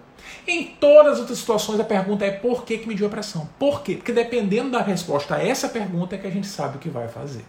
Em 0.47 0.75
todas 0.79 1.13
as 1.13 1.19
outras 1.19 1.37
situações, 1.37 1.79
a 1.79 1.83
pergunta 1.83 2.25
é 2.25 2.31
por 2.31 2.65
que, 2.65 2.79
que 2.79 2.87
mediu 2.87 3.05
a 3.05 3.09
pressão? 3.09 3.47
Por 3.59 3.81
quê? 3.81 3.95
Porque 3.95 4.11
dependendo 4.11 4.71
da 4.71 4.81
resposta 4.81 5.35
a 5.35 5.43
essa 5.45 5.69
pergunta 5.69 6.15
é 6.15 6.17
que 6.17 6.27
a 6.27 6.31
gente 6.31 6.47
sabe 6.47 6.77
o 6.77 6.79
que 6.79 6.89
vai 6.89 7.07
fazer. 7.07 7.45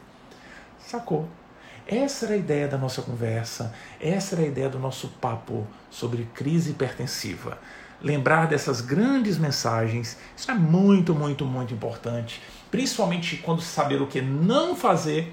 Sacou? 0.79 1.27
Essa 1.91 2.27
era 2.27 2.35
a 2.35 2.37
ideia 2.37 2.69
da 2.69 2.77
nossa 2.77 3.01
conversa, 3.01 3.73
essa 3.99 4.35
era 4.35 4.45
a 4.45 4.47
ideia 4.47 4.69
do 4.69 4.79
nosso 4.79 5.09
papo 5.23 5.67
sobre 5.91 6.29
crise 6.35 6.73
hipertensiva. 6.73 7.57
Lembrar 8.03 8.47
dessas 8.47 8.83
grandes 8.83 9.39
mensagens, 9.39 10.19
isso 10.37 10.51
é 10.51 10.55
muito, 10.55 11.15
muito, 11.15 11.47
muito 11.47 11.73
importante, 11.73 12.43
principalmente 12.71 13.39
quando 13.39 13.63
saber 13.63 14.03
o 14.03 14.07
que 14.07 14.21
não 14.21 14.77
fazer 14.77 15.33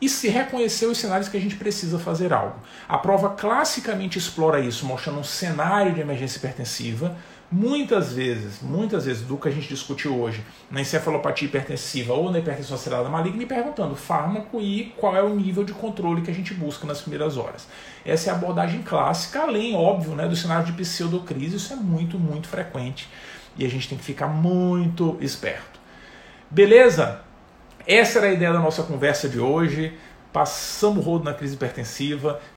e 0.00 0.08
se 0.08 0.30
reconhecer 0.30 0.86
os 0.86 0.96
cenários 0.96 1.28
que 1.28 1.36
a 1.36 1.40
gente 1.40 1.56
precisa 1.56 1.98
fazer 1.98 2.32
algo. 2.32 2.58
A 2.88 2.96
prova 2.96 3.28
classicamente 3.34 4.16
explora 4.16 4.58
isso, 4.58 4.86
mostrando 4.86 5.18
um 5.18 5.24
cenário 5.24 5.92
de 5.92 6.00
emergência 6.00 6.38
hipertensiva, 6.38 7.14
muitas 7.50 8.12
vezes, 8.12 8.60
muitas 8.62 9.06
vezes, 9.06 9.22
do 9.22 9.36
que 9.36 9.48
a 9.48 9.50
gente 9.50 9.68
discutiu 9.68 10.20
hoje, 10.20 10.44
na 10.70 10.80
encefalopatia 10.80 11.48
hipertensiva 11.48 12.12
ou 12.12 12.30
na 12.30 12.38
hipertensão 12.38 12.76
acelerada 12.76 13.08
maligna, 13.08 13.38
me 13.38 13.46
perguntando 13.46 13.96
fármaco 13.96 14.60
e 14.60 14.92
qual 14.96 15.16
é 15.16 15.22
o 15.22 15.34
nível 15.34 15.64
de 15.64 15.72
controle 15.72 16.22
que 16.22 16.30
a 16.30 16.34
gente 16.34 16.54
busca 16.54 16.86
nas 16.86 17.00
primeiras 17.00 17.36
horas. 17.36 17.66
Essa 18.04 18.30
é 18.30 18.32
a 18.32 18.36
abordagem 18.36 18.82
clássica, 18.82 19.40
além, 19.40 19.74
óbvio, 19.74 20.14
né, 20.14 20.28
do 20.28 20.36
cenário 20.36 20.66
de 20.66 20.72
pseudocrise, 20.72 21.56
isso 21.56 21.72
é 21.72 21.76
muito, 21.76 22.18
muito 22.18 22.48
frequente 22.48 23.08
e 23.56 23.64
a 23.64 23.68
gente 23.68 23.88
tem 23.88 23.98
que 23.98 24.04
ficar 24.04 24.28
muito 24.28 25.18
esperto. 25.20 25.80
Beleza? 26.50 27.20
Essa 27.86 28.18
era 28.18 28.28
a 28.28 28.32
ideia 28.32 28.52
da 28.52 28.60
nossa 28.60 28.82
conversa 28.82 29.28
de 29.28 29.38
hoje. 29.38 29.92
Passamos 30.32 31.04
o 31.04 31.08
rodo 31.08 31.24
na 31.24 31.34
crise 31.34 31.54
hipertensiva. 31.54 32.40